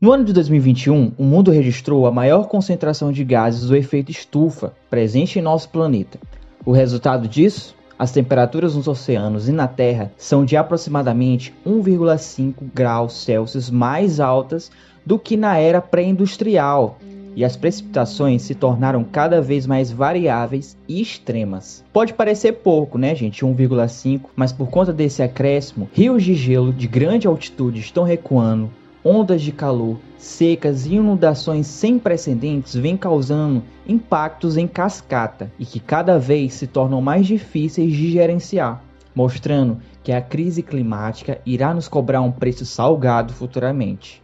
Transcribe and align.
No 0.00 0.12
ano 0.12 0.22
de 0.22 0.32
2021, 0.32 1.10
o 1.18 1.24
mundo 1.24 1.50
registrou 1.50 2.06
a 2.06 2.12
maior 2.12 2.46
concentração 2.46 3.10
de 3.10 3.24
gases 3.24 3.66
do 3.66 3.74
efeito 3.74 4.12
estufa 4.12 4.72
presente 4.88 5.40
em 5.40 5.42
nosso 5.42 5.70
planeta. 5.70 6.20
O 6.64 6.70
resultado 6.70 7.26
disso? 7.26 7.74
As 7.98 8.12
temperaturas 8.12 8.76
nos 8.76 8.86
oceanos 8.86 9.48
e 9.48 9.52
na 9.52 9.66
Terra 9.66 10.12
são 10.16 10.44
de 10.44 10.56
aproximadamente 10.56 11.52
1,5 11.66 12.54
graus 12.72 13.24
Celsius 13.24 13.72
mais 13.72 14.20
altas 14.20 14.70
do 15.04 15.18
que 15.18 15.36
na 15.36 15.58
era 15.58 15.80
pré-industrial, 15.80 16.96
e 17.34 17.44
as 17.44 17.56
precipitações 17.56 18.42
se 18.42 18.54
tornaram 18.54 19.02
cada 19.02 19.42
vez 19.42 19.66
mais 19.66 19.90
variáveis 19.90 20.76
e 20.86 21.00
extremas. 21.00 21.84
Pode 21.92 22.14
parecer 22.14 22.52
pouco, 22.52 22.98
né, 22.98 23.16
gente? 23.16 23.44
1,5, 23.44 24.26
mas 24.36 24.52
por 24.52 24.68
conta 24.68 24.92
desse 24.92 25.24
acréscimo, 25.24 25.90
rios 25.92 26.22
de 26.22 26.36
gelo 26.36 26.72
de 26.72 26.86
grande 26.86 27.26
altitude 27.26 27.80
estão 27.80 28.04
recuando, 28.04 28.70
ondas 29.08 29.40
de 29.40 29.52
calor, 29.52 29.96
secas 30.18 30.84
e 30.84 30.96
inundações 30.96 31.66
sem 31.66 31.98
precedentes 31.98 32.74
vêm 32.74 32.94
causando 32.94 33.62
impactos 33.86 34.58
em 34.58 34.68
cascata 34.68 35.50
e 35.58 35.64
que 35.64 35.80
cada 35.80 36.18
vez 36.18 36.52
se 36.52 36.66
tornam 36.66 37.00
mais 37.00 37.26
difíceis 37.26 37.90
de 37.90 38.10
gerenciar, 38.10 38.84
mostrando 39.14 39.78
que 40.04 40.12
a 40.12 40.20
crise 40.20 40.62
climática 40.62 41.40
irá 41.46 41.72
nos 41.72 41.88
cobrar 41.88 42.20
um 42.20 42.30
preço 42.30 42.66
salgado 42.66 43.32
futuramente. 43.32 44.22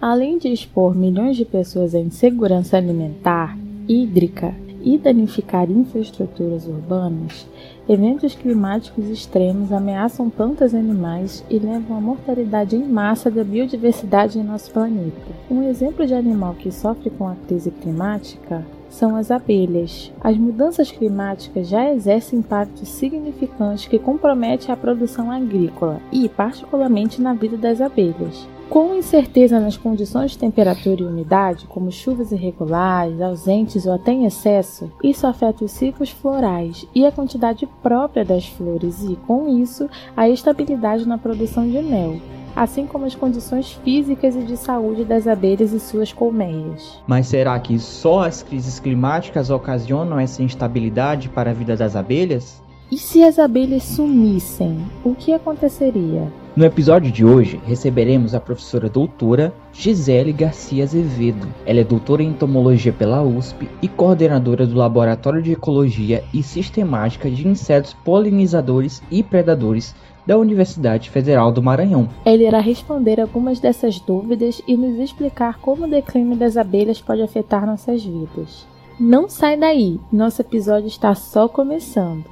Além 0.00 0.36
de 0.36 0.48
expor 0.48 0.96
milhões 0.96 1.36
de 1.36 1.44
pessoas 1.44 1.94
à 1.94 2.00
insegurança 2.00 2.76
alimentar, 2.76 3.56
hídrica 3.86 4.52
e 4.82 4.98
danificar 4.98 5.70
infraestruturas 5.70 6.66
urbanas, 6.66 7.46
eventos 7.88 8.34
climáticos 8.34 9.06
extremos 9.06 9.72
ameaçam 9.72 10.28
plantas 10.28 10.74
animais 10.74 11.42
e 11.48 11.58
levam 11.58 11.96
à 11.96 12.00
mortalidade 12.00 12.76
em 12.76 12.84
massa 12.84 13.30
da 13.30 13.42
biodiversidade 13.42 14.38
em 14.38 14.42
nosso 14.42 14.70
planeta. 14.70 15.16
Um 15.50 15.62
exemplo 15.62 16.06
de 16.06 16.12
animal 16.12 16.54
que 16.54 16.70
sofre 16.70 17.08
com 17.08 17.26
a 17.26 17.34
crise 17.46 17.70
climática 17.70 18.62
são 18.90 19.16
as 19.16 19.30
abelhas. 19.30 20.12
As 20.20 20.36
mudanças 20.36 20.90
climáticas 20.90 21.68
já 21.68 21.90
exercem 21.92 22.40
impactos 22.40 22.88
significantes 22.88 23.86
que 23.86 23.98
comprometem 23.98 24.72
a 24.72 24.76
produção 24.76 25.30
agrícola 25.30 26.00
e, 26.12 26.28
particularmente, 26.28 27.22
na 27.22 27.32
vida 27.32 27.56
das 27.56 27.80
abelhas. 27.80 28.46
Com 28.68 28.94
incerteza 28.94 29.58
nas 29.58 29.78
condições 29.78 30.32
de 30.32 30.38
temperatura 30.38 31.00
e 31.00 31.06
umidade, 31.06 31.66
como 31.66 31.90
chuvas 31.90 32.32
irregulares, 32.32 33.18
ausentes 33.18 33.86
ou 33.86 33.94
até 33.94 34.12
em 34.12 34.26
excesso, 34.26 34.92
isso 35.02 35.26
afeta 35.26 35.64
os 35.64 35.70
ciclos 35.70 36.10
florais 36.10 36.86
e 36.94 37.06
a 37.06 37.10
quantidade 37.10 37.66
própria 37.82 38.26
das 38.26 38.46
flores 38.46 39.02
e, 39.02 39.16
com 39.26 39.48
isso, 39.48 39.88
a 40.14 40.28
estabilidade 40.28 41.08
na 41.08 41.16
produção 41.16 41.66
de 41.66 41.80
mel, 41.80 42.20
assim 42.54 42.86
como 42.86 43.06
as 43.06 43.14
condições 43.14 43.72
físicas 43.72 44.36
e 44.36 44.42
de 44.42 44.58
saúde 44.58 45.02
das 45.02 45.26
abelhas 45.26 45.72
e 45.72 45.80
suas 45.80 46.12
colmeias. 46.12 47.00
Mas 47.06 47.28
será 47.28 47.58
que 47.58 47.78
só 47.78 48.24
as 48.24 48.42
crises 48.42 48.78
climáticas 48.78 49.48
ocasionam 49.48 50.20
essa 50.20 50.42
instabilidade 50.42 51.30
para 51.30 51.52
a 51.52 51.54
vida 51.54 51.74
das 51.74 51.96
abelhas? 51.96 52.62
E 52.92 52.98
se 52.98 53.24
as 53.24 53.38
abelhas 53.38 53.82
sumissem, 53.82 54.78
o 55.02 55.14
que 55.14 55.32
aconteceria? 55.32 56.30
No 56.58 56.64
episódio 56.64 57.12
de 57.12 57.24
hoje, 57.24 57.60
receberemos 57.64 58.34
a 58.34 58.40
professora 58.40 58.88
doutora 58.88 59.54
Gisele 59.72 60.32
Garcia 60.32 60.82
Azevedo. 60.82 61.46
Ela 61.64 61.82
é 61.82 61.84
doutora 61.84 62.20
em 62.20 62.30
entomologia 62.30 62.92
pela 62.92 63.22
USP 63.22 63.70
e 63.80 63.86
coordenadora 63.86 64.66
do 64.66 64.74
Laboratório 64.74 65.40
de 65.40 65.52
Ecologia 65.52 66.24
e 66.34 66.42
Sistemática 66.42 67.30
de 67.30 67.46
Insetos 67.46 67.94
Polinizadores 68.04 69.00
e 69.08 69.22
Predadores 69.22 69.94
da 70.26 70.36
Universidade 70.36 71.10
Federal 71.10 71.52
do 71.52 71.62
Maranhão. 71.62 72.08
Ela 72.24 72.42
irá 72.42 72.58
responder 72.58 73.20
algumas 73.20 73.60
dessas 73.60 74.00
dúvidas 74.00 74.60
e 74.66 74.76
nos 74.76 74.98
explicar 74.98 75.60
como 75.60 75.84
o 75.84 75.88
declínio 75.88 76.36
das 76.36 76.56
abelhas 76.56 77.00
pode 77.00 77.22
afetar 77.22 77.64
nossas 77.64 78.04
vidas. 78.04 78.66
Não 78.98 79.28
sai 79.28 79.56
daí, 79.56 80.00
nosso 80.12 80.42
episódio 80.42 80.88
está 80.88 81.14
só 81.14 81.46
começando. 81.46 82.24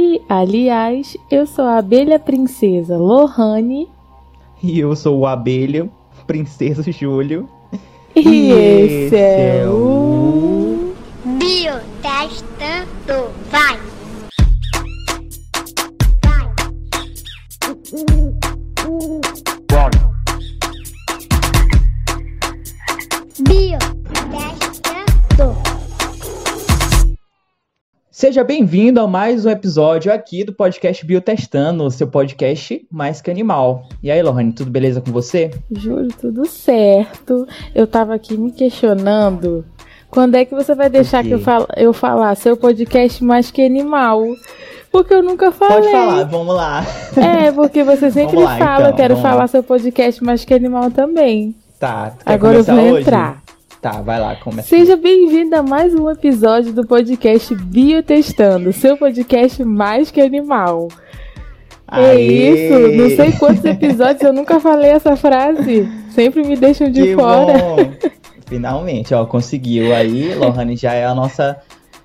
E, 0.00 0.22
aliás, 0.28 1.16
eu 1.28 1.44
sou 1.44 1.64
a 1.64 1.78
abelha 1.78 2.20
princesa 2.20 2.96
Lohane. 2.96 3.88
E 4.62 4.78
eu 4.78 4.94
sou 4.94 5.18
o 5.18 5.26
abelha 5.26 5.90
princesa 6.24 6.92
Júlio. 6.92 7.48
E, 8.14 8.20
e 8.20 8.52
esse 8.52 9.16
é, 9.16 9.62
é 9.62 9.68
o. 9.68 10.94
Biotestando. 11.24 13.32
Vai! 13.50 13.76
Vai! 19.72 19.90
Biotestando. 23.40 25.67
Seja 28.18 28.42
bem-vindo 28.42 29.00
a 29.00 29.06
mais 29.06 29.46
um 29.46 29.48
episódio 29.48 30.12
aqui 30.12 30.42
do 30.42 30.52
podcast 30.52 31.06
Biotestando, 31.06 31.84
o 31.84 31.88
seu 31.88 32.08
podcast 32.08 32.84
mais 32.90 33.20
que 33.20 33.30
animal. 33.30 33.84
E 34.02 34.10
aí, 34.10 34.20
Lohane, 34.20 34.50
tudo 34.50 34.72
beleza 34.72 35.00
com 35.00 35.12
você? 35.12 35.52
Juro, 35.70 36.08
tudo 36.08 36.44
certo. 36.44 37.46
Eu 37.72 37.86
tava 37.86 38.16
aqui 38.16 38.36
me 38.36 38.50
questionando 38.50 39.64
quando 40.10 40.34
é 40.34 40.44
que 40.44 40.52
você 40.52 40.74
vai 40.74 40.90
deixar 40.90 41.22
que 41.22 41.30
eu, 41.30 41.38
fal 41.38 41.64
eu 41.76 41.92
falar 41.92 42.34
seu 42.34 42.56
podcast 42.56 43.22
mais 43.22 43.52
que 43.52 43.64
animal? 43.64 44.24
Porque 44.90 45.14
eu 45.14 45.22
nunca 45.22 45.52
falei. 45.52 45.76
Pode 45.76 45.92
falar, 45.92 46.24
vamos 46.24 46.56
lá. 46.56 46.84
É, 47.16 47.52
porque 47.52 47.84
você 47.84 48.10
sempre 48.10 48.42
lá, 48.42 48.58
fala, 48.58 48.78
então, 48.78 48.90
eu 48.90 48.96
quero 48.96 49.16
falar 49.18 49.42
lá. 49.42 49.46
seu 49.46 49.62
podcast 49.62 50.24
mais 50.24 50.44
que 50.44 50.54
animal 50.54 50.90
também. 50.90 51.54
Tá. 51.78 52.14
Agora 52.26 52.56
eu 52.56 52.64
vou 52.64 52.74
hoje? 52.74 53.02
entrar. 53.02 53.47
Tá, 53.80 54.02
vai 54.02 54.18
lá, 54.18 54.34
começa. 54.34 54.68
Seja 54.68 54.96
bem-vindo 54.96 55.54
a 55.54 55.62
mais 55.62 55.94
um 55.94 56.10
episódio 56.10 56.72
do 56.72 56.84
podcast 56.84 57.54
Biotestando, 57.54 58.72
seu 58.72 58.96
podcast 58.96 59.62
mais 59.62 60.10
que 60.10 60.20
animal. 60.20 60.88
É 61.92 62.10
Aê! 62.10 62.16
É 62.16 62.50
isso, 62.50 62.96
não 62.96 63.10
sei 63.10 63.32
quantos 63.38 63.64
episódios 63.64 64.22
eu 64.22 64.32
nunca 64.32 64.58
falei 64.58 64.90
essa 64.90 65.14
frase. 65.14 65.88
Sempre 66.10 66.42
me 66.42 66.56
deixam 66.56 66.90
de 66.90 67.02
que 67.02 67.14
fora. 67.14 67.52
Bom. 67.56 67.76
Finalmente, 68.48 69.14
ó, 69.14 69.24
conseguiu 69.24 69.94
aí. 69.94 70.34
Lohane 70.34 70.74
já 70.74 70.94
é 70.94 71.06
a 71.06 71.14
nossa. 71.14 71.56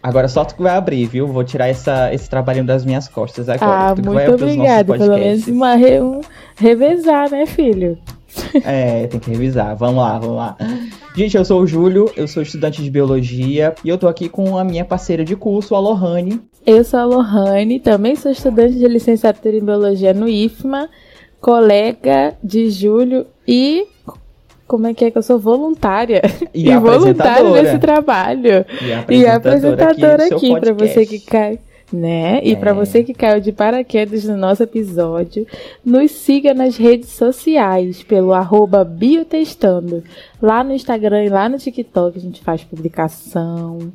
Agora 0.01 0.27
só 0.27 0.45
tu 0.45 0.55
que 0.55 0.61
vai 0.61 0.75
abrir, 0.75 1.07
viu? 1.07 1.25
Vou 1.25 1.43
tirar 1.43 1.69
essa, 1.69 2.13
esse 2.13 2.29
trabalhinho 2.29 2.65
das 2.65 2.85
minhas 2.85 3.07
costas 3.07 3.49
agora. 3.49 3.89
Ah, 3.89 3.95
muito 3.95 4.31
obrigada. 4.31 4.95
Pelo 4.95 5.17
menos 5.17 5.47
uma 5.47 5.73
re... 5.73 5.99
um... 5.99 6.21
revezar, 6.55 7.31
né, 7.31 7.47
filho? 7.47 7.97
É, 8.65 9.07
tem 9.07 9.19
que 9.19 9.29
revisar. 9.29 9.75
Vamos 9.75 10.01
lá, 10.01 10.19
vamos 10.19 10.37
lá. 10.37 10.57
Gente, 11.15 11.37
eu 11.37 11.45
sou 11.45 11.61
o 11.61 11.67
Júlio, 11.67 12.11
eu 12.15 12.27
sou 12.27 12.43
estudante 12.43 12.81
de 12.81 12.89
biologia 12.89 13.73
e 13.83 13.89
eu 13.89 13.97
tô 13.97 14.07
aqui 14.07 14.29
com 14.29 14.57
a 14.57 14.63
minha 14.63 14.85
parceira 14.85 15.23
de 15.23 15.35
curso, 15.35 15.75
a 15.75 15.79
Lohane. 15.79 16.41
Eu 16.65 16.83
sou 16.83 16.99
a 16.99 17.05
Lohane, 17.05 17.79
também 17.79 18.15
sou 18.15 18.31
estudante 18.31 18.75
de 18.75 18.87
licenciatura 18.87 19.55
em 19.55 19.63
biologia 19.63 20.13
no 20.13 20.27
IFMA, 20.27 20.89
colega 21.39 22.35
de 22.43 22.69
Júlio 22.69 23.25
e 23.47 23.85
como 24.65 24.87
é 24.87 24.93
que 24.93 25.05
é 25.05 25.11
que 25.11 25.17
eu 25.17 25.21
sou 25.21 25.37
voluntária 25.37 26.21
e, 26.53 26.69
e 26.71 26.77
voluntária 26.77 27.49
nesse 27.51 27.77
trabalho 27.77 28.65
e 28.81 28.91
apresentadora, 28.91 29.11
e 29.11 29.25
apresentadora 29.27 30.25
aqui, 30.25 30.33
aqui 30.33 30.59
para 30.59 30.73
você 30.73 31.05
que 31.05 31.19
cai 31.19 31.59
né? 31.93 32.41
E 32.43 32.53
é. 32.53 32.55
para 32.55 32.73
você 32.73 33.03
que 33.03 33.13
caiu 33.13 33.39
de 33.39 33.51
paraquedas 33.51 34.25
no 34.25 34.35
nosso 34.35 34.63
episódio, 34.63 35.45
nos 35.85 36.11
siga 36.11 36.53
nas 36.53 36.75
redes 36.75 37.09
sociais 37.09 38.01
pelo 38.01 38.33
arroba 38.33 38.83
biotestando. 38.83 40.03
Lá 40.41 40.61
no 40.61 40.73
Instagram 40.73 41.23
e 41.23 41.29
lá 41.29 41.47
no 41.47 41.57
TikTok 41.57 42.17
a 42.17 42.21
gente 42.21 42.41
faz 42.41 42.63
publicação, 42.65 43.93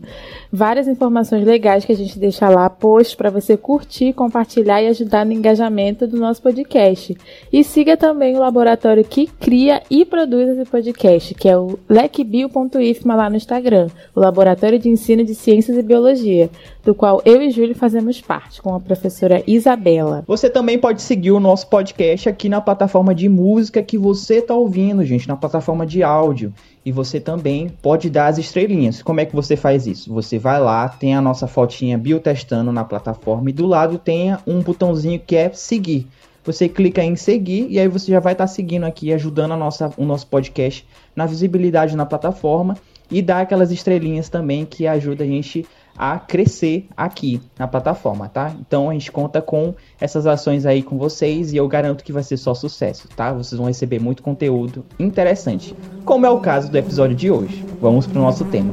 várias 0.51 0.89
informações 0.89 1.45
legais 1.45 1.85
que 1.85 1.93
a 1.93 1.97
gente 1.97 2.19
deixa 2.19 2.49
lá 2.49 2.71
post 2.71 3.15
para 3.17 3.29
você 3.29 3.55
curtir, 3.55 4.15
compartilhar 4.15 4.81
e 4.81 4.87
ajudar 4.87 5.27
no 5.27 5.33
engajamento 5.33 6.07
do 6.07 6.17
nosso 6.17 6.41
podcast. 6.41 7.15
E 7.53 7.63
siga 7.63 7.99
também 7.99 8.35
o 8.35 8.41
laboratório 8.41 9.05
que 9.05 9.27
cria 9.27 9.83
e 9.91 10.07
produz 10.07 10.49
esse 10.49 10.71
podcast, 10.71 11.35
que 11.35 11.49
é 11.49 11.59
o 11.59 11.79
lecbio.ifma 11.87 13.15
lá 13.15 13.29
no 13.29 13.37
Instagram, 13.37 13.89
o 14.15 14.21
Laboratório 14.21 14.79
de 14.79 14.89
Ensino 14.89 15.23
de 15.23 15.35
Ciências 15.35 15.77
e 15.77 15.83
Biologia, 15.83 16.49
do 16.83 16.95
qual 16.95 17.21
eu 17.27 17.43
e 17.43 17.51
Júlio 17.51 17.75
fazemos 17.75 17.88
parte, 18.25 18.63
com 18.63 18.75
a 18.75 18.81
professora 18.81 19.43
Isabela. 19.47 20.25
Você 20.27 20.49
também 20.49 20.79
pode 20.79 21.03
seguir 21.03 21.33
o 21.33 21.41
nosso 21.41 21.67
podcast 21.69 22.29
aqui 22.29 22.49
na 22.49 22.61
plataforma 22.61 23.15
de 23.15 23.29
música 23.29 23.83
que 23.83 23.99
você 23.99 24.37
está 24.37 24.55
ouvindo, 24.55 25.05
gente, 25.05 25.29
na 25.29 25.37
plataforma 25.37 25.87
de 25.87 26.03
áudio 26.03 26.39
áudio 26.39 26.53
e 26.85 26.93
você 26.93 27.21
também 27.21 27.69
pode 27.83 28.09
dar 28.09 28.29
as 28.29 28.39
estrelinhas. 28.39 29.03
Como 29.03 29.21
é 29.21 29.25
que 29.25 29.35
você 29.35 29.57
faz 29.57 29.87
isso? 29.87 30.13
Você 30.13 30.39
vai 30.39 30.61
lá, 30.61 30.89
tem 30.89 31.15
a 31.15 31.21
nossa 31.21 31.47
fotinha 31.47 31.99
biotestando 31.99 32.73
na 32.73 32.85
plataforma 32.85 33.51
e 33.51 33.53
do 33.53 33.67
lado 33.67 33.99
tem 33.99 34.37
um 34.47 34.61
botãozinho 34.61 35.21
que 35.21 35.37
é 35.37 35.51
seguir. 35.53 36.07
Você 36.45 36.69
clica 36.69 37.05
em 37.05 37.15
seguir 37.17 37.67
e 37.69 37.79
aí 37.79 37.89
você 37.89 38.11
já 38.11 38.21
vai 38.21 38.33
estar 38.33 38.45
tá 38.45 38.49
seguindo 38.49 38.85
aqui, 38.85 39.13
ajudando 39.13 39.53
a 39.53 39.57
nossa, 39.57 39.93
o 39.97 40.05
nosso 40.05 40.27
podcast 40.27 40.87
na 41.15 41.27
visibilidade 41.27 41.97
na 41.97 42.07
plataforma 42.07 42.77
e 43.11 43.21
dá 43.21 43.41
aquelas 43.41 43.71
estrelinhas 43.71 44.29
também 44.29 44.65
que 44.65 44.87
ajuda 44.87 45.25
a 45.25 45.27
gente 45.27 45.67
a 45.99 46.17
crescer 46.17 46.87
aqui 46.97 47.43
na 47.59 47.67
plataforma, 47.67 48.29
tá? 48.29 48.55
Então 48.61 48.89
a 48.89 48.93
gente 48.93 49.11
conta 49.11 49.43
com 49.43 49.75
essas 50.01 50.29
ações 50.29 50.65
aí 50.65 50.81
com 50.81 50.97
vocês 50.97 51.53
e 51.53 51.57
eu 51.57 51.67
garanto 51.67 52.05
que 52.05 52.13
vai 52.13 52.23
ser 52.23 52.37
só 52.37 52.55
sucesso, 52.55 53.09
tá? 53.09 53.33
Vocês 53.33 53.59
vão 53.59 53.67
receber 53.67 53.99
muito 53.99 54.23
conteúdo 54.23 54.87
interessante, 54.99 55.75
como 56.05 56.25
é 56.25 56.31
o 56.31 56.39
caso 56.39 56.71
do 56.71 56.79
episódio 56.79 57.17
de 57.17 57.31
hoje. 57.31 57.65
Vamos 57.81 58.07
para 58.07 58.21
o 58.21 58.23
nosso 58.23 58.45
tema. 58.45 58.73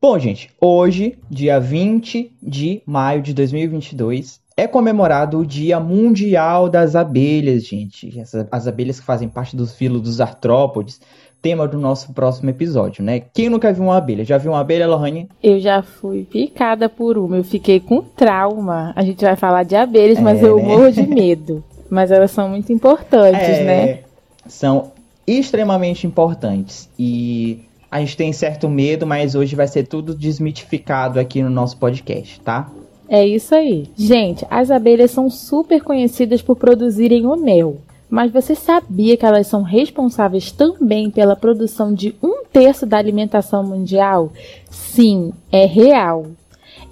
Bom, 0.00 0.18
gente, 0.18 0.50
hoje, 0.60 1.16
dia 1.30 1.58
20 1.58 2.32
de 2.42 2.82
maio 2.84 3.22
de 3.22 3.32
2022, 3.32 4.42
é 4.56 4.66
comemorado 4.66 5.38
o 5.38 5.46
Dia 5.46 5.80
Mundial 5.80 6.68
das 6.68 6.94
Abelhas, 6.94 7.64
gente. 7.64 8.12
as 8.50 8.66
abelhas 8.66 9.00
que 9.00 9.06
fazem 9.06 9.28
parte 9.28 9.56
dos 9.56 9.74
filos 9.74 10.02
dos 10.02 10.20
artrópodes, 10.20 11.00
tema 11.42 11.66
do 11.66 11.76
nosso 11.76 12.12
próximo 12.12 12.48
episódio, 12.48 13.04
né? 13.04 13.20
Quem 13.34 13.50
nunca 13.50 13.72
viu 13.72 13.82
uma 13.82 13.96
abelha? 13.96 14.24
Já 14.24 14.38
viu 14.38 14.52
uma 14.52 14.60
abelha, 14.60 14.86
Lohane? 14.86 15.28
Eu 15.42 15.58
já 15.58 15.82
fui 15.82 16.22
picada 16.22 16.88
por 16.88 17.18
uma, 17.18 17.36
eu 17.36 17.44
fiquei 17.44 17.80
com 17.80 18.00
trauma. 18.00 18.92
A 18.94 19.02
gente 19.02 19.24
vai 19.24 19.34
falar 19.34 19.64
de 19.64 19.74
abelhas, 19.74 20.20
mas 20.20 20.40
é, 20.40 20.46
eu 20.46 20.56
né? 20.56 20.62
morro 20.62 20.92
de 20.92 21.02
medo. 21.04 21.62
Mas 21.90 22.10
elas 22.10 22.30
são 22.30 22.48
muito 22.48 22.72
importantes, 22.72 23.48
é, 23.48 23.64
né? 23.64 23.98
São 24.46 24.92
extremamente 25.26 26.06
importantes. 26.06 26.88
E 26.98 27.58
a 27.90 28.00
gente 28.00 28.16
tem 28.16 28.32
certo 28.32 28.68
medo, 28.70 29.06
mas 29.06 29.34
hoje 29.34 29.54
vai 29.54 29.66
ser 29.66 29.86
tudo 29.86 30.14
desmitificado 30.14 31.20
aqui 31.20 31.42
no 31.42 31.50
nosso 31.50 31.76
podcast, 31.76 32.40
tá? 32.40 32.70
É 33.08 33.26
isso 33.26 33.54
aí. 33.54 33.90
Gente, 33.94 34.46
as 34.48 34.70
abelhas 34.70 35.10
são 35.10 35.28
super 35.28 35.82
conhecidas 35.82 36.40
por 36.40 36.56
produzirem 36.56 37.26
o 37.26 37.36
mel. 37.36 37.76
Mas 38.12 38.30
você 38.30 38.54
sabia 38.54 39.16
que 39.16 39.24
elas 39.24 39.46
são 39.46 39.62
responsáveis 39.62 40.52
também 40.52 41.10
pela 41.10 41.34
produção 41.34 41.94
de 41.94 42.14
um 42.22 42.44
terço 42.44 42.84
da 42.84 42.98
alimentação 42.98 43.64
mundial? 43.64 44.30
Sim, 44.68 45.32
é 45.50 45.64
real. 45.64 46.26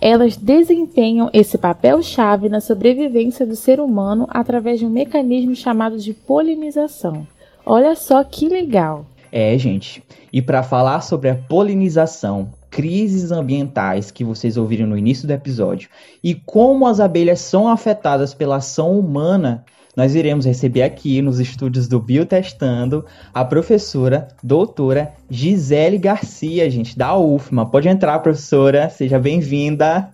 Elas 0.00 0.38
desempenham 0.38 1.28
esse 1.34 1.58
papel-chave 1.58 2.48
na 2.48 2.58
sobrevivência 2.58 3.46
do 3.46 3.54
ser 3.54 3.80
humano 3.80 4.26
através 4.30 4.78
de 4.78 4.86
um 4.86 4.88
mecanismo 4.88 5.54
chamado 5.54 5.98
de 5.98 6.14
polinização. 6.14 7.26
Olha 7.66 7.94
só 7.94 8.24
que 8.24 8.48
legal! 8.48 9.04
É, 9.30 9.58
gente. 9.58 10.02
E 10.32 10.40
para 10.40 10.62
falar 10.62 11.02
sobre 11.02 11.28
a 11.28 11.34
polinização, 11.34 12.48
crises 12.70 13.30
ambientais 13.30 14.10
que 14.10 14.24
vocês 14.24 14.56
ouviram 14.56 14.86
no 14.86 14.96
início 14.96 15.28
do 15.28 15.34
episódio 15.34 15.90
e 16.24 16.34
como 16.34 16.86
as 16.86 16.98
abelhas 16.98 17.40
são 17.40 17.68
afetadas 17.68 18.32
pela 18.32 18.56
ação 18.56 18.98
humana, 18.98 19.66
nós 20.00 20.14
iremos 20.14 20.46
receber 20.46 20.80
aqui 20.80 21.20
nos 21.20 21.38
estúdios 21.38 21.86
do 21.86 22.00
Biotestando 22.00 23.04
a 23.34 23.44
professora 23.44 24.28
doutora 24.42 25.12
Gisele 25.28 25.98
Garcia, 25.98 26.70
gente, 26.70 26.96
da 26.96 27.14
UFMA. 27.18 27.66
Pode 27.66 27.86
entrar, 27.86 28.18
professora, 28.20 28.88
seja 28.88 29.18
bem-vinda. 29.18 30.08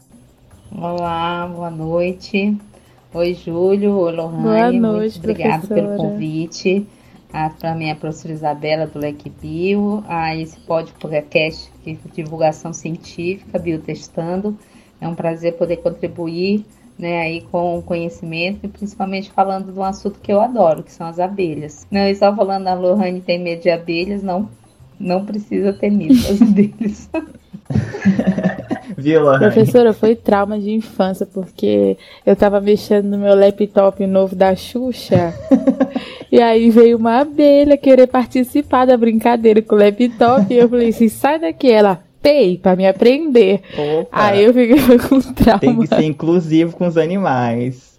Olá, 0.76 1.46
boa 1.46 1.70
noite. 1.70 2.58
Oi, 3.14 3.34
Júlio. 3.34 3.96
Oi, 3.96 4.12
Lohane. 4.12 4.42
Boa 4.42 4.72
noite, 4.72 5.20
Muito 5.20 5.30
obrigada 5.30 5.68
pelo 5.68 5.96
convite 5.96 6.84
para 7.60 7.72
mim, 7.76 7.88
a 7.88 7.94
professora 7.94 8.34
Isabela 8.34 8.86
do 8.88 8.98
Leque 8.98 9.30
Bio, 9.30 10.02
a 10.08 10.34
esse 10.34 10.58
podcast 10.58 11.70
de 11.84 11.96
divulgação 12.12 12.72
científica, 12.72 13.56
Biotestando. 13.56 14.58
É 15.00 15.06
um 15.06 15.14
prazer 15.14 15.52
poder 15.52 15.76
contribuir 15.76 16.64
né, 16.98 17.20
aí 17.22 17.40
com 17.42 17.78
o 17.78 17.82
conhecimento 17.82 18.60
e 18.64 18.68
principalmente 18.68 19.30
falando 19.30 19.72
de 19.72 19.78
um 19.78 19.84
assunto 19.84 20.18
que 20.20 20.32
eu 20.32 20.40
adoro, 20.40 20.82
que 20.82 20.92
são 20.92 21.06
as 21.06 21.18
abelhas. 21.18 21.86
Não, 21.90 22.08
e 22.08 22.14
só 22.14 22.34
falando, 22.34 22.66
a 22.68 22.74
Lohane 22.74 23.20
tem 23.20 23.38
medo 23.38 23.62
de 23.62 23.70
abelhas, 23.70 24.22
não, 24.22 24.48
não 24.98 25.24
precisa 25.24 25.72
ter 25.72 25.90
medo 25.90 26.14
das 26.14 26.40
abelhas. 26.42 27.10
Vila. 28.96 29.38
Professora, 29.38 29.92
foi 29.92 30.14
trauma 30.14 30.58
de 30.58 30.70
infância, 30.70 31.26
porque 31.26 31.98
eu 32.24 32.34
tava 32.34 32.60
mexendo 32.60 33.06
no 33.06 33.18
meu 33.18 33.34
laptop 33.34 34.06
novo 34.06 34.34
da 34.34 34.54
Xuxa. 34.54 35.34
e 36.32 36.40
aí 36.40 36.70
veio 36.70 36.96
uma 36.96 37.20
abelha 37.20 37.76
querer 37.76 38.06
participar 38.06 38.86
da 38.86 38.96
brincadeira 38.96 39.60
com 39.60 39.74
o 39.74 39.78
laptop. 39.78 40.52
E 40.52 40.56
eu 40.56 40.68
falei 40.68 40.88
assim: 40.88 41.08
sai 41.08 41.38
daqui. 41.38 41.70
Ela, 41.70 42.05
pei, 42.26 42.58
pra 42.58 42.74
me 42.74 42.88
aprender. 42.88 43.60
Opa. 43.78 44.08
Aí 44.10 44.42
eu 44.42 44.52
fiquei 44.52 44.98
com 44.98 45.20
trauma. 45.20 45.60
Tem 45.60 45.78
que 45.78 45.86
ser 45.86 46.02
inclusivo 46.02 46.76
com 46.76 46.84
os 46.88 46.96
animais. 46.96 47.96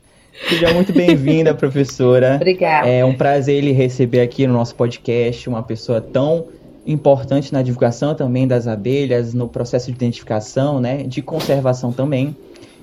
Seja 0.49 0.73
muito 0.73 0.91
bem-vinda, 0.91 1.53
professora. 1.55 2.35
Obrigada. 2.35 2.89
É 2.89 3.05
um 3.05 3.15
prazer 3.15 3.63
lhe 3.63 3.71
receber 3.71 4.19
aqui 4.19 4.45
no 4.45 4.51
nosso 4.51 4.75
podcast, 4.75 5.47
uma 5.47 5.63
pessoa 5.63 6.01
tão 6.01 6.45
importante 6.85 7.53
na 7.53 7.61
divulgação 7.61 8.13
também 8.15 8.45
das 8.45 8.67
abelhas, 8.67 9.33
no 9.33 9.47
processo 9.47 9.89
de 9.89 9.95
identificação, 9.95 10.81
né, 10.81 11.03
de 11.03 11.21
conservação 11.21 11.93
também. 11.93 12.35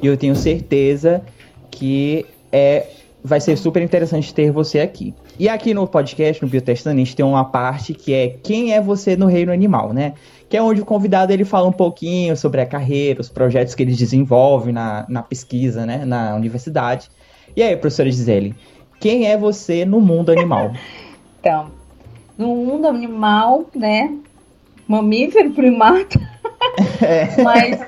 E 0.02 0.06
eu 0.06 0.17
tenho 0.17 0.35
certeza 0.35 1.23
que 1.70 2.25
é, 2.50 2.87
vai 3.26 3.41
ser 3.41 3.56
super 3.56 3.82
interessante 3.82 4.35
ter 4.35 4.50
você 4.50 4.81
aqui. 4.81 5.15
E 5.38 5.49
aqui 5.49 5.73
no 5.73 5.87
podcast, 5.87 6.43
no 6.43 6.49
Biotestando, 6.49 6.97
a 6.97 6.99
gente 6.99 7.17
tem 7.17 7.25
uma 7.25 7.47
parte 7.47 7.94
que 7.94 8.12
é 8.12 8.29
quem 8.43 8.75
é 8.75 8.82
você 8.82 9.17
no 9.17 9.25
reino 9.25 9.50
animal, 9.50 9.94
né? 9.94 10.12
Que 10.47 10.59
é 10.59 10.62
onde 10.62 10.82
o 10.82 10.85
convidado 10.85 11.32
ele 11.32 11.47
fala 11.47 11.67
um 11.67 11.73
pouquinho 11.73 12.37
sobre 12.37 12.61
a 12.61 12.67
carreira, 12.67 13.23
os 13.23 13.31
projetos 13.31 13.75
que 13.75 13.82
ele 13.82 13.94
desenvolve 13.94 14.73
na, 14.73 15.06
na 15.09 15.23
pesquisa, 15.23 15.87
né, 15.87 16.05
na 16.05 16.37
universidade. 16.37 17.11
E 17.56 17.62
aí, 17.62 17.75
professora 17.76 18.11
Gisele, 18.11 18.55
quem 19.00 19.26
é 19.26 19.38
você 19.38 19.87
no 19.87 20.00
mundo 20.00 20.31
animal? 20.31 20.73
Então, 21.41 21.71
no 22.38 22.56
mundo 22.56 22.87
animal, 22.87 23.67
né? 23.76 24.17
Mamífero, 24.88 25.50
primata. 25.50 26.19
É. 27.03 27.37
Mas 27.44 27.79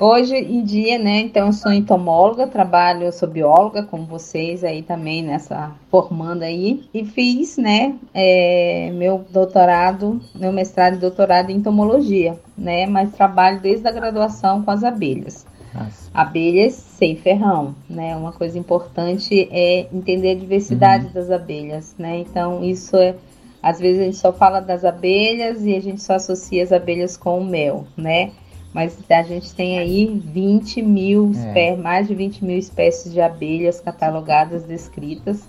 hoje 0.00 0.34
em 0.34 0.64
dia, 0.64 0.98
né? 0.98 1.20
Então, 1.20 1.46
eu 1.46 1.52
sou 1.52 1.72
entomóloga, 1.72 2.46
trabalho, 2.46 3.04
eu 3.04 3.12
sou 3.12 3.28
bióloga, 3.28 3.82
como 3.82 4.04
vocês 4.04 4.64
aí 4.64 4.82
também, 4.82 5.22
nessa 5.22 5.72
formando 5.90 6.42
aí. 6.42 6.88
E 6.92 7.04
fiz, 7.04 7.56
né? 7.56 7.94
É, 8.14 8.90
meu 8.94 9.24
doutorado, 9.30 10.20
meu 10.34 10.52
mestrado 10.52 10.96
e 10.96 10.98
doutorado 10.98 11.50
em 11.50 11.56
entomologia, 11.56 12.38
né? 12.56 12.86
Mas 12.86 13.12
trabalho 13.12 13.60
desde 13.60 13.86
a 13.86 13.92
graduação 13.92 14.62
com 14.62 14.70
as 14.70 14.82
abelhas. 14.82 15.46
Nossa. 15.74 16.10
Abelhas 16.12 16.74
sem 16.74 17.14
ferrão, 17.16 17.74
né? 17.88 18.16
Uma 18.16 18.32
coisa 18.32 18.58
importante 18.58 19.48
é 19.52 19.86
entender 19.92 20.32
a 20.32 20.34
diversidade 20.34 21.06
uhum. 21.06 21.12
das 21.12 21.30
abelhas, 21.30 21.94
né? 21.98 22.18
Então, 22.18 22.64
isso 22.64 22.96
é 22.96 23.14
às 23.62 23.78
vezes 23.78 24.00
a 24.00 24.04
gente 24.04 24.16
só 24.16 24.32
fala 24.32 24.60
das 24.60 24.84
abelhas 24.84 25.64
e 25.66 25.76
a 25.76 25.80
gente 25.80 26.02
só 26.02 26.14
associa 26.14 26.62
as 26.62 26.72
abelhas 26.72 27.16
com 27.16 27.38
o 27.38 27.44
mel, 27.44 27.84
né? 27.96 28.32
Mas 28.72 28.96
a 29.10 29.22
gente 29.22 29.52
tem 29.54 29.78
aí 29.78 30.06
20 30.06 30.82
mil, 30.82 31.32
é. 31.54 31.76
mais 31.76 32.06
de 32.06 32.14
20 32.14 32.44
mil 32.44 32.58
espécies 32.58 33.12
de 33.12 33.20
abelhas 33.20 33.80
catalogadas, 33.80 34.64
descritas. 34.64 35.44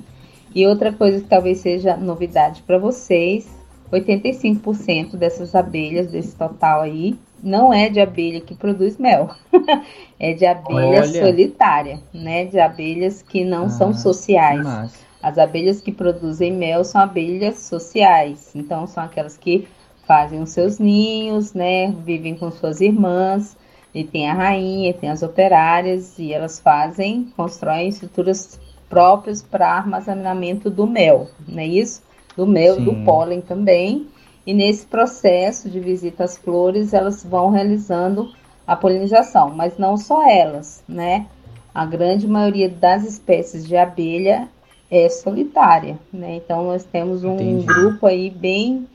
E 0.54 0.66
outra 0.66 0.92
coisa 0.92 1.22
que 1.22 1.28
talvez 1.28 1.60
seja 1.60 1.96
novidade 1.96 2.64
para 2.64 2.78
vocês, 2.78 3.48
85% 3.92 5.16
dessas 5.16 5.54
abelhas, 5.54 6.08
desse 6.08 6.36
total 6.36 6.82
aí, 6.82 7.18
não 7.44 7.74
é 7.74 7.90
de 7.90 8.00
abelha 8.00 8.42
que 8.42 8.56
produz 8.56 8.98
mel. 8.98 9.30
é 10.20 10.34
de 10.34 10.46
abelha 10.46 11.01
Olha. 11.01 11.25
solitária, 11.25 12.00
né? 12.13 12.46
De 12.46 12.60
abelhas 12.60 13.22
que 13.22 13.44
não 13.44 13.66
ah, 13.66 13.70
são 13.70 13.94
sociais. 13.94 14.63
Massa. 14.63 15.12
As 15.22 15.38
abelhas 15.38 15.80
que 15.80 15.92
produzem 15.92 16.51
mel 16.51 16.84
são 16.84 17.01
abelhas 17.01 17.60
sociais, 17.60 18.51
então 18.56 18.88
são 18.88 19.04
aquelas 19.04 19.38
que 19.38 19.68
fazem 20.12 20.41
os 20.41 20.50
seus 20.50 20.77
ninhos, 20.77 21.53
né? 21.53 21.89
Vivem 22.03 22.36
com 22.36 22.51
suas 22.51 22.82
irmãs, 22.82 23.56
e 23.96 24.03
tem 24.03 24.30
a 24.30 24.34
rainha, 24.34 24.94
tem 24.94 25.10
as 25.10 25.24
operárias, 25.24 26.20
e 26.20 26.34
elas 26.34 26.60
fazem, 26.60 27.32
constroem 27.38 27.88
estruturas 27.88 28.60
próprias 28.89 29.41
para 29.41 29.72
armazenamento 29.72 30.70
do 30.70 30.86
mel, 30.86 31.30
não 31.48 31.60
é 31.60 31.65
isso? 31.65 32.03
Do 32.36 32.46
mel 32.46 32.77
e 32.77 32.82
do 32.82 33.06
pólen 33.06 33.39
também. 33.39 34.06
E 34.46 34.53
nesse 34.53 34.86
processo 34.86 35.70
de 35.70 35.80
visita 35.80 36.25
às 36.25 36.38
flores, 36.38 36.94
elas 36.94 37.24
vão 37.24 37.50
realizando 37.50 38.34
a 38.68 38.75
polinização, 38.75 39.50
mas 39.56 39.77
não 39.77 39.96
só 39.96 40.30
elas, 40.30 40.84
né? 40.89 41.25
A 41.74 41.86
grande 41.86 42.27
maioria 42.27 42.68
das 42.68 43.06
espécies 43.06 43.65
de 43.65 43.77
abelha 43.77 44.50
é 44.89 45.08
solitária, 45.08 45.98
né? 46.12 46.36
Então 46.36 46.65
nós 46.65 46.84
temos 46.84 47.24
um 47.24 47.36
Entendi. 47.36 47.65
grupo 47.65 48.06
aí 48.08 48.30
bem 48.30 48.86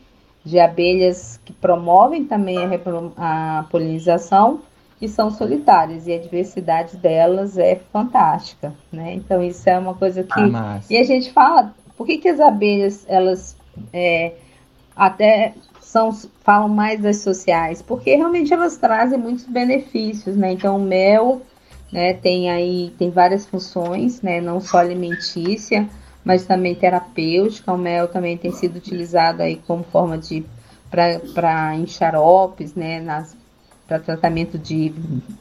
de 0.47 0.61
abelhas 0.61 1.41
que 1.45 1.53
promovem 1.53 2.25
também 2.25 2.57
a, 2.59 3.59
a 3.59 3.65
polinização 3.65 4.61
e 5.03 5.09
são 5.09 5.29
solitárias 5.29 6.07
e 6.07 6.13
a 6.13 6.19
diversidade 6.19 6.97
delas 6.97 7.59
é 7.59 7.75
fantástica, 7.93 8.73
né? 8.93 9.13
Então 9.15 9.43
isso 9.43 9.69
é 9.69 9.77
uma 9.77 9.95
coisa 9.95 10.23
que 10.23 10.41
ah, 10.55 10.81
e 10.89 10.97
a 10.97 11.03
gente 11.03 11.33
fala 11.33 11.75
por 11.97 12.07
que, 12.07 12.19
que 12.19 12.29
as 12.29 12.39
abelhas 12.39 13.05
elas 13.09 13.57
é, 13.93 14.35
até 14.95 15.53
são 15.81 16.13
falam 16.45 16.69
mais 16.69 17.01
das 17.01 17.19
sociais 17.19 17.83
porque 17.83 18.15
realmente 18.15 18.55
elas 18.55 18.77
trazem 18.77 19.19
muitos 19.19 19.47
benefícios, 19.47 20.37
né? 20.37 20.53
Então 20.53 20.77
o 20.77 20.81
mel 20.81 21.43
né? 21.93 22.15
Tem 22.15 22.51
aí 22.51 22.93
tem 22.97 23.11
várias 23.11 23.47
funções, 23.47 24.23
né? 24.23 24.41
Não 24.41 24.61
só 24.61 24.79
alimentícia, 24.79 25.89
mas 26.27 26.45
também 26.45 26.75
terapêutica. 26.75 27.73
O 27.73 27.79
mel 27.79 28.09
também 28.09 28.37
tem 28.37 28.51
sido 28.51 28.77
utilizado 28.77 29.43
aí 29.43 29.61
como 29.65 29.85
forma 29.85 30.19
de 30.19 30.45
para 30.91 31.77
em 31.77 31.87
xaropes, 31.87 32.75
né? 32.75 33.01
Para 33.87 34.01
tratamento 34.01 34.59
de 34.59 34.93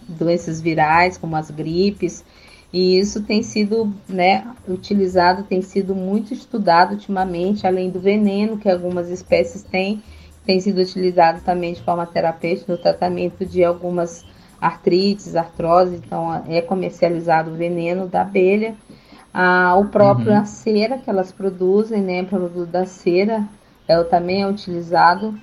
doenças 0.07 0.61
virais, 0.61 1.17
como 1.17 1.35
as 1.35 1.49
gripes. 1.49 2.23
E 2.71 2.99
isso 2.99 3.23
tem 3.23 3.41
sido 3.41 3.91
né, 4.07 4.45
utilizado, 4.67 5.43
tem 5.43 5.61
sido 5.61 5.95
muito 5.95 6.33
estudado 6.33 6.91
ultimamente, 6.91 7.65
além 7.65 7.89
do 7.89 7.99
veneno 7.99 8.57
que 8.57 8.69
algumas 8.69 9.09
espécies 9.09 9.63
têm, 9.63 10.03
tem 10.45 10.59
sido 10.59 10.81
utilizado 10.81 11.41
também 11.41 11.73
de 11.73 11.81
forma 11.81 12.05
terapêutica 12.05 12.73
no 12.73 12.77
tratamento 12.77 13.45
de 13.45 13.63
algumas 13.63 14.25
artrites, 14.59 15.35
artrose, 15.35 15.95
então 15.95 16.43
é 16.47 16.61
comercializado 16.61 17.51
o 17.51 17.55
veneno 17.55 18.07
da 18.07 18.21
abelha. 18.21 18.75
Ah, 19.37 19.75
o 19.77 19.89
próprio 19.89 20.31
uhum. 20.31 20.37
a 20.37 20.45
cera 20.45 20.97
que 20.97 21.09
elas 21.09 21.29
produzem, 21.29 22.01
né, 22.01 22.21
o 22.21 22.25
produto 22.25 22.69
da 22.69 22.85
cera, 22.85 23.45
ela 23.85 24.05
também 24.05 24.43
é 24.43 24.47
utilizado. 24.47 25.37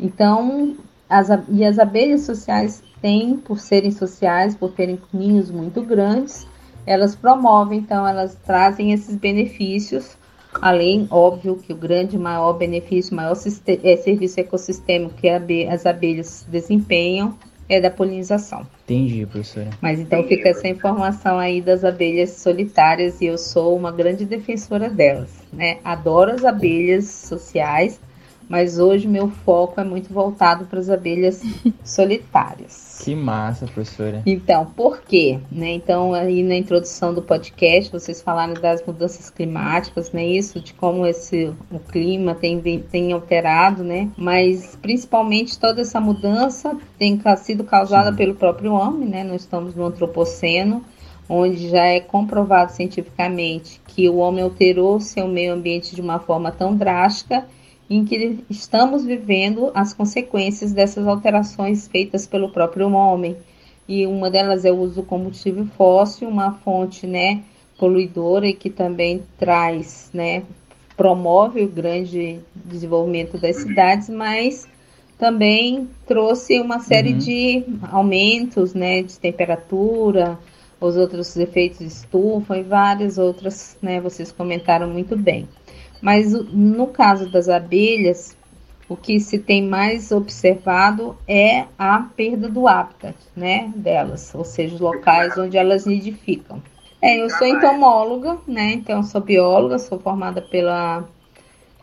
Então, 0.00 0.74
as, 1.08 1.28
e 1.48 1.64
as 1.64 1.78
abelhas 1.78 2.22
sociais 2.22 2.82
têm, 3.00 3.36
por 3.36 3.60
serem 3.60 3.92
sociais, 3.92 4.56
por 4.56 4.72
terem 4.72 5.00
ninhos 5.12 5.48
muito 5.48 5.80
grandes, 5.80 6.44
elas 6.84 7.14
promovem, 7.14 7.78
então 7.78 8.04
elas 8.04 8.34
trazem 8.34 8.92
esses 8.92 9.14
benefícios, 9.14 10.18
além, 10.60 11.06
óbvio, 11.08 11.54
que 11.54 11.72
o 11.72 11.76
grande, 11.76 12.18
maior 12.18 12.52
benefício, 12.54 13.14
maior 13.14 13.36
é, 13.66 13.96
serviço 13.96 14.40
ecossistêmico 14.40 15.14
que 15.14 15.28
as 15.68 15.86
abelhas 15.86 16.44
desempenham 16.50 17.38
é 17.68 17.80
da 17.80 17.92
polinização. 17.92 18.66
Entendi, 18.86 19.26
professora. 19.26 19.70
Mas 19.80 19.98
então 19.98 20.22
fica 20.22 20.48
essa 20.48 20.68
informação 20.68 21.40
aí 21.40 21.60
das 21.60 21.82
abelhas 21.82 22.30
solitárias 22.30 23.20
e 23.20 23.26
eu 23.26 23.36
sou 23.36 23.76
uma 23.76 23.90
grande 23.90 24.24
defensora 24.24 24.88
delas, 24.88 25.28
né? 25.52 25.78
Adoro 25.82 26.30
as 26.30 26.44
abelhas 26.44 27.06
sociais, 27.06 28.00
mas 28.48 28.78
hoje 28.78 29.08
meu 29.08 29.28
foco 29.28 29.80
é 29.80 29.84
muito 29.84 30.12
voltado 30.12 30.66
para 30.66 30.78
as 30.78 30.88
abelhas 30.88 31.42
solitárias. 31.84 33.00
Que 33.02 33.14
massa, 33.14 33.66
professora. 33.66 34.22
Então, 34.24 34.66
por 34.66 35.02
quê? 35.02 35.38
Né? 35.50 35.72
Então, 35.72 36.14
aí 36.14 36.42
na 36.42 36.56
introdução 36.56 37.12
do 37.12 37.22
podcast, 37.22 37.92
vocês 37.92 38.22
falaram 38.22 38.54
das 38.54 38.84
mudanças 38.84 39.28
climáticas, 39.30 40.12
né? 40.12 40.24
Isso, 40.24 40.60
de 40.60 40.72
como 40.74 41.06
esse, 41.06 41.52
o 41.70 41.78
clima 41.78 42.34
tem, 42.34 42.60
tem 42.60 43.12
alterado, 43.12 43.84
né? 43.84 44.08
Mas, 44.16 44.76
principalmente, 44.80 45.58
toda 45.58 45.82
essa 45.82 46.00
mudança 46.00 46.76
tem 46.98 47.20
sido 47.38 47.64
causada 47.64 48.10
Sim. 48.10 48.16
pelo 48.16 48.34
próprio 48.34 48.72
homem, 48.72 49.08
né? 49.08 49.24
Nós 49.24 49.42
estamos 49.42 49.74
no 49.74 49.84
antropoceno, 49.84 50.82
onde 51.28 51.68
já 51.68 51.84
é 51.84 52.00
comprovado 52.00 52.72
cientificamente 52.72 53.80
que 53.88 54.08
o 54.08 54.16
homem 54.16 54.42
alterou 54.42 55.00
seu 55.00 55.26
meio 55.28 55.52
ambiente 55.52 55.94
de 55.94 56.00
uma 56.00 56.18
forma 56.18 56.50
tão 56.50 56.74
drástica 56.76 57.44
em 57.88 58.04
que 58.04 58.40
estamos 58.50 59.04
vivendo 59.04 59.70
as 59.74 59.94
consequências 59.94 60.72
dessas 60.72 61.06
alterações 61.06 61.86
feitas 61.86 62.26
pelo 62.26 62.50
próprio 62.50 62.90
homem. 62.92 63.36
E 63.88 64.06
uma 64.06 64.30
delas 64.30 64.64
é 64.64 64.72
o 64.72 64.78
uso 64.78 64.96
do 64.96 65.02
combustível 65.04 65.66
fóssil, 65.76 66.28
uma 66.28 66.52
fonte 66.52 67.06
né, 67.06 67.42
poluidora 67.78 68.46
e 68.48 68.52
que 68.52 68.68
também 68.68 69.22
traz, 69.38 70.10
né, 70.12 70.42
promove 70.96 71.62
o 71.62 71.68
grande 71.68 72.40
desenvolvimento 72.54 73.38
das 73.38 73.56
cidades, 73.56 74.08
mas 74.08 74.66
também 75.18 75.88
trouxe 76.06 76.60
uma 76.60 76.80
série 76.80 77.12
uhum. 77.12 77.18
de 77.18 77.64
aumentos 77.90 78.74
né, 78.74 79.02
de 79.02 79.18
temperatura, 79.18 80.38
os 80.80 80.96
outros 80.96 81.36
efeitos 81.36 81.78
de 81.78 81.86
estufa 81.86 82.58
e 82.58 82.62
várias 82.62 83.18
outras, 83.18 83.78
né, 83.80 84.00
vocês 84.00 84.32
comentaram 84.32 84.88
muito 84.90 85.16
bem. 85.16 85.48
Mas 86.00 86.32
no 86.32 86.88
caso 86.88 87.30
das 87.30 87.48
abelhas, 87.48 88.36
o 88.88 88.96
que 88.96 89.18
se 89.18 89.38
tem 89.38 89.62
mais 89.62 90.12
observado 90.12 91.16
é 91.26 91.64
a 91.78 91.98
perda 92.16 92.48
do 92.48 92.68
hábitat, 92.68 93.16
né, 93.34 93.72
delas, 93.74 94.32
ou 94.34 94.44
seja, 94.44 94.74
os 94.74 94.80
locais 94.80 95.36
onde 95.36 95.56
elas 95.56 95.86
nidificam. 95.86 96.62
É, 97.02 97.20
eu 97.20 97.28
sou 97.30 97.46
entomóloga, 97.46 98.38
né, 98.46 98.72
então 98.72 99.02
sou 99.02 99.20
bióloga, 99.20 99.78
sou 99.78 99.98
formada 99.98 100.40
pela 100.40 101.04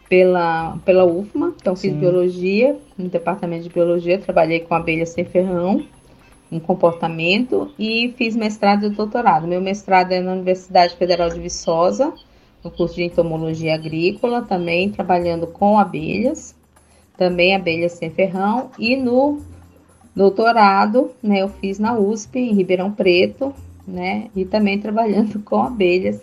pela 0.10 0.78
pela 0.86 1.06
UFMA, 1.06 1.54
então 1.60 1.76
fiz 1.76 1.92
Sim. 1.92 2.00
biologia 2.00 2.78
no 2.98 3.10
departamento 3.10 3.64
de 3.64 3.70
biologia, 3.70 4.20
trabalhei 4.20 4.60
com 4.60 4.76
abelhas 4.76 5.10
sem 5.10 5.26
ferrão, 5.26 5.84
em 6.52 6.60
comportamento 6.60 7.72
e 7.80 8.14
fiz 8.16 8.36
mestrado 8.36 8.86
e 8.86 8.90
doutorado. 8.90 9.48
Meu 9.48 9.60
mestrado 9.60 10.12
é 10.12 10.20
na 10.20 10.34
Universidade 10.34 10.96
Federal 10.96 11.30
de 11.30 11.40
Viçosa 11.40 12.14
no 12.64 12.72
curso 12.72 12.96
de 12.96 13.04
entomologia 13.04 13.76
agrícola, 13.76 14.42
também 14.42 14.90
trabalhando 14.90 15.48
com 15.48 15.78
abelhas, 15.78 16.56
também 17.18 17.56
abelhas 17.56 17.94
sem 17.94 18.10
ferrão, 18.10 18.72
e 18.80 18.96
no 18.96 19.42
doutorado, 20.16 21.12
né, 21.22 21.42
eu 21.42 21.50
fiz 21.50 21.80
na 21.80 21.98
USP, 21.98 22.40
em 22.40 22.54
Ribeirão 22.54 22.92
Preto, 22.92 23.54
né, 23.88 24.30
e 24.36 24.46
também 24.46 24.80
trabalhando 24.80 25.40
com 25.44 25.62
abelhas 25.62 26.22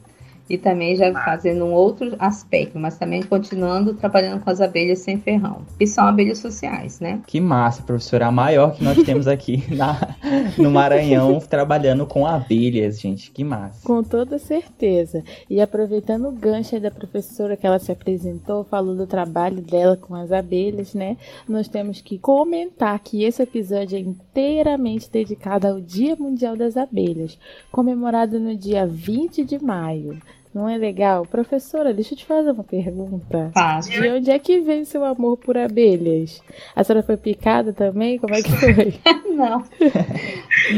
e 0.51 0.59
também 0.59 0.97
já 0.97 1.13
fazendo 1.25 1.65
um 1.65 1.73
outro 1.73 2.17
aspecto, 2.19 2.77
mas 2.77 2.99
também 2.99 3.23
continuando 3.23 3.95
trabalhando 3.95 4.43
com 4.43 4.51
as 4.51 4.61
abelhas 4.61 4.99
sem 4.99 5.17
ferrão, 5.17 5.63
que 5.79 5.87
são 5.87 6.05
abelhas 6.05 6.39
sociais, 6.39 6.99
né? 6.99 7.21
Que 7.25 7.41
massa, 7.41 7.85
professora, 7.85 8.27
a 8.27 8.33
maior 8.33 8.75
que 8.75 8.83
nós 8.83 9.01
temos 9.05 9.29
aqui 9.29 9.63
na, 9.73 10.17
no 10.59 10.69
Maranhão, 10.69 11.39
trabalhando 11.39 12.05
com 12.05 12.27
abelhas, 12.27 13.01
gente, 13.01 13.31
que 13.31 13.45
massa. 13.45 13.87
Com 13.87 14.03
toda 14.03 14.39
certeza. 14.39 15.23
E 15.49 15.61
aproveitando 15.61 16.27
o 16.29 16.33
gancho 16.33 16.81
da 16.81 16.91
professora 16.91 17.57
que 17.57 17.67
ela 17.67 17.79
se 17.79 17.93
apresentou, 17.93 18.65
falou 18.65 18.97
do 18.97 19.07
trabalho 19.07 19.63
dela 19.63 19.97
com 19.97 20.17
as 20.17 20.33
abelhas, 20.33 20.95
né? 20.95 21.17
Nós 21.49 21.69
temos 21.69 22.01
que 22.01 22.19
comentar 22.19 22.99
que 22.99 23.23
esse 23.23 23.41
episódio 23.41 23.97
é 23.97 24.01
inteiramente 24.01 25.09
dedicado 25.09 25.69
ao 25.69 25.81
Dia 25.81 26.17
Mundial 26.17 26.57
das 26.57 26.77
Abelhas, 26.77 27.39
comemorado 27.71 28.41
no 28.41 28.57
dia 28.57 28.85
20 28.85 29.45
de 29.45 29.63
maio. 29.63 30.19
Não 30.53 30.69
é 30.69 30.77
legal? 30.77 31.25
Professora, 31.27 31.95
deixa 31.95 32.15
eu 32.15 32.19
te 32.19 32.27
fazer 32.27 32.51
uma 32.51 32.65
pergunta. 32.65 33.51
Fácil. 33.55 34.03
De 34.03 34.09
onde 34.09 34.31
é 34.33 34.39
que 34.39 34.61
vem 34.61 34.85
seu 34.85 35.05
amor 35.05 35.37
por 35.37 35.57
abelhas? 35.57 36.43
A 36.75 36.83
senhora 36.83 37.07
foi 37.07 37.17
picada 37.17 37.73
também? 37.73 38.19
Como 38.19 38.35
é 38.35 38.43
que 38.43 38.51
foi? 38.51 38.95
Não. 39.31 39.65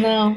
Não. 0.00 0.36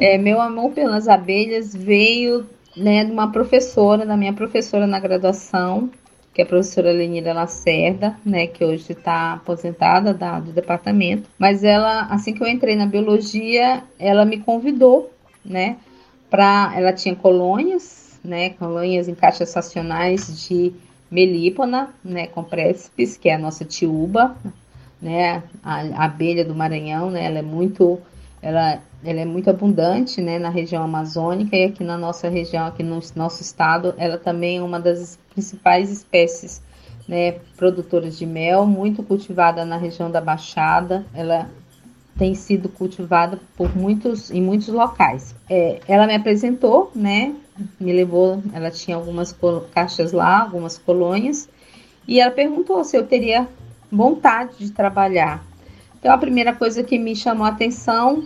É, 0.00 0.16
meu 0.16 0.40
amor 0.40 0.72
pelas 0.72 1.08
abelhas 1.08 1.74
veio 1.74 2.46
né, 2.74 3.04
de 3.04 3.10
uma 3.10 3.30
professora, 3.30 4.06
da 4.06 4.16
minha 4.16 4.32
professora 4.32 4.86
na 4.86 4.98
graduação, 4.98 5.90
que 6.32 6.40
é 6.40 6.44
a 6.44 6.48
professora 6.48 6.90
Lenira 6.90 7.34
Lacerda, 7.34 8.16
né, 8.24 8.46
que 8.46 8.64
hoje 8.64 8.92
está 8.92 9.34
aposentada 9.34 10.14
da, 10.14 10.40
do 10.40 10.52
departamento. 10.52 11.28
Mas 11.38 11.64
ela, 11.64 12.06
assim 12.06 12.32
que 12.32 12.42
eu 12.42 12.46
entrei 12.46 12.76
na 12.76 12.86
biologia, 12.86 13.82
ela 13.98 14.24
me 14.24 14.38
convidou, 14.38 15.12
né, 15.44 15.76
para, 16.30 16.72
ela 16.76 16.92
tinha 16.92 17.14
colônias 17.14 17.97
né, 18.28 18.50
colônias 18.50 19.08
em 19.08 19.14
caixas 19.14 19.48
estacionais 19.48 20.46
de 20.46 20.72
melípona, 21.10 21.88
né, 22.04 22.26
com 22.26 22.44
précipes, 22.44 23.16
que 23.16 23.28
é 23.28 23.34
a 23.34 23.38
nossa 23.38 23.64
tiúba, 23.64 24.36
né, 25.00 25.42
a, 25.62 25.80
a, 25.80 26.04
abelha 26.04 26.44
do 26.44 26.54
Maranhão, 26.54 27.10
né, 27.10 27.24
ela 27.24 27.38
é 27.38 27.42
muito, 27.42 27.98
ela, 28.42 28.80
ela 29.02 29.20
é 29.20 29.24
muito 29.24 29.48
abundante, 29.48 30.20
né, 30.20 30.38
na 30.38 30.50
região 30.50 30.82
amazônica 30.82 31.56
e 31.56 31.64
aqui 31.64 31.82
na 31.82 31.96
nossa 31.96 32.28
região, 32.28 32.66
aqui 32.66 32.82
no 32.82 33.00
nosso 33.16 33.42
estado, 33.42 33.94
ela 33.96 34.18
também 34.18 34.58
é 34.58 34.62
uma 34.62 34.78
das 34.78 35.18
principais 35.32 35.90
espécies, 35.90 36.62
né, 37.08 37.36
produtoras 37.56 38.18
de 38.18 38.26
mel, 38.26 38.66
muito 38.66 39.02
cultivada 39.02 39.64
na 39.64 39.78
região 39.78 40.10
da 40.10 40.20
Baixada, 40.20 41.06
ela 41.14 41.48
tem 42.18 42.34
sido 42.34 42.68
cultivada 42.68 43.38
por 43.56 43.74
muitos 43.74 44.30
em 44.30 44.42
muitos 44.42 44.68
locais. 44.68 45.34
É, 45.48 45.80
ela 45.86 46.06
me 46.06 46.14
apresentou, 46.14 46.90
né, 46.94 47.32
me 47.78 47.92
levou, 47.92 48.42
ela 48.52 48.70
tinha 48.70 48.96
algumas 48.96 49.34
caixas 49.72 50.12
lá, 50.12 50.40
algumas 50.40 50.76
colônias, 50.76 51.48
e 52.06 52.20
ela 52.20 52.30
perguntou 52.30 52.82
se 52.84 52.96
eu 52.96 53.06
teria 53.06 53.48
vontade 53.90 54.58
de 54.58 54.70
trabalhar. 54.72 55.44
Então 55.98 56.12
a 56.12 56.18
primeira 56.18 56.52
coisa 56.52 56.82
que 56.82 56.98
me 56.98 57.14
chamou 57.14 57.46
a 57.46 57.50
atenção 57.50 58.24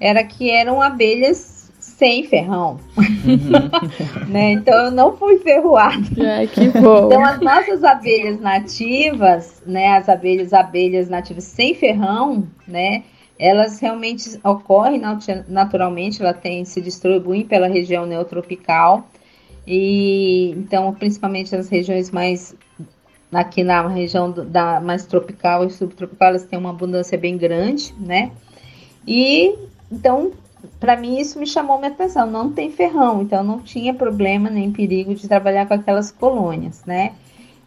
era 0.00 0.22
que 0.24 0.50
eram 0.50 0.80
abelhas 0.80 1.70
sem 1.78 2.24
ferrão. 2.24 2.78
Uhum. 2.96 4.26
né? 4.30 4.52
Então 4.52 4.86
eu 4.86 4.90
não 4.90 5.16
fui 5.16 5.38
ferroada. 5.38 6.06
Ai, 6.36 6.46
que 6.46 6.68
bom. 6.68 7.06
Então 7.06 7.24
as 7.24 7.40
nossas 7.40 7.82
abelhas 7.82 8.40
nativas, 8.40 9.62
né, 9.66 9.96
as 9.96 10.08
abelhas 10.08 10.52
abelhas 10.52 11.08
nativas 11.08 11.44
sem 11.44 11.74
ferrão, 11.74 12.46
né, 12.66 13.02
elas 13.42 13.80
realmente 13.80 14.38
ocorrem 14.44 15.02
naturalmente, 15.48 16.22
ela 16.22 16.32
tem 16.32 16.64
se 16.64 16.80
distribuem 16.80 17.44
pela 17.44 17.66
região 17.66 18.06
neotropical 18.06 19.08
e 19.66 20.50
então 20.56 20.94
principalmente 20.94 21.54
nas 21.56 21.68
regiões 21.68 22.12
mais 22.12 22.54
aqui 23.32 23.64
na 23.64 23.88
região 23.88 24.30
da 24.30 24.80
mais 24.80 25.06
tropical 25.06 25.64
e 25.64 25.70
subtropical 25.70 26.28
elas 26.28 26.44
têm 26.44 26.56
uma 26.56 26.70
abundância 26.70 27.18
bem 27.18 27.36
grande, 27.36 27.92
né? 27.98 28.30
E 29.04 29.52
então 29.90 30.30
para 30.78 30.96
mim 30.96 31.18
isso 31.18 31.36
me 31.36 31.46
chamou 31.46 31.78
minha 31.78 31.90
atenção. 31.90 32.30
Não 32.30 32.52
tem 32.52 32.70
ferrão, 32.70 33.22
então 33.22 33.42
não 33.42 33.58
tinha 33.58 33.92
problema 33.92 34.48
nem 34.48 34.70
perigo 34.70 35.16
de 35.16 35.26
trabalhar 35.26 35.66
com 35.66 35.74
aquelas 35.74 36.12
colônias, 36.12 36.84
né? 36.84 37.12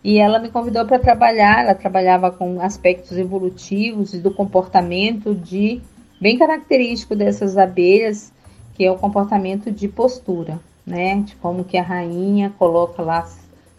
E 0.05 0.19
ela 0.19 0.37
me 0.37 0.49
convidou 0.49 0.85
para 0.85 0.99
trabalhar, 0.99 1.63
ela 1.63 1.73
trabalhava 1.73 2.29
com 2.29 2.61
aspectos 2.61 3.17
evolutivos 3.17 4.13
e 4.13 4.19
do 4.19 4.31
comportamento 4.31 5.33
de 5.33 5.81
bem 6.21 6.37
característico 6.37 7.15
dessas 7.15 7.57
abelhas, 7.57 8.31
que 8.75 8.85
é 8.85 8.91
o 8.91 8.99
comportamento 8.99 9.71
de 9.71 9.87
postura, 9.87 10.59
né? 10.85 11.15
De 11.21 11.35
como 11.37 11.63
que 11.63 11.75
a 11.75 11.81
rainha 11.81 12.53
coloca 12.59 13.01
lá 13.01 13.27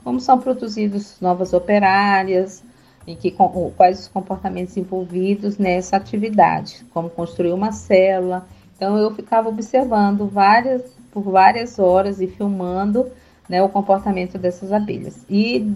como 0.02 0.18
são 0.18 0.40
produzidos 0.40 1.16
novas 1.20 1.52
operárias 1.52 2.60
e 3.06 3.14
que, 3.14 3.32
quais 3.76 4.00
os 4.00 4.08
comportamentos 4.08 4.76
envolvidos 4.76 5.58
nessa 5.58 5.96
atividade, 5.96 6.84
como 6.92 7.08
construir 7.08 7.52
uma 7.52 7.70
célula. 7.70 8.48
Então 8.74 8.98
eu 8.98 9.14
ficava 9.14 9.48
observando 9.48 10.26
várias 10.26 10.82
por 11.12 11.22
várias 11.22 11.78
horas 11.78 12.20
e 12.20 12.26
filmando 12.26 13.06
né, 13.48 13.62
o 13.62 13.68
comportamento 13.68 14.36
dessas 14.38 14.72
abelhas. 14.72 15.24
E 15.30 15.72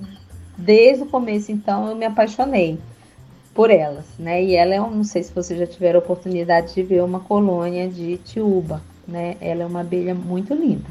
desde 0.65 1.05
o 1.05 1.07
começo, 1.07 1.51
então, 1.51 1.89
eu 1.89 1.97
me 1.97 2.05
apaixonei 2.05 2.79
por 3.55 3.71
elas, 3.71 4.07
né? 4.19 4.43
E 4.43 4.55
ela 4.55 4.75
é, 4.75 4.79
não 4.79 5.05
sei 5.05 5.23
se 5.23 5.33
vocês 5.33 5.59
já 5.59 5.67
tiveram 5.67 6.01
a 6.01 6.03
oportunidade 6.03 6.75
de 6.75 6.83
ver 6.83 7.03
uma 7.03 7.21
colônia 7.21 7.89
de 7.89 8.17
tiúba, 8.19 8.83
né? 9.07 9.37
Ela 9.41 9.63
é 9.63 9.67
uma 9.67 9.81
abelha 9.81 10.15
muito 10.15 10.55
linda. 10.55 10.89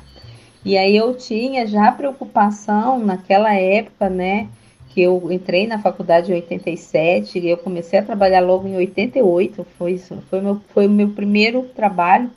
E 0.63 0.77
aí 0.77 0.95
eu 0.95 1.15
tinha 1.15 1.65
já 1.65 1.91
preocupação 1.91 2.99
naquela 2.99 3.53
época, 3.53 4.09
né? 4.09 4.47
Que 4.89 5.01
eu 5.01 5.31
entrei 5.31 5.67
na 5.67 5.79
faculdade 5.79 6.31
em 6.31 6.35
87 6.35 7.39
e 7.39 7.49
eu 7.49 7.57
comecei 7.57 7.99
a 7.99 8.03
trabalhar 8.03 8.41
logo 8.41 8.67
em 8.67 8.75
88. 8.75 9.65
Foi 9.77 9.93
isso, 9.93 10.17
foi 10.29 10.41
meu, 10.41 10.59
foi 10.73 10.88
o 10.88 10.91
meu 10.91 11.09
primeiro 11.09 11.63
trabalho. 11.75 12.29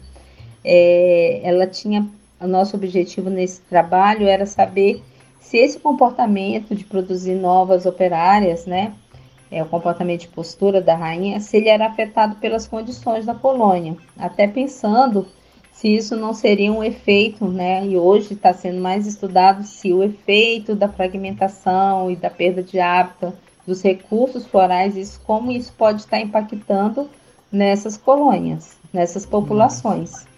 É, 0.64 1.40
ela 1.42 1.66
tinha 1.66 2.08
o 2.40 2.46
nosso 2.46 2.76
objetivo 2.76 3.30
nesse 3.30 3.60
trabalho 3.62 4.26
era 4.26 4.46
saber 4.46 5.02
se 5.52 5.58
esse 5.58 5.78
comportamento 5.78 6.74
de 6.74 6.82
produzir 6.82 7.34
novas 7.34 7.84
operárias, 7.84 8.64
né, 8.64 8.94
é, 9.50 9.62
o 9.62 9.66
comportamento 9.66 10.22
de 10.22 10.28
postura 10.28 10.80
da 10.80 10.96
rainha, 10.96 11.40
se 11.40 11.58
ele 11.58 11.68
era 11.68 11.88
afetado 11.88 12.36
pelas 12.36 12.66
condições 12.66 13.26
da 13.26 13.34
colônia, 13.34 13.94
até 14.18 14.48
pensando 14.48 15.26
se 15.70 15.88
isso 15.88 16.16
não 16.16 16.32
seria 16.32 16.72
um 16.72 16.82
efeito, 16.82 17.46
né? 17.46 17.84
E 17.84 17.98
hoje 17.98 18.32
está 18.32 18.54
sendo 18.54 18.80
mais 18.80 19.06
estudado 19.06 19.62
se 19.64 19.92
o 19.92 20.02
efeito 20.02 20.74
da 20.74 20.88
fragmentação 20.88 22.10
e 22.10 22.16
da 22.16 22.30
perda 22.30 22.62
de 22.62 22.80
hábitat 22.80 23.34
dos 23.66 23.82
recursos 23.82 24.46
florais, 24.46 24.96
isso, 24.96 25.20
como 25.26 25.52
isso 25.52 25.74
pode 25.76 26.00
estar 26.00 26.18
impactando 26.18 27.10
nessas 27.50 27.98
colônias, 27.98 28.78
nessas 28.90 29.26
populações. 29.26 30.31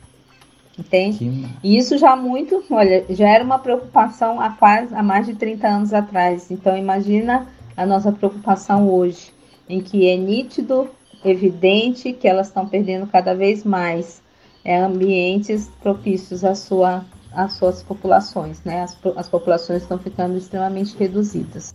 Entende? 0.79 1.49
E 1.63 1.77
isso 1.77 1.97
já 1.97 2.17
muito, 2.17 2.65
olha, 2.71 3.05
já 3.11 3.29
era 3.29 3.45
uma 3.45 3.59
preocupação 3.59 4.41
há 4.41 4.51
quase 4.51 4.95
há 4.95 5.03
mais 5.03 5.27
de 5.27 5.35
30 5.35 5.69
anos 5.69 5.95
atrás. 5.95 6.51
Então 6.51 6.77
imagina 6.77 7.47
a 7.77 7.87
nossa 7.87 8.11
preocupação 8.11 8.89
hoje, 8.91 9.33
em 9.69 9.81
que 9.81 10.09
é 10.09 10.17
nítido, 10.17 10.89
evidente 11.25 12.13
que 12.13 12.29
elas 12.29 12.49
estão 12.49 12.69
perdendo 12.69 13.07
cada 13.07 13.35
vez 13.35 13.65
mais 13.65 14.23
é, 14.65 14.79
ambientes 14.81 15.71
propícios 15.83 16.45
à 16.45 16.55
sua, 16.55 17.05
às 17.33 17.53
suas 17.55 17.83
populações, 17.83 18.63
né? 18.65 18.83
As, 18.83 18.97
as 19.17 19.29
populações 19.29 19.83
estão 19.83 19.99
ficando 19.99 20.37
extremamente 20.37 20.97
reduzidas. 20.97 21.75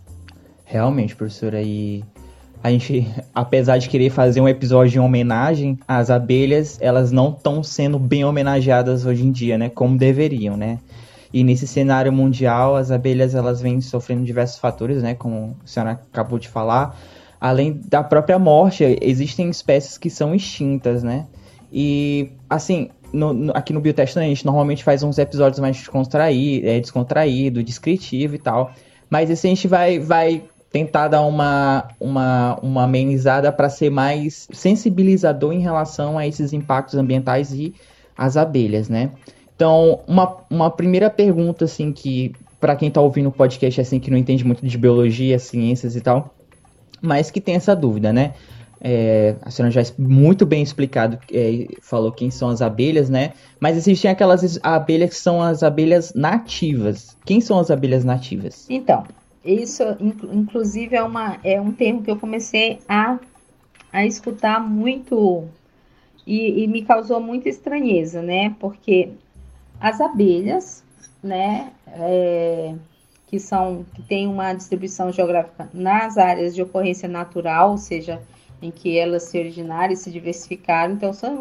Realmente, 0.65 1.15
professora, 1.15 1.62
e 1.62 2.03
a 2.62 2.70
gente, 2.70 3.08
apesar 3.34 3.78
de 3.78 3.88
querer 3.88 4.10
fazer 4.10 4.42
um 4.42 4.48
episódio 4.48 4.92
de 4.92 5.00
homenagem, 5.00 5.80
as 5.88 6.10
abelhas, 6.10 6.78
elas 6.82 7.12
não 7.12 7.30
estão 7.30 7.63
sendo 7.63 7.98
bem 7.98 8.25
homenageadas 8.25 9.06
hoje 9.06 9.25
em 9.25 9.32
dia, 9.32 9.58
né? 9.58 9.70
Como 9.70 9.98
deveriam, 9.98 10.58
né? 10.58 10.80
E 11.32 11.44
nesse 11.44 11.66
cenário 11.68 12.12
mundial, 12.12 12.75
as 12.75 12.92
abelhas, 12.92 13.34
elas 13.34 13.62
vêm 13.62 13.80
sofrendo 13.80 14.25
diversos 14.25 14.60
fatores, 14.60 15.01
né? 15.01 15.16
Como 15.16 15.56
a 15.63 15.68
senhora 15.68 15.92
acabou 16.12 16.38
de 16.38 16.50
falar. 16.50 17.00
Além 17.39 17.80
da 17.88 18.04
própria 18.04 18.38
morte, 18.38 18.98
existem 19.01 19.50
espécies 19.50 19.98
que 19.98 20.10
são 20.10 20.36
extintas, 20.36 21.01
né? 21.01 21.28
E, 21.72 22.32
assim, 22.50 22.89
no, 23.13 23.32
no, 23.32 23.54
aqui 23.56 23.72
no 23.72 23.80
Biotestando 23.80 24.25
a 24.25 24.30
gente 24.30 24.46
normalmente 24.46 24.84
faz 24.84 25.01
uns 25.01 25.18
episódios 25.18 25.60
mais 25.60 25.78
descontraído, 25.78 26.68
é, 26.68 26.80
descontraído, 26.80 27.63
descritivo 27.63 28.36
e 28.36 28.39
tal. 28.39 28.72
Mas 29.10 29.30
esse 29.30 29.48
a 29.48 29.50
gente 29.50 29.68
vai, 29.68 30.00
vai 30.00 30.44
tentar 30.71 31.07
dar 31.07 31.21
uma, 31.21 31.88
uma, 31.99 32.59
uma 32.61 32.83
amenizada 32.83 33.51
para 33.51 33.69
ser 33.69 33.89
mais 33.89 34.47
sensibilizador 34.51 35.53
em 35.53 35.60
relação 35.60 36.17
a 36.17 36.27
esses 36.27 36.53
impactos 36.53 36.95
ambientais 36.95 37.53
e 37.53 37.73
as 38.17 38.38
abelhas, 38.38 38.89
né? 38.89 39.12
Então, 39.55 40.01
uma, 40.08 40.38
uma 40.49 40.69
primeira 40.69 41.10
pergunta, 41.10 41.65
assim, 41.65 41.91
que 41.91 42.34
para 42.60 42.75
quem 42.75 42.89
está 42.89 43.01
ouvindo 43.01 43.29
o 43.29 43.32
podcast, 43.32 43.82
assim, 43.82 43.99
que 43.99 44.12
não 44.12 44.17
entende 44.17 44.45
muito 44.45 44.65
de 44.65 44.77
biologia, 44.77 45.39
ciências 45.39 45.95
e 45.95 46.01
tal, 46.01 46.34
mas 47.01 47.32
que 47.32 47.41
tem 47.41 47.55
essa 47.55 47.75
dúvida, 47.75 48.13
né? 48.13 48.34
É, 48.82 49.36
a 49.41 49.51
senhora 49.51 49.71
já 49.71 49.82
muito 49.97 50.45
bem 50.45 50.62
explicado, 50.62 51.19
é, 51.34 51.67
falou 51.82 52.12
quem 52.12 52.32
são 52.32 52.47
as 52.47 52.62
abelhas, 52.62 53.10
né? 53.10 53.34
Mas 53.60 53.75
existem 53.75 54.10
aquelas 54.10 54.58
abelhas 54.63 55.10
que 55.10 55.15
são 55.17 55.41
as 55.41 55.63
abelhas 55.63 56.13
nativas. 56.13 57.17
Quem 57.25 57.41
são 57.41 57.60
as 57.60 57.69
abelhas 57.69 58.05
nativas? 58.05 58.65
Então, 58.69 59.03
isso 59.43 59.84
inclusive 59.99 60.95
é, 60.95 61.04
uma, 61.04 61.38
é 61.43 61.60
um 61.60 61.71
termo 61.71 62.04
que 62.04 62.12
eu 62.12 62.17
comecei 62.17 62.80
a, 62.88 63.19
a 63.91 64.06
escutar 64.06 64.60
muito 64.60 65.47
e, 66.25 66.63
e 66.63 66.67
me 66.67 66.84
causou 66.84 67.19
muita 67.19 67.49
estranheza, 67.49 68.21
né? 68.21 68.56
Porque 68.60 69.12
as 69.80 69.99
abelhas, 70.02 70.84
né? 71.23 71.71
É, 71.88 72.75
que 73.28 73.39
são 73.39 73.86
que 73.93 74.02
têm 74.02 74.28
uma 74.28 74.54
distribuição 74.54 75.12
geográfica 75.12 75.69
nas 75.73 76.17
áreas 76.17 76.56
de 76.56 76.63
ocorrência 76.63 77.08
natural, 77.08 77.71
ou 77.71 77.78
seja, 77.78 78.19
em 78.62 78.71
que 78.71 78.97
elas 78.97 79.23
se 79.23 79.38
originaram 79.38 79.93
e 79.93 79.97
se 79.97 80.12
diversificaram. 80.12 80.95
Então, 80.95 81.13
são, 81.13 81.38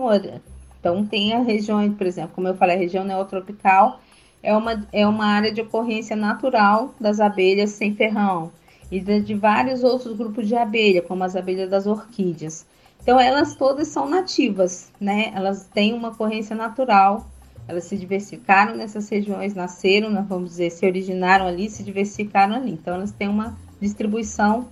então 0.78 1.06
tem 1.06 1.32
a 1.32 1.40
região, 1.40 1.90
por 1.92 2.06
exemplo, 2.06 2.32
como 2.34 2.46
eu 2.46 2.54
falei, 2.54 2.76
a 2.76 2.78
região 2.78 3.04
neotropical 3.04 4.00
é 4.42 4.56
uma, 4.56 4.86
é 4.92 5.06
uma 5.06 5.26
área 5.26 5.52
de 5.52 5.60
ocorrência 5.60 6.16
natural 6.16 6.94
das 7.00 7.20
abelhas 7.20 7.70
sem 7.70 7.94
ferrão 7.94 8.52
e 8.90 9.00
de, 9.00 9.20
de 9.20 9.34
vários 9.34 9.82
outros 9.84 10.16
grupos 10.16 10.48
de 10.48 10.54
abelha, 10.54 11.02
como 11.02 11.24
as 11.24 11.36
abelhas 11.36 11.68
das 11.68 11.86
orquídeas. 11.86 12.66
Então, 13.02 13.18
elas 13.18 13.54
todas 13.54 13.88
são 13.88 14.08
nativas, 14.08 14.90
né? 15.00 15.32
Elas 15.34 15.66
têm 15.66 15.94
uma 15.94 16.08
ocorrência 16.08 16.54
natural, 16.54 17.26
elas 17.66 17.84
se 17.84 17.96
diversificaram 17.96 18.76
nessas 18.76 19.08
regiões, 19.08 19.54
nasceram, 19.54 20.10
né, 20.10 20.24
vamos 20.26 20.50
dizer, 20.50 20.70
se 20.70 20.86
originaram 20.86 21.46
ali, 21.46 21.68
se 21.68 21.82
diversificaram 21.82 22.54
ali. 22.54 22.72
Então, 22.72 22.94
elas 22.94 23.12
têm 23.12 23.28
uma 23.28 23.56
distribuição 23.80 24.68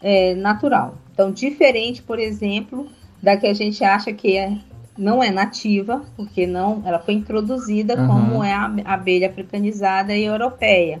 é, 0.00 0.34
natural. 0.34 0.94
Então, 1.12 1.32
diferente, 1.32 2.02
por 2.02 2.18
exemplo, 2.18 2.88
da 3.22 3.36
que 3.36 3.46
a 3.46 3.54
gente 3.54 3.82
acha 3.84 4.12
que 4.12 4.36
é, 4.36 4.56
não 5.00 5.22
é 5.22 5.30
nativa, 5.30 6.02
porque 6.14 6.46
não, 6.46 6.82
ela 6.84 6.98
foi 6.98 7.14
introduzida 7.14 7.98
uhum. 7.98 8.06
como 8.06 8.44
é 8.44 8.52
a 8.52 8.70
abelha 8.84 9.28
africanizada 9.28 10.14
e 10.14 10.24
europeia, 10.24 11.00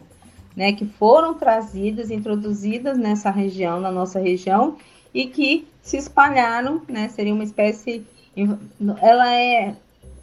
né, 0.56 0.72
que 0.72 0.86
foram 0.86 1.34
trazidas, 1.34 2.10
introduzidas 2.10 2.96
nessa 2.96 3.30
região, 3.30 3.78
na 3.78 3.92
nossa 3.92 4.18
região, 4.18 4.76
e 5.12 5.26
que 5.26 5.68
se 5.82 5.98
espalharam, 5.98 6.80
né, 6.88 7.08
seria 7.10 7.34
uma 7.34 7.44
espécie, 7.44 8.02
ela 9.02 9.34
é, 9.34 9.74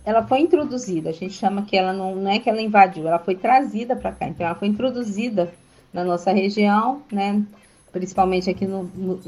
ela 0.03 0.25
foi 0.25 0.39
introduzida, 0.39 1.11
a 1.11 1.13
gente 1.13 1.33
chama 1.33 1.61
que 1.61 1.77
ela 1.77 1.93
não, 1.93 2.15
não 2.15 2.31
é 2.31 2.39
que 2.39 2.49
ela 2.49 2.61
invadiu, 2.61 3.07
ela 3.07 3.19
foi 3.19 3.35
trazida 3.35 3.95
para 3.95 4.11
cá, 4.11 4.27
então 4.27 4.45
ela 4.45 4.55
foi 4.55 4.69
introduzida 4.69 5.53
na 5.93 6.03
nossa 6.03 6.31
região, 6.31 7.03
né, 7.11 7.43
principalmente 7.91 8.49
aqui 8.49 8.65
no, 8.65 8.83
no, 8.95 9.19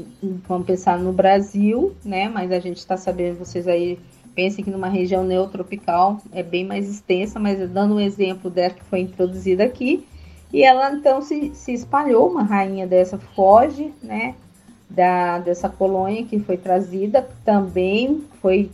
vamos 0.48 0.66
pensar 0.66 0.98
no 0.98 1.12
Brasil, 1.12 1.94
né? 2.04 2.28
Mas 2.28 2.52
a 2.52 2.60
gente 2.60 2.76
está 2.76 2.96
sabendo, 2.96 3.38
vocês 3.38 3.66
aí 3.66 3.98
pensem 4.40 4.64
que 4.64 4.70
numa 4.70 4.88
região 4.88 5.22
neotropical 5.22 6.18
é 6.32 6.42
bem 6.42 6.64
mais 6.64 6.88
extensa, 6.88 7.38
mas 7.38 7.58
dando 7.68 7.96
um 7.96 8.00
exemplo 8.00 8.48
dessa 8.48 8.76
que 8.76 8.84
foi 8.84 9.00
introduzida 9.00 9.64
aqui, 9.64 10.06
e 10.50 10.62
ela 10.62 10.94
então 10.94 11.20
se, 11.20 11.54
se 11.54 11.74
espalhou, 11.74 12.30
uma 12.30 12.42
rainha 12.42 12.86
dessa 12.86 13.18
foge, 13.18 13.92
né? 14.02 14.34
Da, 14.88 15.38
dessa 15.38 15.68
colônia 15.68 16.24
que 16.24 16.40
foi 16.40 16.56
trazida, 16.56 17.28
também 17.44 18.24
foi 18.40 18.70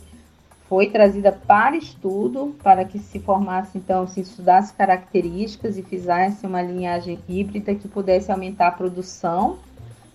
foi 0.69 0.89
trazida 0.89 1.31
para 1.31 1.77
estudo, 1.77 2.55
para 2.63 2.83
que 2.83 2.99
se 2.99 3.19
formasse, 3.19 3.77
então, 3.77 4.05
se 4.05 4.19
estudasse 4.19 4.73
características 4.73 5.77
e 5.77 5.81
fizesse 5.81 6.45
uma 6.45 6.61
linhagem 6.61 7.19
híbrida 7.27 7.73
que 7.73 7.87
pudesse 7.87 8.31
aumentar 8.31 8.67
a 8.67 8.71
produção 8.71 9.57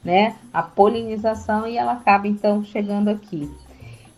né? 0.05 0.35
A 0.53 0.63
polinização 0.63 1.67
e 1.67 1.77
ela 1.77 1.93
acaba 1.93 2.27
então 2.27 2.65
chegando 2.65 3.09
aqui. 3.09 3.51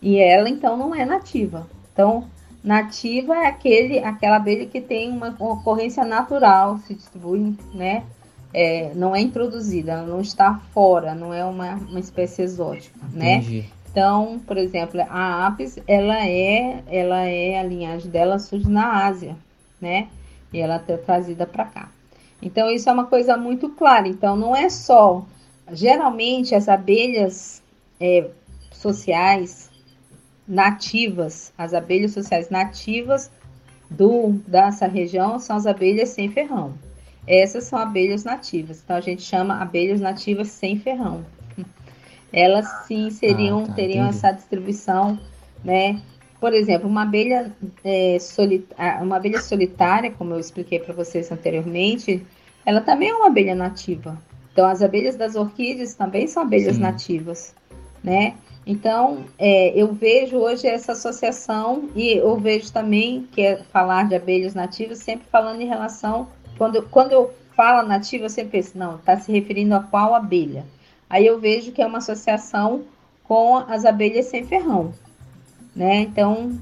E 0.05 0.19
ela 0.19 0.49
então 0.49 0.77
não 0.77 0.95
é 0.95 1.05
nativa. 1.05 1.67
Então, 1.93 2.29
nativa 2.63 3.35
é 3.35 3.47
aquele, 3.47 3.99
aquela 4.01 4.37
abelha 4.37 4.67
que 4.67 4.81
tem 4.81 5.11
uma 5.11 5.35
ocorrência 5.39 6.05
natural, 6.05 6.79
se 6.79 6.95
distribui, 6.95 7.57
né? 7.73 8.05
É, 8.53 8.93
não 8.95 9.17
é 9.17 9.21
introduzida, 9.21 9.93
ela 9.93 10.07
não 10.07 10.21
está 10.21 10.61
fora, 10.73 11.15
não 11.15 11.35
é 11.35 11.45
uma, 11.45 11.75
uma 11.75 11.99
espécie 11.99 12.43
exótica, 12.43 12.97
né? 13.13 13.37
Entendi. 13.37 13.61
né? 13.63 13.67
Então, 13.91 14.41
por 14.47 14.57
exemplo, 14.57 15.01
a 15.09 15.47
apis, 15.47 15.79
ela 15.89 16.25
é, 16.27 16.83
ela 16.87 17.23
é 17.23 17.59
a 17.59 17.63
linhagem 17.63 18.11
dela 18.11 18.39
surge 18.39 18.69
na 18.69 19.07
Ásia, 19.07 19.37
né? 19.81 20.09
E 20.53 20.61
ela 20.61 20.83
é 20.87 20.97
trazida 20.97 21.47
para 21.47 21.65
cá. 21.65 21.89
Então, 22.43 22.71
isso 22.71 22.89
é 22.89 22.93
uma 22.93 23.07
coisa 23.07 23.37
muito 23.37 23.71
clara. 23.71 24.07
Então, 24.07 24.37
não 24.37 24.55
é 24.55 24.69
só 24.69 25.25
Geralmente, 25.73 26.55
as 26.55 26.69
abelhas 26.69 27.63
é, 27.99 28.29
sociais, 28.71 29.64
nativas, 30.47 31.53
as 31.57 31.73
abelhas 31.73 32.13
sociais 32.13 32.51
nativas 32.51 33.31
do 33.91 34.33
dessa 34.47 34.87
região 34.87 35.39
são 35.39 35.57
as 35.57 35.67
abelhas 35.67 36.11
sem 36.11 36.31
ferrão. 36.31 36.75
Essas 37.27 37.65
são 37.65 37.79
abelhas 37.79 38.25
nativas. 38.25 38.83
Então 38.85 38.97
a 38.97 39.01
gente 39.01 39.23
chama 39.23 39.61
abelhas 39.61 40.01
nativas 40.01 40.49
sem 40.49 40.79
ferrão. 40.79 41.25
Elas 42.33 42.67
sim 42.87 43.11
seriam 43.11 43.65
ah, 43.65 43.67
tá, 43.69 43.73
teriam 43.75 44.05
entendi. 44.05 44.17
essa 44.17 44.33
distribuição, 44.33 45.19
né? 45.65 46.03
Por 46.41 46.53
exemplo, 46.53 46.89
uma 46.89 47.03
abelha, 47.03 47.51
é, 47.83 48.19
uma 49.01 49.17
abelha 49.17 49.41
solitária, 49.41 50.11
como 50.11 50.35
eu 50.35 50.41
expliquei 50.41 50.79
para 50.79 50.93
vocês 50.93 51.33
anteriormente, 51.33 52.23
ela 52.67 52.83
também 52.83 53.09
é 53.09 53.15
uma 53.15 53.29
abelha 53.29 53.55
nativa. 53.55 54.19
Então, 54.53 54.67
as 54.67 54.83
abelhas 54.83 55.17
das 55.17 55.37
orquídeas 55.37 55.95
também 55.95 56.27
são 56.27 56.43
abelhas 56.43 56.77
sim. 56.77 56.83
nativas, 56.83 57.55
né? 58.03 58.35
Então, 58.67 59.25
é, 59.39 59.71
eu 59.79 59.93
vejo 59.93 60.39
hoje 60.39 60.67
essa 60.67 60.93
associação 60.93 61.91
e 61.95 62.13
eu 62.13 62.37
vejo 62.39 62.73
também 62.73 63.29
que 63.31 63.43
é 63.43 63.57
falar 63.57 64.09
de 64.09 64.15
abelhas 64.15 64.55
nativas 64.55 64.99
sempre 64.99 65.27
falando 65.31 65.61
em 65.61 65.67
relação. 65.67 66.29
Quando, 66.57 66.83
quando 66.85 67.13
eu 67.13 67.33
falo 67.55 67.87
nativa, 67.87 68.25
eu 68.25 68.31
sempre 68.31 68.53
penso, 68.53 68.79
não, 68.79 68.97
está 68.97 69.19
se 69.19 69.31
referindo 69.31 69.75
a 69.75 69.81
qual 69.81 70.15
abelha? 70.15 70.65
Aí 71.11 71.27
eu 71.27 71.39
vejo 71.39 71.73
que 71.73 71.83
é 71.83 71.87
uma 71.87 71.99
associação 71.99 72.85
com 73.25 73.57
as 73.57 73.85
abelhas 73.85 74.27
sem 74.27 74.47
ferrão, 74.47 74.93
né? 75.77 76.01
Então, 76.01 76.59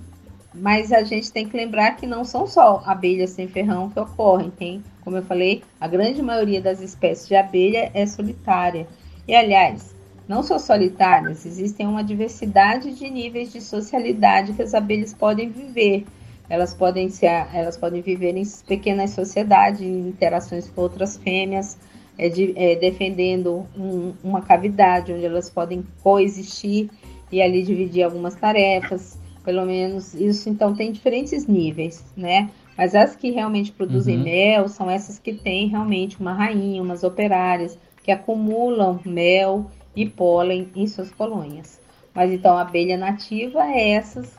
mas 0.53 0.93
a 0.93 1.03
gente 1.03 1.33
tem 1.33 1.49
que 1.49 1.57
lembrar 1.57 1.97
que 1.97 2.07
não 2.07 2.25
são 2.25 2.47
só 2.47 2.83
abelhas 2.85 3.31
sem 3.31 3.49
ferrão 3.49 3.91
que 3.91 3.99
ocorrem, 3.99 4.51
tem, 4.51 4.83
como 5.03 5.17
eu 5.17 5.23
falei, 5.23 5.63
a 5.81 5.87
grande 5.87 6.21
maioria 6.21 6.61
das 6.61 6.81
espécies 6.81 7.29
de 7.29 7.37
abelha 7.37 7.91
é 7.95 8.07
solitária. 8.07 8.87
E 9.27 9.35
aliás, 9.35 9.92
não 10.29 10.43
só 10.43 10.59
solitárias, 10.59 11.45
existem 11.45 11.87
uma 11.87 12.03
diversidade 12.03 12.93
de 12.95 13.11
níveis 13.11 13.53
de 13.53 13.61
socialidade 13.61 14.53
que 14.53 14.63
as 14.63 14.75
abelhas 14.75 15.13
podem 15.13 15.49
viver. 15.49 16.05
Elas 16.49 16.75
podem 16.75 17.09
ser, 17.09 17.47
elas 17.53 17.77
podem 17.77 18.03
viver 18.03 18.37
em 18.37 18.45
pequenas 18.67 19.11
sociedades, 19.11 19.81
em 19.81 20.09
interações 20.09 20.69
com 20.69 20.83
outras 20.83 21.17
fêmeas, 21.17 21.79
é, 22.19 22.29
de, 22.29 22.53
é, 22.57 22.77
defendendo 22.77 23.67
um, 23.77 24.13
uma 24.23 24.43
cavidade 24.43 25.13
onde 25.13 25.25
elas 25.25 25.49
podem 25.49 25.85
coexistir 26.03 26.91
e 27.31 27.41
ali 27.41 27.63
dividir 27.63 28.03
algumas 28.03 28.35
tarefas. 28.35 29.19
Pelo 29.45 29.65
menos 29.65 30.15
isso, 30.15 30.49
então, 30.49 30.75
tem 30.75 30.93
diferentes 30.93 31.47
níveis, 31.47 32.05
né? 32.17 32.51
Mas 32.77 32.95
as 32.95 33.17
que 33.17 33.31
realmente 33.31 33.73
produzem 33.73 34.19
uhum. 34.19 34.25
mel 34.25 34.69
são 34.69 34.91
essas 34.91 35.19
que 35.19 35.35
têm 35.35 35.69
realmente 35.69 36.21
uma 36.21 36.33
rainha, 36.33 36.83
umas 36.83 37.03
operárias, 37.03 37.79
que 38.03 38.11
acumulam 38.11 39.01
mel 39.05 39.71
e 39.95 40.09
pólen 40.09 40.71
em 40.75 40.87
suas 40.87 41.11
colônias. 41.11 41.81
Mas 42.15 42.31
então 42.31 42.57
a 42.57 42.63
abelha 42.63 42.97
nativa 42.97 43.65
é 43.65 43.91
essas 43.93 44.37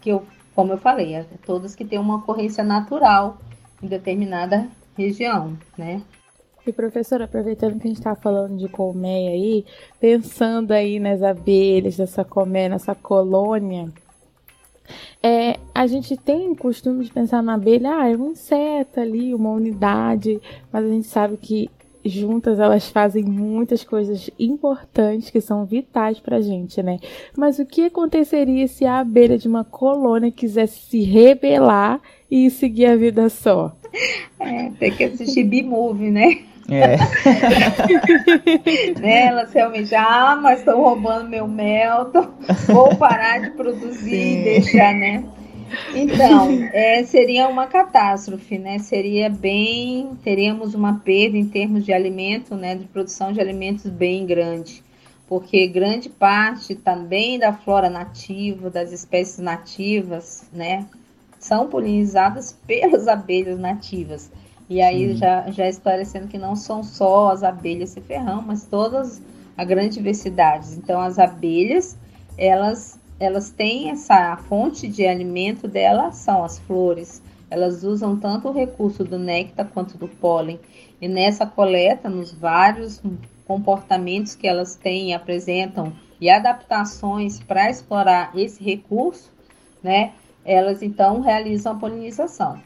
que 0.00 0.10
eu, 0.10 0.24
como 0.54 0.72
eu 0.72 0.78
falei, 0.78 1.14
é 1.14 1.24
todas 1.44 1.74
que 1.74 1.84
têm 1.84 1.98
uma 1.98 2.16
ocorrência 2.16 2.64
natural 2.64 3.38
em 3.82 3.86
determinada 3.86 4.68
região, 4.96 5.56
né? 5.76 6.02
E 6.64 6.72
professora, 6.72 7.24
aproveitando 7.24 7.80
que 7.80 7.88
a 7.88 7.88
gente 7.88 7.98
está 7.98 8.14
falando 8.14 8.56
de 8.56 8.68
colmeia 8.68 9.30
aí, 9.30 9.64
pensando 9.98 10.70
aí 10.70 11.00
nas 11.00 11.20
abelhas, 11.20 11.98
nessa 11.98 12.24
colmeia, 12.24 12.68
nessa 12.68 12.94
colônia, 12.94 13.92
é, 15.22 15.58
a 15.74 15.86
gente 15.86 16.16
tem 16.16 16.54
costume 16.54 17.04
de 17.04 17.12
pensar 17.12 17.42
na 17.42 17.54
abelha, 17.54 17.96
ah, 17.96 18.08
é 18.08 18.16
um 18.16 18.32
inseto 18.32 19.00
ali, 19.00 19.34
uma 19.34 19.50
unidade, 19.50 20.40
mas 20.72 20.84
a 20.84 20.88
gente 20.88 21.06
sabe 21.06 21.36
que 21.36 21.68
juntas 22.04 22.58
elas 22.58 22.88
fazem 22.88 23.24
muitas 23.24 23.84
coisas 23.84 24.30
importantes 24.38 25.30
que 25.30 25.40
são 25.40 25.64
vitais 25.64 26.18
pra 26.18 26.40
gente, 26.40 26.82
né? 26.82 26.98
Mas 27.36 27.58
o 27.58 27.66
que 27.66 27.86
aconteceria 27.86 28.66
se 28.68 28.84
a 28.84 29.00
abelha 29.00 29.38
de 29.38 29.48
uma 29.48 29.64
colônia 29.64 30.30
quisesse 30.30 30.80
se 30.80 31.02
rebelar 31.02 32.00
e 32.30 32.50
seguir 32.50 32.86
a 32.86 32.96
vida 32.96 33.28
só? 33.28 33.74
É, 34.40 34.70
tem 34.78 34.90
que 34.90 35.04
assistir 35.04 35.44
B-Movie, 35.44 36.10
né? 36.10 36.38
É. 36.70 36.96
né, 39.00 39.26
elas 39.26 39.52
realmente, 39.52 39.94
ah, 39.94 40.38
mas 40.40 40.60
estão 40.60 40.80
roubando 40.80 41.28
meu 41.28 41.48
mel, 41.48 42.06
tô... 42.06 42.22
vou 42.72 42.96
parar 42.96 43.40
de 43.40 43.50
produzir 43.50 43.94
Sim. 43.94 44.40
e 44.40 44.44
deixar, 44.44 44.94
né? 44.94 45.24
Então, 45.94 46.50
é, 46.72 47.02
seria 47.04 47.48
uma 47.48 47.66
catástrofe, 47.66 48.58
né? 48.58 48.78
Seria 48.78 49.28
bem, 49.28 50.16
teríamos 50.22 50.74
uma 50.74 50.98
perda 50.98 51.36
em 51.36 51.46
termos 51.46 51.84
de 51.84 51.92
alimento, 51.92 52.54
né? 52.54 52.74
De 52.74 52.84
produção 52.84 53.32
de 53.32 53.40
alimentos 53.40 53.90
bem 53.90 54.26
grande, 54.26 54.82
porque 55.28 55.66
grande 55.66 56.08
parte 56.08 56.74
também 56.74 57.38
da 57.38 57.52
flora 57.52 57.88
nativa, 57.88 58.70
das 58.70 58.92
espécies 58.92 59.38
nativas, 59.38 60.44
né? 60.52 60.86
São 61.38 61.68
polinizadas 61.68 62.52
pelas 62.66 63.08
abelhas 63.08 63.58
nativas. 63.58 64.30
E 64.68 64.80
aí 64.80 65.14
já, 65.16 65.50
já 65.50 65.68
esclarecendo 65.68 66.28
que 66.28 66.38
não 66.38 66.56
são 66.56 66.82
só 66.82 67.30
as 67.30 67.42
abelhas 67.42 67.90
sem 67.90 68.02
ferrão, 68.02 68.42
mas 68.42 68.64
todas 68.64 69.20
a 69.56 69.64
grande 69.64 69.94
diversidade. 69.96 70.74
Então 70.76 71.00
as 71.00 71.18
abelhas, 71.18 71.96
elas 72.38 72.98
elas 73.22 73.50
têm 73.50 73.90
essa 73.90 74.36
fonte 74.48 74.88
de 74.88 75.06
alimento 75.06 75.68
dela 75.68 76.10
são 76.10 76.42
as 76.42 76.58
flores. 76.58 77.22
Elas 77.48 77.84
usam 77.84 78.18
tanto 78.18 78.48
o 78.48 78.52
recurso 78.52 79.04
do 79.04 79.16
néctar 79.16 79.68
quanto 79.68 79.96
do 79.96 80.08
pólen. 80.08 80.58
E 81.00 81.06
nessa 81.06 81.46
coleta, 81.46 82.10
nos 82.10 82.32
vários 82.32 83.00
comportamentos 83.46 84.34
que 84.34 84.48
elas 84.48 84.74
têm 84.74 85.10
e 85.10 85.14
apresentam 85.14 85.92
e 86.20 86.28
adaptações 86.28 87.38
para 87.38 87.70
explorar 87.70 88.32
esse 88.36 88.60
recurso, 88.60 89.30
né? 89.80 90.14
Elas 90.44 90.82
então 90.82 91.20
realizam 91.20 91.74
a 91.74 91.78
polinização. 91.78 92.60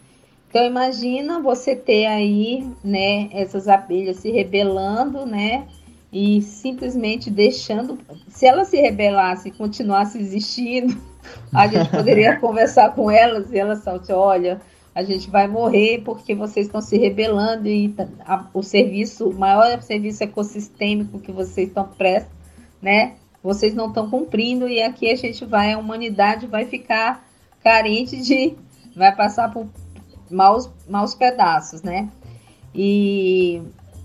Então 0.49 0.64
imagina 0.64 1.38
você 1.38 1.77
ter 1.77 2.07
aí, 2.07 2.66
né, 2.83 3.29
essas 3.31 3.69
abelhas 3.69 4.19
se 4.19 4.31
rebelando, 4.31 5.27
né, 5.27 5.66
e 6.12 6.40
simplesmente 6.42 7.31
deixando. 7.31 7.99
Se 8.29 8.47
ela 8.47 8.64
se 8.64 8.81
rebelasse 8.81 9.49
e 9.49 9.53
continuasse 9.53 10.19
existindo, 10.19 10.97
a 11.53 11.66
gente 11.66 11.90
poderia 11.90 12.37
conversar 12.40 12.95
com 12.95 13.11
elas 13.11 13.53
e 13.53 13.59
elas 13.59 13.83
falassem: 13.85 14.14
olha, 14.14 14.61
a 14.95 15.03
gente 15.03 15.29
vai 15.29 15.47
morrer 15.47 16.03
porque 16.05 16.35
vocês 16.35 16.66
estão 16.66 16.81
se 16.81 16.97
rebelando 16.97 17.69
e 17.69 17.95
a, 18.25 18.47
o 18.55 18.62
serviço, 18.62 19.29
o 19.29 19.38
maior 19.38 19.83
serviço 19.83 20.25
ecossistêmico 20.25 21.19
que 21.19 21.33
vocês 21.33 21.69
estão 21.69 21.87
prestes, 21.88 22.33
né? 22.81 23.16
Vocês 23.42 23.75
não 23.75 23.88
estão 23.88 24.09
cumprindo 24.09 24.66
e 24.66 24.83
aqui 24.83 25.11
a 25.11 25.16
gente 25.16 25.45
vai, 25.45 25.73
a 25.73 25.79
humanidade 25.79 26.47
vai 26.47 26.64
ficar 26.64 27.25
carente 27.62 28.16
de, 28.23 28.57
vai 28.97 29.14
passar 29.14 29.53
por 29.53 29.66
maus, 30.31 30.71
maus 30.88 31.14
pedaços, 31.14 31.83
né? 31.83 32.09
E, 32.75 33.62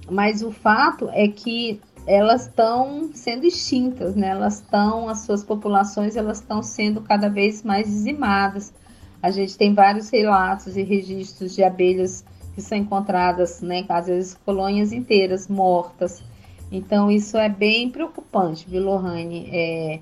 mas 0.09 0.43
o 0.43 0.51
fato 0.51 1.09
é 1.13 1.27
que 1.27 1.79
elas 2.05 2.47
estão 2.47 3.11
sendo 3.13 3.45
extintas, 3.45 4.15
né? 4.15 4.29
Elas 4.29 4.55
estão, 4.55 5.07
as 5.07 5.19
suas 5.19 5.43
populações, 5.43 6.15
elas 6.15 6.39
estão 6.39 6.63
sendo 6.63 7.01
cada 7.01 7.29
vez 7.29 7.63
mais 7.63 7.85
dizimadas. 7.87 8.73
A 9.21 9.29
gente 9.29 9.57
tem 9.57 9.73
vários 9.73 10.09
relatos 10.09 10.75
e 10.75 10.81
registros 10.81 11.53
de 11.53 11.63
abelhas 11.63 12.25
que 12.55 12.61
são 12.61 12.77
encontradas, 12.77 13.61
né? 13.61 13.85
Às 13.87 14.07
vezes 14.07 14.37
colônias 14.45 14.91
inteiras 14.91 15.47
mortas. 15.47 16.23
Então 16.71 17.11
isso 17.11 17.37
é 17.37 17.49
bem 17.49 17.89
preocupante, 17.89 18.67
viu, 18.67 18.83
Lohane? 18.83 19.49
É, 19.51 19.99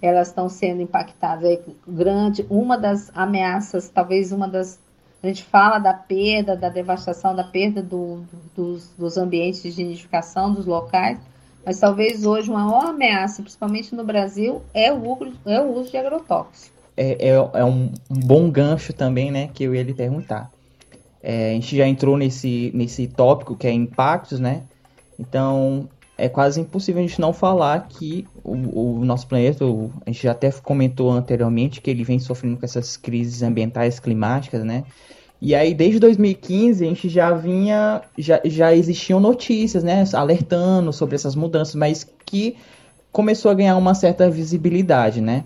elas 0.00 0.28
estão 0.28 0.48
sendo 0.48 0.82
impactadas. 0.82 1.44
É 1.44 1.60
grande, 1.86 2.46
uma 2.48 2.78
das 2.78 3.10
ameaças, 3.14 3.88
talvez 3.88 4.30
uma 4.30 4.46
das 4.46 4.78
a 5.22 5.26
gente 5.26 5.42
fala 5.44 5.78
da 5.78 5.92
perda, 5.92 6.56
da 6.56 6.68
devastação, 6.68 7.34
da 7.34 7.44
perda 7.44 7.82
do, 7.82 8.22
dos, 8.54 8.90
dos 8.96 9.16
ambientes 9.16 9.74
de 9.74 9.82
nidificação, 9.82 10.52
dos 10.52 10.64
locais, 10.64 11.18
mas 11.66 11.80
talvez 11.80 12.24
hoje 12.24 12.48
uma 12.48 12.64
maior 12.64 12.86
ameaça, 12.86 13.42
principalmente 13.42 13.94
no 13.94 14.04
Brasil, 14.04 14.62
é 14.72 14.92
o 14.92 15.12
uso, 15.12 15.32
é 15.44 15.60
o 15.60 15.74
uso 15.74 15.90
de 15.90 15.96
agrotóxico. 15.96 16.76
É, 16.96 17.28
é, 17.28 17.30
é 17.30 17.64
um, 17.64 17.92
um, 18.10 18.20
bom 18.20 18.50
gancho 18.50 18.92
também, 18.92 19.30
né, 19.30 19.50
que 19.52 19.64
eu 19.64 19.74
ia 19.74 19.82
lhe 19.82 19.94
perguntar. 19.94 20.50
É, 21.22 21.50
a 21.50 21.54
gente 21.54 21.76
já 21.76 21.86
entrou 21.86 22.16
nesse, 22.16 22.70
nesse 22.74 23.08
tópico 23.08 23.56
que 23.56 23.66
é 23.66 23.72
impactos, 23.72 24.38
né? 24.38 24.62
Então, 25.18 25.88
é 26.18 26.28
quase 26.28 26.60
impossível 26.60 27.00
a 27.02 27.06
gente 27.06 27.20
não 27.20 27.32
falar 27.32 27.86
que 27.88 28.26
o, 28.42 28.98
o 28.98 29.04
nosso 29.04 29.28
planeta, 29.28 29.64
o, 29.64 29.90
a 30.04 30.10
gente 30.10 30.24
já 30.24 30.32
até 30.32 30.50
comentou 30.50 31.12
anteriormente 31.12 31.80
que 31.80 31.88
ele 31.88 32.02
vem 32.02 32.18
sofrendo 32.18 32.56
com 32.56 32.64
essas 32.64 32.96
crises 32.96 33.40
ambientais, 33.42 34.00
climáticas, 34.00 34.64
né? 34.64 34.82
E 35.40 35.54
aí, 35.54 35.72
desde 35.72 36.00
2015, 36.00 36.84
a 36.84 36.88
gente 36.88 37.08
já 37.08 37.32
vinha, 37.32 38.02
já, 38.18 38.40
já 38.44 38.74
existiam 38.74 39.20
notícias, 39.20 39.84
né, 39.84 40.02
alertando 40.12 40.92
sobre 40.92 41.14
essas 41.14 41.36
mudanças, 41.36 41.76
mas 41.76 42.04
que 42.26 42.56
começou 43.12 43.48
a 43.48 43.54
ganhar 43.54 43.76
uma 43.76 43.94
certa 43.94 44.28
visibilidade, 44.28 45.20
né? 45.20 45.44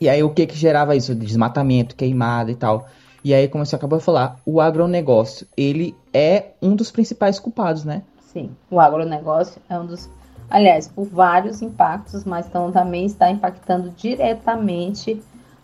E 0.00 0.08
aí, 0.08 0.22
o 0.22 0.30
que 0.30 0.46
que 0.46 0.56
gerava 0.56 0.96
isso? 0.96 1.14
Desmatamento, 1.14 1.94
queimada 1.94 2.50
e 2.50 2.54
tal. 2.54 2.88
E 3.22 3.34
aí, 3.34 3.46
como 3.46 3.64
você 3.64 3.76
acabou 3.76 3.98
de 3.98 4.04
falar, 4.04 4.40
o 4.46 4.58
agronegócio, 4.58 5.46
ele 5.54 5.94
é 6.12 6.52
um 6.62 6.74
dos 6.74 6.90
principais 6.90 7.38
culpados, 7.38 7.84
né? 7.84 8.02
Sim, 8.34 8.50
o 8.70 8.78
agronegócio 8.78 9.62
é 9.70 9.78
um 9.78 9.86
dos 9.86 10.10
aliás, 10.50 10.86
por 10.86 11.06
vários 11.06 11.62
impactos, 11.62 12.24
mas 12.24 12.46
então, 12.46 12.70
também 12.70 13.06
está 13.06 13.30
impactando 13.30 13.90
diretamente 13.90 15.22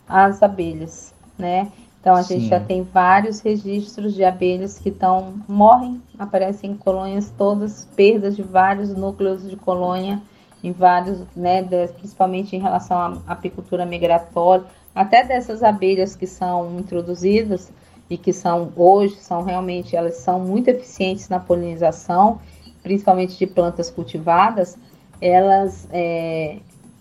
as 0.08 0.42
abelhas, 0.42 1.14
né? 1.38 1.70
Então 2.00 2.14
a 2.14 2.22
Sim. 2.22 2.40
gente 2.40 2.48
já 2.48 2.58
tem 2.58 2.82
vários 2.82 3.40
registros 3.40 4.14
de 4.14 4.24
abelhas 4.24 4.78
que 4.78 4.88
estão 4.88 5.34
morrem, 5.46 6.00
aparecem 6.18 6.70
em 6.70 6.76
colônias 6.76 7.30
todas, 7.36 7.84
perdas 7.94 8.34
de 8.34 8.42
vários 8.42 8.94
núcleos 8.94 9.48
de 9.48 9.56
colônia 9.56 10.20
em 10.62 10.72
vários, 10.72 11.18
né, 11.36 11.62
principalmente 11.98 12.56
em 12.56 12.60
relação 12.60 12.96
à 12.98 13.32
apicultura 13.32 13.86
migratória, 13.86 14.64
até 14.94 15.24
dessas 15.24 15.62
abelhas 15.62 16.16
que 16.16 16.26
são 16.26 16.78
introduzidas 16.78 17.72
e 18.08 18.18
que 18.18 18.32
são 18.32 18.72
hoje 18.76 19.16
são 19.16 19.42
realmente 19.42 19.94
elas 19.94 20.16
são 20.16 20.40
muito 20.40 20.68
eficientes 20.68 21.28
na 21.28 21.38
polinização, 21.38 22.40
principalmente 22.82 23.38
de 23.38 23.46
plantas 23.46 23.90
cultivadas, 23.90 24.76
elas 25.20 25.88
é, 25.92 26.56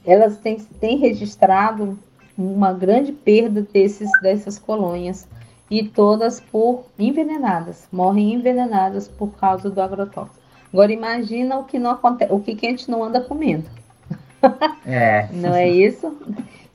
elas 0.05 0.37
têm, 0.37 0.57
têm 0.79 0.97
registrado 0.97 1.97
uma 2.37 2.73
grande 2.73 3.11
perda 3.11 3.61
desses, 3.61 4.09
dessas 4.21 4.57
colônias 4.57 5.27
e 5.69 5.83
todas 5.83 6.39
por 6.39 6.85
envenenadas, 6.97 7.87
morrem 7.91 8.33
envenenadas 8.33 9.07
por 9.07 9.31
causa 9.35 9.69
do 9.69 9.81
agrotóxico. 9.81 10.39
Agora 10.71 10.91
imagina 10.91 11.57
o 11.57 11.63
que 11.63 11.77
não 11.77 11.91
acontece, 11.91 12.31
o 12.31 12.39
que, 12.39 12.55
que 12.55 12.65
a 12.65 12.69
gente 12.69 12.89
não 12.89 13.03
anda 13.03 13.21
comendo. 13.21 13.65
É. 14.85 15.27
não 15.33 15.53
é 15.53 15.67
isso? 15.67 16.15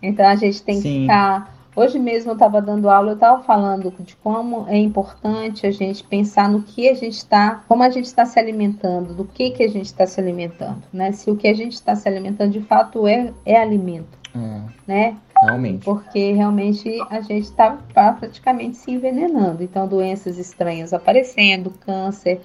Então 0.03 0.27
a 0.27 0.37
gente 0.37 0.63
tem 0.63 0.77
Sim. 0.77 0.83
que 0.83 1.01
ficar. 1.03 1.54
Hoje 1.77 1.99
mesmo 1.99 2.31
eu 2.31 2.35
estava 2.35 2.63
dando 2.63 2.89
aula, 2.89 3.11
eu 3.11 3.15
estava 3.15 3.43
falando 3.43 3.93
de 4.01 4.15
como 4.17 4.67
é 4.69 4.77
importante 4.77 5.67
a 5.67 5.73
gente 5.73 6.05
pensar 6.05 6.49
no 6.49 6.63
que 6.63 6.89
a 6.89 6.95
gente 6.95 7.17
está, 7.17 7.65
como 7.67 7.83
a 7.83 7.91
gente 7.91 8.05
está 8.05 8.25
se 8.25 8.39
alimentando, 8.39 9.13
do 9.13 9.25
que 9.25 9.51
que 9.51 9.65
a 9.65 9.69
gente 9.69 9.87
está 9.87 10.07
se 10.07 10.21
alimentando, 10.21 10.83
né? 10.93 11.11
Se 11.11 11.31
o 11.31 11.37
que 11.37 11.49
a 11.49 11.55
gente 11.55 11.73
está 11.73 11.97
se 11.97 12.09
alimentando 12.09 12.53
de 12.53 12.61
fato 12.61 13.09
é, 13.09 13.33
é 13.45 13.61
alimento, 13.61 14.17
hum. 14.37 14.67
né? 14.87 15.17
Realmente. 15.43 15.85
Porque 15.85 16.33
realmente 16.33 16.97
a 17.11 17.21
gente 17.21 17.45
está 17.45 17.77
praticamente 17.93 18.77
se 18.77 18.93
envenenando. 18.93 19.63
Então, 19.63 19.89
doenças 19.89 20.39
estranhas 20.39 20.93
aparecendo, 20.93 21.71
câncer 21.71 22.41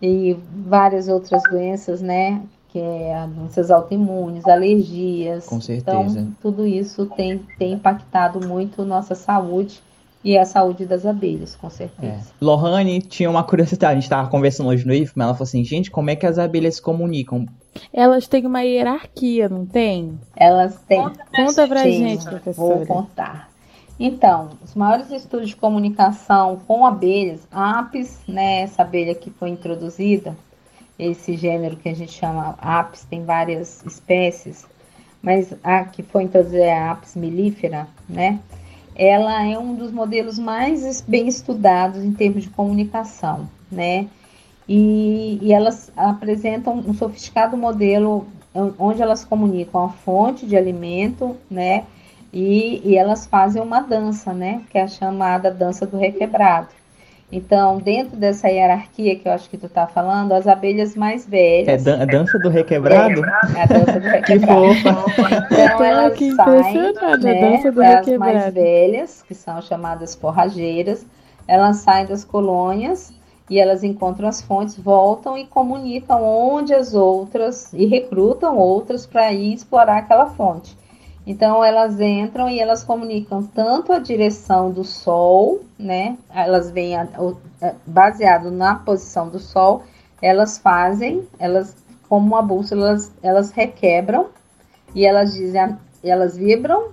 e 0.00 0.36
várias 0.52 1.08
outras 1.08 1.42
doenças, 1.50 2.00
né? 2.00 2.40
Que 2.72 2.78
é 2.78 3.26
doenças 3.26 3.70
autoimunes, 3.70 4.46
alergias. 4.46 5.44
Com 5.44 5.60
certeza. 5.60 6.20
Então, 6.20 6.36
tudo 6.40 6.66
isso 6.66 7.06
tem, 7.06 7.38
tem 7.58 7.74
impactado 7.74 8.46
muito 8.46 8.84
nossa 8.84 9.14
saúde 9.14 9.82
e 10.24 10.38
a 10.38 10.44
saúde 10.44 10.86
das 10.86 11.04
abelhas, 11.04 11.56
com 11.56 11.68
certeza. 11.68 12.30
É. 12.30 12.44
Lohane 12.44 13.02
tinha 13.02 13.28
uma 13.28 13.42
curiosidade, 13.42 13.92
a 13.92 13.94
gente 13.94 14.04
estava 14.04 14.28
conversando 14.28 14.68
hoje 14.68 14.86
no 14.86 14.94
IFMA, 14.94 15.24
ela 15.24 15.34
falou 15.34 15.44
assim, 15.44 15.64
gente, 15.64 15.90
como 15.90 16.10
é 16.10 16.16
que 16.16 16.26
as 16.26 16.38
abelhas 16.38 16.76
se 16.76 16.82
comunicam? 16.82 17.46
Elas 17.92 18.28
têm 18.28 18.46
uma 18.46 18.62
hierarquia, 18.62 19.48
não 19.48 19.66
tem? 19.66 20.18
Elas 20.36 20.80
têm. 20.86 21.02
Conta 21.02 21.24
pra, 21.30 21.44
Conta 21.44 21.68
pra 21.68 21.82
gente, 21.84 21.96
gente, 21.96 22.24
professora. 22.24 22.76
Vou 22.76 22.86
contar. 22.86 23.50
Então, 23.98 24.50
os 24.64 24.74
maiores 24.74 25.10
estudos 25.10 25.48
de 25.48 25.56
comunicação 25.56 26.60
com 26.66 26.86
abelhas, 26.86 27.46
a 27.50 27.80
apis, 27.80 28.20
né, 28.26 28.62
essa 28.62 28.82
abelha 28.82 29.14
que 29.14 29.30
foi 29.30 29.50
introduzida, 29.50 30.36
esse 31.02 31.36
gênero 31.36 31.76
que 31.76 31.88
a 31.88 31.94
gente 31.94 32.12
chama 32.12 32.56
apis, 32.60 33.04
tem 33.04 33.24
várias 33.24 33.84
espécies, 33.84 34.66
mas 35.22 35.54
a 35.62 35.84
que 35.84 36.02
foi 36.02 36.24
introduzida 36.24 36.64
é 36.64 36.78
a 36.78 36.92
apis 36.92 37.16
mellifera, 37.16 37.88
né? 38.08 38.40
ela 38.94 39.44
é 39.44 39.58
um 39.58 39.74
dos 39.74 39.90
modelos 39.90 40.38
mais 40.38 41.00
bem 41.00 41.28
estudados 41.28 42.02
em 42.02 42.12
termos 42.12 42.44
de 42.44 42.50
comunicação, 42.50 43.48
né? 43.70 44.08
E, 44.68 45.38
e 45.42 45.52
elas 45.52 45.90
apresentam 45.96 46.74
um 46.74 46.94
sofisticado 46.94 47.56
modelo 47.56 48.26
onde 48.78 49.00
elas 49.00 49.24
comunicam 49.24 49.84
a 49.84 49.88
fonte 49.88 50.46
de 50.46 50.56
alimento, 50.56 51.36
né? 51.50 51.84
E, 52.32 52.80
e 52.84 52.96
elas 52.96 53.26
fazem 53.26 53.62
uma 53.62 53.80
dança, 53.80 54.32
né? 54.32 54.62
Que 54.70 54.78
é 54.78 54.82
a 54.82 54.88
chamada 54.88 55.50
dança 55.50 55.86
do 55.86 55.96
requebrado. 55.96 56.68
Então, 57.32 57.78
dentro 57.78 58.14
dessa 58.14 58.46
hierarquia 58.48 59.16
que 59.16 59.26
eu 59.26 59.32
acho 59.32 59.48
que 59.48 59.56
tu 59.56 59.66
tá 59.66 59.86
falando, 59.86 60.32
as 60.32 60.46
abelhas 60.46 60.94
mais 60.94 61.26
velhas. 61.26 61.66
É 61.66 61.76
dan 61.78 62.02
a 62.02 62.04
dança 62.04 62.38
do 62.38 62.50
requebrado? 62.50 63.24
É, 63.24 63.62
a 63.62 63.66
dança 63.66 63.98
do 63.98 64.04
requebrado. 64.06 64.74
que 64.74 64.82
fofa. 64.84 65.48
Então, 65.50 65.82
elas 65.82 66.18
que 66.18 66.30
saem, 66.32 66.92
né, 67.22 67.40
dança 67.40 67.72
do 67.72 67.82
as 67.82 68.06
mais 68.18 68.52
velhas, 68.52 69.24
que 69.26 69.34
são 69.34 69.62
chamadas 69.62 70.14
forrageiras, 70.14 71.06
elas 71.48 71.78
saem 71.78 72.04
das 72.04 72.22
colônias 72.22 73.14
e 73.48 73.58
elas 73.58 73.82
encontram 73.82 74.28
as 74.28 74.42
fontes, 74.42 74.78
voltam 74.78 75.36
e 75.38 75.46
comunicam 75.46 76.22
onde 76.22 76.74
as 76.74 76.92
outras 76.92 77.72
e 77.72 77.86
recrutam 77.86 78.58
outras 78.58 79.06
para 79.06 79.32
ir 79.32 79.54
explorar 79.54 79.96
aquela 79.96 80.26
fonte. 80.26 80.76
Então 81.26 81.62
elas 81.62 82.00
entram 82.00 82.48
e 82.48 82.58
elas 82.58 82.82
comunicam 82.82 83.42
tanto 83.44 83.92
a 83.92 83.98
direção 83.98 84.70
do 84.70 84.82
sol, 84.82 85.60
né? 85.78 86.18
Elas 86.34 86.70
vêm 86.70 86.96
a, 86.96 87.02
a, 87.02 87.72
baseado 87.86 88.50
na 88.50 88.74
posição 88.74 89.28
do 89.28 89.38
sol, 89.38 89.84
elas 90.20 90.58
fazem, 90.58 91.26
elas 91.38 91.76
como 92.08 92.26
uma 92.26 92.42
bússola, 92.42 92.88
elas, 92.88 93.12
elas 93.22 93.50
requebram 93.52 94.26
e 94.94 95.06
elas 95.06 95.32
dizem, 95.32 95.78
elas 96.02 96.36
vibram, 96.36 96.90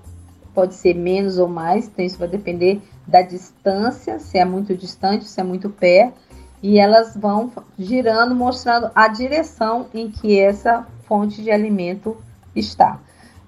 pode 0.53 0.75
ser 0.75 0.93
menos 0.93 1.37
ou 1.37 1.47
mais, 1.47 1.87
então 1.87 2.05
isso 2.05 2.17
vai 2.17 2.27
depender 2.27 2.81
da 3.05 3.21
distância, 3.21 4.19
se 4.19 4.37
é 4.37 4.45
muito 4.45 4.75
distante, 4.75 5.25
se 5.25 5.41
é 5.41 5.43
muito 5.43 5.69
perto, 5.69 6.13
e 6.61 6.77
elas 6.77 7.15
vão 7.15 7.51
girando, 7.77 8.35
mostrando 8.35 8.91
a 8.93 9.07
direção 9.07 9.87
em 9.93 10.09
que 10.09 10.39
essa 10.39 10.85
fonte 11.05 11.41
de 11.41 11.51
alimento 11.51 12.15
está. 12.55 12.99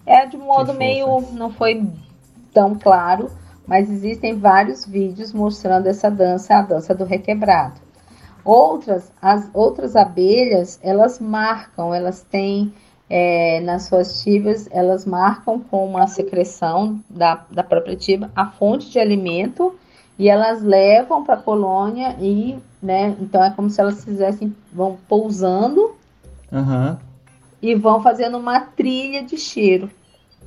É 0.06 0.26
de 0.26 0.38
modo 0.38 0.74
meio. 0.74 1.22
não 1.34 1.52
foi 1.52 1.88
tão 2.54 2.76
claro, 2.76 3.30
mas 3.66 3.90
existem 3.90 4.38
vários 4.38 4.86
vídeos 4.86 5.34
mostrando 5.34 5.88
essa 5.88 6.10
dança, 6.10 6.56
a 6.56 6.62
dança 6.62 6.94
do 6.94 7.06
requebrado. 7.06 7.80
Outras, 8.44 9.12
as 9.22 9.50
outras 9.54 9.96
abelhas, 9.96 10.80
elas 10.82 11.20
marcam, 11.20 11.94
elas 11.94 12.22
têm 12.24 12.74
é, 13.10 13.60
nas 13.62 13.84
suas 13.84 14.24
tibas, 14.24 14.68
elas 14.72 15.06
marcam 15.06 15.60
com 15.60 15.86
uma 15.86 16.08
secreção 16.08 17.00
da, 17.10 17.46
da 17.52 17.64
própria 17.64 17.96
tiba 17.96 18.32
a 18.36 18.48
fonte 18.48 18.90
de 18.90 19.00
alimento 19.00 19.76
e 20.18 20.28
elas 20.28 20.64
levam 20.64 21.24
para 21.24 21.36
a 21.36 21.42
colônia 21.42 22.16
e, 22.20 22.58
né, 22.82 23.16
então 23.20 23.44
é 23.44 23.52
como 23.52 23.70
se 23.70 23.80
elas 23.80 24.04
fizessem, 24.04 24.56
vão 24.74 24.98
pousando 25.08 25.96
uhum 26.52 27.11
e 27.62 27.76
vão 27.76 28.02
fazendo 28.02 28.38
uma 28.38 28.60
trilha 28.60 29.24
de 29.24 29.38
cheiro 29.38 29.90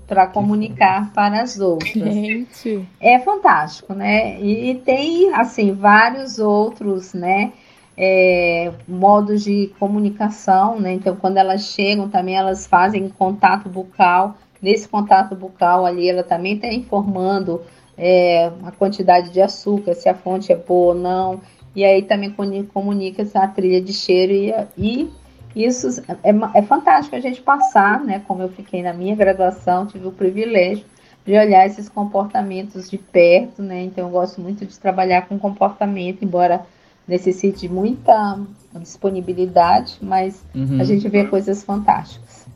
para 0.06 0.26
comunicar 0.26 1.12
para 1.12 1.40
as 1.40 1.58
outras. 1.58 1.92
Gente. 1.92 2.86
É 3.00 3.18
fantástico, 3.18 3.94
né? 3.94 4.40
E 4.40 4.74
tem 4.84 5.32
assim 5.34 5.72
vários 5.72 6.38
outros, 6.38 7.14
né? 7.14 7.52
É, 7.96 8.72
modos 8.88 9.44
de 9.44 9.72
comunicação, 9.78 10.80
né? 10.80 10.92
Então, 10.94 11.14
quando 11.16 11.36
elas 11.36 11.62
chegam, 11.62 12.08
também 12.08 12.36
elas 12.36 12.66
fazem 12.66 13.08
contato 13.08 13.68
bucal. 13.68 14.36
Nesse 14.60 14.88
contato 14.88 15.34
bucal 15.34 15.86
ali, 15.86 16.08
ela 16.08 16.22
também 16.22 16.56
está 16.56 16.68
informando 16.68 17.62
é, 17.96 18.50
a 18.64 18.72
quantidade 18.72 19.30
de 19.30 19.40
açúcar, 19.40 19.94
se 19.94 20.08
a 20.08 20.14
fonte 20.14 20.52
é 20.52 20.56
boa 20.56 20.94
ou 20.94 21.00
não. 21.00 21.40
E 21.74 21.84
aí 21.84 22.02
também 22.02 22.32
comunica 22.72 23.26
a 23.34 23.48
trilha 23.48 23.80
de 23.80 23.92
cheiro 23.92 24.32
e, 24.32 24.54
e 24.76 25.10
isso 25.54 26.02
é, 26.22 26.58
é 26.58 26.62
fantástico 26.62 27.14
a 27.14 27.20
gente 27.20 27.40
passar, 27.40 28.02
né? 28.02 28.22
Como 28.26 28.42
eu 28.42 28.48
fiquei 28.48 28.82
na 28.82 28.92
minha 28.92 29.14
graduação, 29.14 29.86
tive 29.86 30.06
o 30.06 30.12
privilégio 30.12 30.84
de 31.24 31.32
olhar 31.38 31.66
esses 31.66 31.88
comportamentos 31.88 32.90
de 32.90 32.98
perto, 32.98 33.62
né? 33.62 33.82
Então 33.84 34.06
eu 34.06 34.10
gosto 34.10 34.40
muito 34.40 34.66
de 34.66 34.78
trabalhar 34.78 35.28
com 35.28 35.38
comportamento, 35.38 36.24
embora 36.24 36.66
necessite 37.06 37.68
muita 37.68 38.40
disponibilidade, 38.74 39.98
mas 40.00 40.44
uhum. 40.54 40.80
a 40.80 40.84
gente 40.84 41.08
vê 41.08 41.24
coisas 41.24 41.62
fantásticas. 41.62 42.46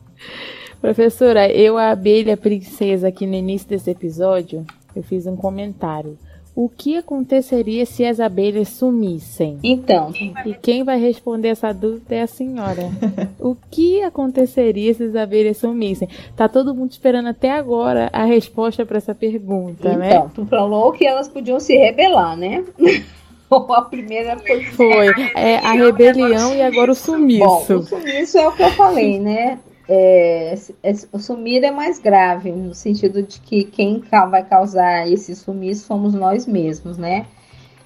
Professora, 0.81 1.51
eu 1.51 1.77
a 1.77 1.91
abelha 1.91 2.37
princesa 2.37 3.09
aqui 3.09 3.27
no 3.27 3.35
início 3.35 3.69
desse 3.69 3.91
episódio, 3.91 4.65
eu 4.95 5.03
fiz 5.03 5.27
um 5.27 5.37
comentário 5.37 6.19
o 6.61 6.69
que 6.69 6.97
aconteceria 6.97 7.87
se 7.87 8.05
as 8.05 8.19
abelhas 8.19 8.67
sumissem? 8.71 9.61
Então. 9.63 10.13
E 10.45 10.55
quem 10.55 10.83
vai 10.83 10.99
responder 10.99 11.51
essa 11.51 11.73
dúvida 11.73 12.17
é 12.17 12.23
a 12.23 12.27
senhora. 12.27 12.91
o 13.39 13.57
que 13.71 14.03
aconteceria 14.03 14.93
se 14.93 15.05
as 15.05 15.15
abelhas 15.15 15.59
sumissem? 15.59 16.09
Tá 16.35 16.49
todo 16.49 16.75
mundo 16.75 16.91
esperando 16.91 17.29
até 17.29 17.53
agora 17.53 18.11
a 18.13 18.25
resposta 18.25 18.85
para 18.85 18.97
essa 18.97 19.15
pergunta, 19.15 19.87
então, 19.87 19.99
né? 20.01 20.09
Então, 20.09 20.31
tu 20.35 20.47
falou 20.47 20.91
que 20.91 21.07
elas 21.07 21.29
podiam 21.29 21.61
se 21.61 21.77
rebelar, 21.77 22.37
né? 22.37 22.65
Ou 23.49 23.73
a 23.73 23.83
primeira 23.83 24.37
foi. 24.41 24.65
Foi. 24.65 25.07
É, 25.37 25.59
a 25.59 25.75
rebelião 25.75 26.57
e 26.57 26.61
agora 26.61 26.91
o 26.91 26.95
sumiço. 26.95 27.45
Bom, 27.45 27.77
o 27.77 27.83
sumiço 27.85 28.37
é 28.37 28.49
o 28.49 28.53
que 28.53 28.65
eu 28.65 28.71
falei, 28.73 29.21
né? 29.21 29.61
É, 29.89 30.55
é, 30.83 30.93
o 31.11 31.19
sumir 31.19 31.65
é 31.65 31.71
mais 31.71 31.99
grave, 31.99 32.53
no 32.53 32.75
sentido 32.75 33.23
de 33.23 33.41
que 33.41 33.65
quem 33.65 34.03
vai 34.31 34.45
causar 34.45 35.11
esse 35.11 35.35
sumir 35.35 35.75
somos 35.77 36.13
nós 36.13 36.47
mesmos, 36.47 36.99
né? 36.99 37.27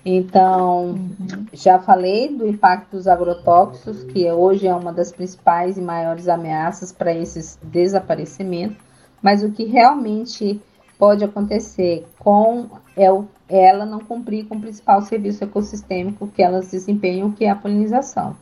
Então, 0.05 0.87
uhum. 0.87 1.47
já 1.53 1.79
falei 1.79 2.29
do 2.29 2.49
impacto 2.49 2.97
dos 2.97 3.07
agrotóxicos, 3.07 4.03
que 4.03 4.29
hoje 4.33 4.67
é 4.67 4.75
uma 4.75 4.93
das 4.93 5.13
principais 5.13 5.79
e 5.79 5.81
maiores 5.81 6.29
ameaças 6.29 6.91
para 6.91 7.15
esses 7.15 7.57
desaparecimentos, 7.63 8.79
mas 9.23 9.45
o 9.45 9.53
que 9.53 9.65
realmente 9.65 10.61
pode 10.99 11.25
acontecer 11.25 12.05
com 12.19 12.67
é 12.97 13.07
ela 13.49 13.87
não 13.87 14.01
cumprir 14.01 14.47
com 14.47 14.57
o 14.57 14.61
principal 14.61 15.03
serviço 15.03 15.45
ecossistêmico 15.45 16.27
que 16.29 16.43
elas 16.43 16.71
desempenham, 16.71 17.31
que 17.31 17.45
é 17.45 17.51
a 17.51 17.57
polinização. 17.57 18.37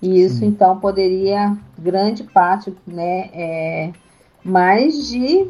E 0.00 0.22
isso, 0.22 0.38
Sim. 0.38 0.46
então, 0.46 0.78
poderia, 0.78 1.56
grande 1.76 2.22
parte, 2.22 2.74
né, 2.86 3.30
é, 3.32 3.92
mais 4.44 5.08
de, 5.08 5.48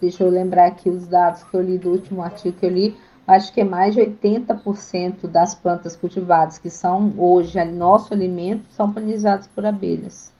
deixa 0.00 0.24
eu 0.24 0.30
lembrar 0.30 0.66
aqui 0.66 0.88
os 0.88 1.06
dados 1.06 1.42
que 1.44 1.54
eu 1.54 1.62
li 1.62 1.76
do 1.76 1.90
último 1.90 2.22
artigo 2.22 2.56
que 2.58 2.64
eu 2.64 2.70
li, 2.70 2.96
acho 3.26 3.52
que 3.52 3.60
é 3.60 3.64
mais 3.64 3.94
de 3.94 4.00
80% 4.00 5.26
das 5.26 5.54
plantas 5.54 5.94
cultivadas 5.94 6.56
que 6.56 6.70
são 6.70 7.12
hoje 7.18 7.62
nosso 7.66 8.14
alimento 8.14 8.64
são 8.70 8.90
polinizadas 8.90 9.46
por 9.48 9.66
abelhas. 9.66 10.32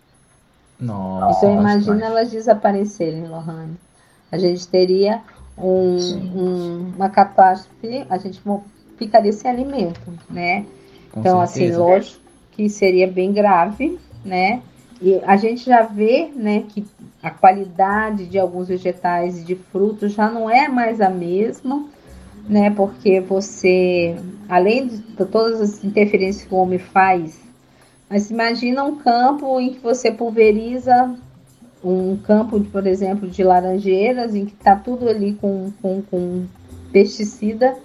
Nossa, 0.80 1.44
então 1.44 1.60
imagina 1.60 2.06
elas 2.06 2.30
desaparecerem, 2.30 3.28
Lohane. 3.28 3.76
A 4.32 4.38
gente 4.38 4.66
teria 4.68 5.22
um, 5.56 5.98
um, 5.98 6.92
uma 6.94 7.10
catástrofe, 7.10 8.06
a 8.08 8.16
gente 8.16 8.40
ficaria 8.96 9.32
sem 9.32 9.50
alimento, 9.50 10.00
né? 10.30 10.64
Com 11.12 11.20
então, 11.20 11.40
assim, 11.40 11.60
certeza. 11.60 11.82
assim, 11.82 11.92
lógico 11.92 12.27
que 12.58 12.68
seria 12.68 13.06
bem 13.06 13.32
grave, 13.32 13.96
né? 14.24 14.60
E 15.00 15.14
a 15.24 15.36
gente 15.36 15.64
já 15.64 15.82
vê, 15.82 16.28
né, 16.34 16.64
que 16.68 16.84
a 17.22 17.30
qualidade 17.30 18.26
de 18.26 18.36
alguns 18.36 18.66
vegetais 18.66 19.38
e 19.38 19.44
de 19.44 19.54
frutos 19.54 20.12
já 20.12 20.28
não 20.28 20.50
é 20.50 20.66
mais 20.66 21.00
a 21.00 21.08
mesma, 21.08 21.86
né? 22.48 22.68
Porque 22.70 23.20
você, 23.20 24.16
além 24.48 24.88
de 24.88 24.98
todas 25.26 25.60
as 25.60 25.84
interferências 25.84 26.44
que 26.44 26.52
o 26.52 26.58
homem 26.58 26.80
faz, 26.80 27.38
mas 28.10 28.28
imagina 28.28 28.82
um 28.82 28.96
campo 28.96 29.60
em 29.60 29.74
que 29.74 29.78
você 29.78 30.10
pulveriza 30.10 31.14
um 31.84 32.16
campo, 32.16 32.60
por 32.64 32.88
exemplo, 32.88 33.28
de 33.28 33.44
laranjeiras, 33.44 34.34
em 34.34 34.46
que 34.46 34.54
está 34.54 34.74
tudo 34.74 35.08
ali 35.08 35.34
com, 35.34 35.70
com, 35.80 36.02
com 36.02 36.46
pesticida. 36.90 37.76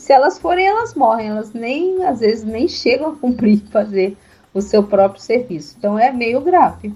Se 0.00 0.14
elas 0.14 0.38
forem, 0.38 0.66
elas 0.66 0.94
morrem, 0.94 1.28
elas 1.28 1.52
nem, 1.52 2.02
às 2.04 2.20
vezes, 2.20 2.42
nem 2.42 2.66
chegam 2.66 3.10
a 3.10 3.16
cumprir 3.16 3.60
fazer 3.70 4.16
o 4.52 4.62
seu 4.62 4.82
próprio 4.82 5.20
serviço. 5.20 5.74
Então 5.76 5.98
é 5.98 6.10
meio 6.10 6.40
grave. 6.40 6.94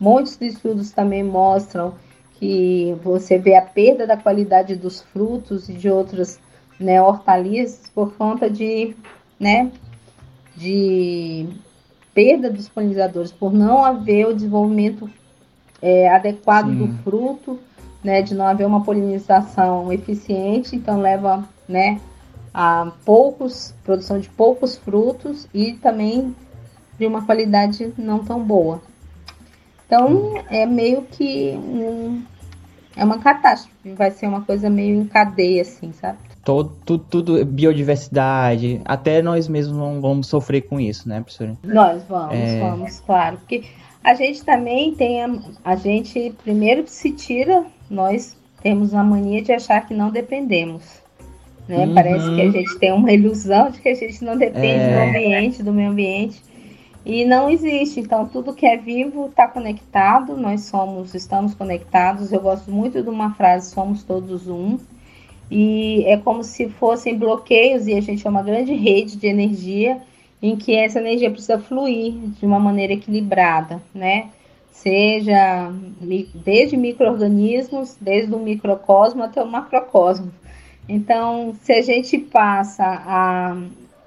Muitos 0.00 0.40
estudos 0.40 0.90
também 0.92 1.22
mostram 1.22 1.94
que 2.36 2.96
você 3.04 3.36
vê 3.36 3.54
a 3.54 3.60
perda 3.60 4.06
da 4.06 4.16
qualidade 4.16 4.74
dos 4.74 5.02
frutos 5.02 5.68
e 5.68 5.74
de 5.74 5.90
outras 5.90 6.40
né, 6.80 7.02
hortaliças 7.02 7.90
por 7.94 8.14
conta 8.14 8.48
de, 8.48 8.96
né, 9.38 9.70
de 10.56 11.46
perda 12.14 12.50
dos 12.50 12.66
polinizadores, 12.66 13.30
por 13.30 13.52
não 13.52 13.84
haver 13.84 14.26
o 14.26 14.34
desenvolvimento 14.34 15.08
é, 15.82 16.08
adequado 16.08 16.70
Sim. 16.70 16.78
do 16.78 16.88
fruto, 17.02 17.60
né, 18.02 18.22
de 18.22 18.34
não 18.34 18.46
haver 18.46 18.66
uma 18.66 18.82
polinização 18.82 19.92
eficiente, 19.92 20.74
então 20.74 20.98
leva, 20.98 21.46
né, 21.68 22.00
a 22.52 22.92
poucos, 23.04 23.74
produção 23.82 24.18
de 24.18 24.28
poucos 24.28 24.76
frutos 24.76 25.48
e 25.54 25.74
também 25.74 26.34
de 26.98 27.06
uma 27.06 27.24
qualidade 27.24 27.92
não 27.96 28.20
tão 28.20 28.42
boa. 28.42 28.82
Então 29.86 30.34
é 30.48 30.64
meio 30.66 31.02
que 31.02 31.50
um, 31.50 32.22
é 32.96 33.04
uma 33.04 33.18
catástrofe, 33.18 33.92
vai 33.92 34.10
ser 34.10 34.26
uma 34.26 34.42
coisa 34.42 34.68
meio 34.68 34.96
em 34.96 35.04
cadeia, 35.06 35.62
assim, 35.62 35.92
sabe? 35.92 36.18
Todo, 36.44 36.72
tudo, 36.84 37.04
tudo, 37.04 37.44
biodiversidade, 37.44 38.80
até 38.84 39.22
nós 39.22 39.48
mesmos 39.48 40.00
vamos 40.00 40.26
sofrer 40.26 40.62
com 40.62 40.80
isso, 40.80 41.08
né, 41.08 41.20
professora? 41.20 41.56
Nós 41.62 42.02
vamos, 42.08 42.34
é... 42.34 42.58
vamos, 42.58 43.00
claro. 43.00 43.36
Porque 43.38 43.64
a 44.02 44.14
gente 44.14 44.44
também 44.44 44.94
tem, 44.94 45.22
a, 45.22 45.30
a 45.64 45.76
gente 45.76 46.34
primeiro 46.42 46.82
que 46.84 46.90
se 46.90 47.12
tira, 47.12 47.64
nós 47.88 48.36
temos 48.62 48.94
a 48.94 49.02
mania 49.02 49.42
de 49.42 49.52
achar 49.52 49.86
que 49.86 49.94
não 49.94 50.10
dependemos. 50.10 51.01
Né? 51.68 51.86
Uhum. 51.86 51.94
Parece 51.94 52.34
que 52.34 52.40
a 52.40 52.50
gente 52.50 52.78
tem 52.78 52.92
uma 52.92 53.12
ilusão 53.12 53.70
de 53.70 53.80
que 53.80 53.88
a 53.88 53.94
gente 53.94 54.24
não 54.24 54.36
depende 54.36 54.66
é... 54.66 54.94
do 54.94 55.08
ambiente, 55.10 55.62
do 55.62 55.72
meio 55.72 55.90
ambiente. 55.90 56.42
E 57.04 57.24
não 57.24 57.50
existe. 57.50 58.00
Então, 58.00 58.26
tudo 58.28 58.54
que 58.54 58.66
é 58.66 58.76
vivo 58.76 59.26
está 59.26 59.48
conectado. 59.48 60.36
Nós 60.36 60.62
somos, 60.62 61.14
estamos 61.14 61.54
conectados. 61.54 62.32
Eu 62.32 62.40
gosto 62.40 62.70
muito 62.70 63.02
de 63.02 63.08
uma 63.08 63.34
frase: 63.34 63.70
somos 63.70 64.02
todos 64.02 64.48
um. 64.48 64.78
E 65.50 66.04
é 66.06 66.16
como 66.16 66.42
se 66.42 66.68
fossem 66.68 67.18
bloqueios 67.18 67.86
e 67.86 67.94
a 67.94 68.00
gente 68.00 68.26
é 68.26 68.30
uma 68.30 68.42
grande 68.42 68.72
rede 68.72 69.16
de 69.16 69.26
energia 69.26 70.00
em 70.40 70.56
que 70.56 70.74
essa 70.74 70.98
energia 70.98 71.30
precisa 71.30 71.58
fluir 71.58 72.14
de 72.14 72.46
uma 72.46 72.58
maneira 72.58 72.94
equilibrada, 72.94 73.80
né? 73.94 74.30
Seja 74.70 75.70
desde 76.34 76.76
micro-organismos, 76.76 77.96
desde 78.00 78.34
o 78.34 78.38
microcosmo 78.38 79.22
até 79.22 79.42
o 79.42 79.46
macrocosmo. 79.46 80.32
Então, 80.88 81.54
se 81.62 81.72
a 81.72 81.82
gente 81.82 82.18
passa 82.18 82.84
a 82.84 83.56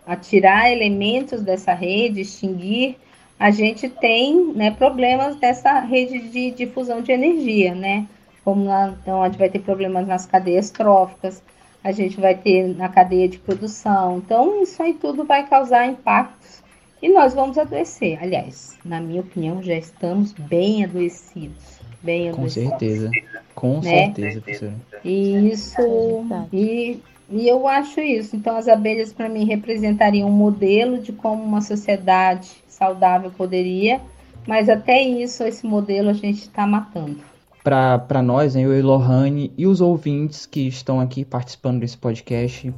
a 0.06 0.16
tirar 0.16 0.72
elementos 0.72 1.42
dessa 1.42 1.74
rede, 1.74 2.22
extinguir, 2.22 2.98
a 3.40 3.50
gente 3.52 3.90
tem 3.90 4.54
né, 4.54 4.72
problemas 4.72 5.36
dessa 5.38 5.80
rede 5.80 6.30
de 6.30 6.52
difusão 6.52 7.02
de 7.02 7.12
energia, 7.12 7.74
né? 7.74 8.08
Como 8.44 8.70
então 9.02 9.24
a 9.24 9.28
gente 9.28 9.40
vai 9.40 9.50
ter 9.50 9.60
problemas 9.60 10.08
nas 10.08 10.26
cadeias 10.26 10.70
tróficas, 10.70 11.42
a 11.84 11.92
gente 11.92 12.22
vai 12.22 12.36
ter 12.36 12.76
na 12.76 12.88
cadeia 12.88 13.28
de 13.28 13.40
produção. 13.40 14.18
Então, 14.18 14.62
isso 14.62 14.82
aí 14.82 14.94
tudo 14.94 15.26
vai 15.26 15.48
causar 15.48 15.88
impactos 15.88 16.64
e 17.02 17.10
nós 17.10 17.34
vamos 17.34 17.58
adoecer. 17.58 18.22
Aliás, 18.22 18.78
na 18.86 19.02
minha 19.02 19.22
opinião, 19.22 19.62
já 19.64 19.76
estamos 19.76 20.32
bem 20.34 20.84
adoecidos. 20.84 21.75
Bem. 22.06 22.32
Com 22.32 22.48
certeza. 22.48 23.10
Com 23.54 23.80
né? 23.80 24.06
certeza, 24.06 24.41
professora. 24.41 24.74
E 25.04 25.50
isso. 25.52 25.82
É 25.82 26.56
e 26.56 27.00
e 27.30 27.48
eu 27.48 27.68
acho 27.68 28.00
isso. 28.00 28.36
Então, 28.36 28.56
as 28.56 28.68
abelhas, 28.68 29.12
para 29.12 29.28
mim, 29.28 29.46
representariam 29.46 30.30
um 30.30 30.32
modelo 30.32 31.00
de 31.00 31.12
como 31.12 31.44
uma 31.44 31.62
sociedade 31.62 32.52
saudável 32.68 33.32
poderia, 33.32 34.00
mas 34.48 34.70
até 34.70 35.02
isso, 35.02 35.44
esse 35.44 35.65
modelo 35.65 36.10
a 36.10 36.13
gente 36.13 36.41
está 36.41 36.68
matando. 36.68 37.18
Para 37.63 38.22
nós, 38.22 38.54
né, 38.54 38.62
eu 38.62 38.78
e 38.78 38.82
Lohane 38.82 39.52
e 39.58 39.65
os 39.65 39.82
ouvintes 39.82 40.46
que 40.46 40.68
estão 40.68 41.00
aqui 41.00 41.26
participando 41.26 41.80
desse 41.80 41.98
podcast, 41.98 42.72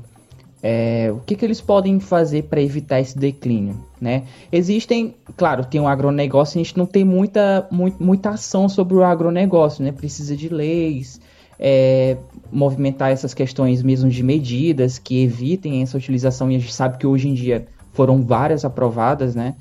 é, 0.61 1.11
o 1.11 1.19
que, 1.19 1.35
que 1.35 1.45
eles 1.45 1.61
podem 1.61 1.99
fazer 1.99 2.43
para 2.43 2.61
evitar 2.61 2.99
esse 2.99 3.17
declínio? 3.17 3.79
Né? 3.99 4.23
Existem, 4.51 5.15
claro, 5.35 5.65
tem 5.65 5.79
um 5.79 5.87
agronegócio, 5.87 6.59
a 6.59 6.63
gente 6.63 6.77
não 6.77 6.85
tem 6.85 7.03
muita, 7.03 7.67
muito, 7.71 8.01
muita 8.01 8.31
ação 8.31 8.67
sobre 8.67 8.95
o 8.95 9.03
agronegócio, 9.03 9.83
né? 9.83 9.91
precisa 9.91 10.35
de 10.35 10.49
leis, 10.49 11.19
é, 11.59 12.17
movimentar 12.51 13.11
essas 13.11 13.33
questões 13.33 13.81
mesmo 13.81 14.09
de 14.09 14.23
medidas 14.23 14.99
que 14.99 15.23
evitem 15.23 15.81
essa 15.81 15.97
utilização, 15.97 16.51
e 16.51 16.55
a 16.55 16.59
gente 16.59 16.73
sabe 16.73 16.97
que 16.97 17.07
hoje 17.07 17.29
em 17.29 17.33
dia 17.33 17.67
foram 17.93 18.21
várias 18.21 18.63
aprovadas, 18.63 19.33
né? 19.33 19.55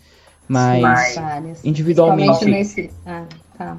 Mas 0.46 1.14
várias. 1.14 1.64
individualmente. 1.64 2.44
Nesse... 2.44 2.90
Ah, 3.04 3.24
tá. 3.56 3.78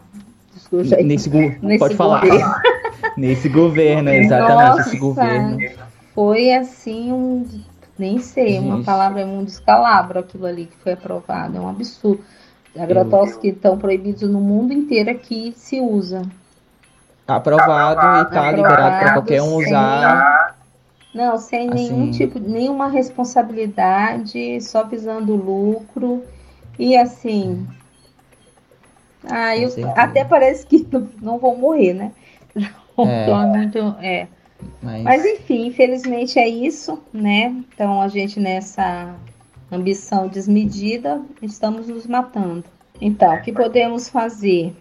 Desculpa, 0.53 0.97
nesse, 1.03 1.29
go... 1.29 1.39
nesse 1.61 1.79
pode 1.79 1.95
falar. 1.95 2.21
Governo. 2.21 2.53
nesse 3.15 3.49
governo, 3.49 4.09
exatamente, 4.09 4.77
Nossa, 4.77 4.81
esse 4.81 4.97
governo. 4.97 5.57
Foi 6.17 6.51
assim 6.51 7.13
um. 7.13 7.45
Nem 7.95 8.17
sei, 8.17 8.57
uma 8.57 8.83
palavra 8.83 9.21
é 9.21 9.25
um 9.25 9.43
descalabro 9.43 10.17
aquilo 10.17 10.47
ali 10.47 10.65
que 10.65 10.75
foi 10.77 10.93
aprovado. 10.93 11.55
É 11.55 11.59
um 11.59 11.69
absurdo. 11.69 12.23
Agrotóxicos 12.75 13.41
que 13.41 13.49
estão 13.49 13.77
proibidos 13.77 14.23
no 14.23 14.41
mundo 14.41 14.73
inteiro 14.73 15.11
aqui 15.11 15.53
se 15.55 15.79
usa 15.79 16.23
aprovado, 17.27 17.99
aprovado 17.99 18.29
e 18.29 18.33
tá 18.33 18.51
liberado 18.51 18.99
para 18.99 19.13
qualquer 19.13 19.43
um 19.43 19.57
usar. 19.57 20.55
Não, 21.13 21.37
sem 21.37 21.69
assim, 21.69 21.75
nenhum 21.75 22.09
tipo, 22.09 22.39
nenhuma 22.39 22.87
responsabilidade, 22.87 24.59
só 24.61 24.83
visando 24.83 25.35
lucro. 25.35 26.23
E 26.79 26.97
assim. 26.97 27.67
Ah, 29.29 29.55
eu, 29.55 29.69
até 29.95 30.25
parece 30.25 30.65
que 30.65 30.87
não, 30.91 31.07
não 31.21 31.37
vou 31.37 31.55
morrer, 31.55 31.93
né? 31.93 32.11
É. 33.05 33.27
muito, 33.45 33.95
é. 34.01 34.27
Mas... 34.81 35.03
Mas 35.03 35.25
enfim, 35.25 35.67
infelizmente 35.67 36.39
é 36.39 36.47
isso, 36.47 37.01
né? 37.13 37.55
Então 37.73 38.01
a 38.01 38.07
gente 38.07 38.39
nessa 38.39 39.15
ambição 39.71 40.27
desmedida, 40.27 41.21
estamos 41.41 41.87
nos 41.87 42.07
matando. 42.07 42.63
Então, 42.99 43.33
o 43.35 43.41
que 43.41 43.51
podemos 43.51 44.09
fazer? 44.09 44.75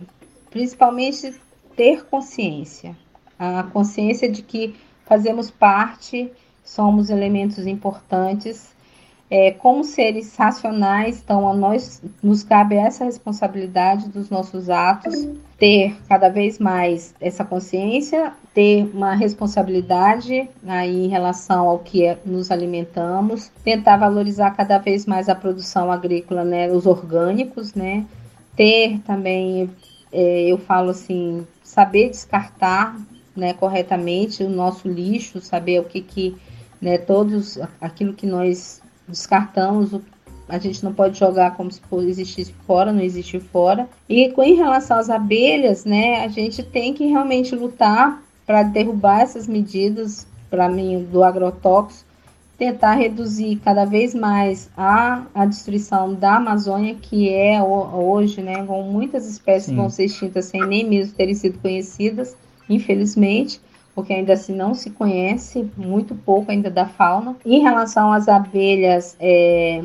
Principalmente 0.51 1.35
ter 1.75 2.05
consciência, 2.07 2.97
a 3.39 3.65
consciência 3.65 4.31
de 4.31 4.43
que 4.43 4.75
fazemos 5.05 5.51
parte, 5.51 6.31
somos 6.65 7.11
elementos 7.11 7.67
importantes. 7.67 8.75
É, 9.29 9.51
como 9.51 9.83
seres 9.83 10.37
racionais, 10.37 11.21
então 11.21 11.49
a 11.49 11.53
nós 11.53 12.01
nos 12.23 12.45
cabe 12.45 12.77
essa 12.77 13.05
responsabilidade 13.05 14.09
dos 14.09 14.31
nossos 14.31 14.71
atos, 14.71 15.29
ter 15.59 15.97
cada 16.09 16.29
vez 16.29 16.61
mais 16.61 17.13
essa 17.21 17.45
consciência, 17.45 18.33
ter 18.57 18.91
uma 18.95 19.15
responsabilidade 19.15 20.49
aí 20.67 21.05
em 21.05 21.09
relação 21.09 21.69
ao 21.69 21.81
que 21.81 22.07
é, 22.07 22.19
nos 22.25 22.51
alimentamos, 22.51 23.51
tentar 23.63 23.99
valorizar 23.99 24.53
cada 24.53 24.79
vez 24.79 25.05
mais 25.05 25.29
a 25.29 25.35
produção 25.35 25.93
agrícola, 25.93 26.43
né, 26.43 26.73
os 26.73 26.87
orgânicos, 26.87 27.75
né, 27.75 28.07
ter 28.57 28.99
também, 29.01 29.69
é, 30.11 30.45
eu 30.51 30.57
falo 30.57 30.89
assim, 30.89 31.47
saber 31.63 32.09
descartar, 32.09 32.99
né, 33.37 33.53
corretamente 33.53 34.43
o 34.43 34.49
nosso 34.49 34.89
lixo, 34.89 35.39
saber 35.39 35.81
o 35.81 35.85
que 35.85 36.01
que, 36.01 36.35
né, 36.81 36.97
todos 36.97 37.59
aquilo 37.79 38.15
que 38.15 38.25
nós 38.25 38.81
descartamos, 39.07 40.01
a 40.49 40.59
gente 40.59 40.83
não 40.83 40.95
pode 40.95 41.19
jogar 41.19 41.55
como 41.57 41.71
se 41.71 41.83
existisse 42.09 42.55
fora, 42.67 42.91
não 42.91 43.03
existe 43.03 43.39
fora. 43.39 43.87
E 44.09 44.31
com 44.31 44.43
em 44.43 44.55
relação 44.55 44.97
às 44.97 45.11
abelhas, 45.11 45.85
né, 45.85 46.25
a 46.25 46.29
gente 46.29 46.63
tem 46.63 46.95
que 46.95 47.05
realmente 47.05 47.55
lutar 47.55 48.25
para 48.47 48.63
derrubar 48.63 49.23
essas 49.23 49.49
medidas, 49.49 50.27
para 50.49 50.69
mim, 50.69 51.07
do 51.11 51.25
agrotóxico, 51.25 52.07
tentar 52.57 52.95
reduzir 52.95 53.57
cada 53.57 53.85
vez 53.85 54.15
mais 54.15 54.71
a, 54.77 55.25
a 55.35 55.45
destruição 55.45 56.15
da 56.15 56.37
Amazônia, 56.37 56.95
que 56.95 57.29
é 57.29 57.63
hoje, 57.63 58.41
né, 58.41 58.65
com 58.65 58.83
muitas 58.83 59.29
espécies 59.29 59.71
Sim. 59.71 59.77
vão 59.77 59.91
ser 59.91 60.05
extintas 60.05 60.47
sem 60.47 60.65
nem 60.67 60.89
mesmo 60.89 61.15
terem 61.15 61.35
sido 61.35 61.59
conhecidas, 61.59 62.35
infelizmente, 62.69 63.61
porque 63.95 64.13
ainda 64.13 64.33
assim 64.33 64.55
não 64.55 64.75
se 64.75 64.91
conhece 64.91 65.71
muito 65.77 66.15
pouco 66.15 66.51
ainda 66.51 66.71
da 66.71 66.87
fauna. 66.87 67.37
Em 67.45 67.61
relação 67.61 68.13
às 68.13 68.29
abelhas 68.29 69.17
é, 69.21 69.83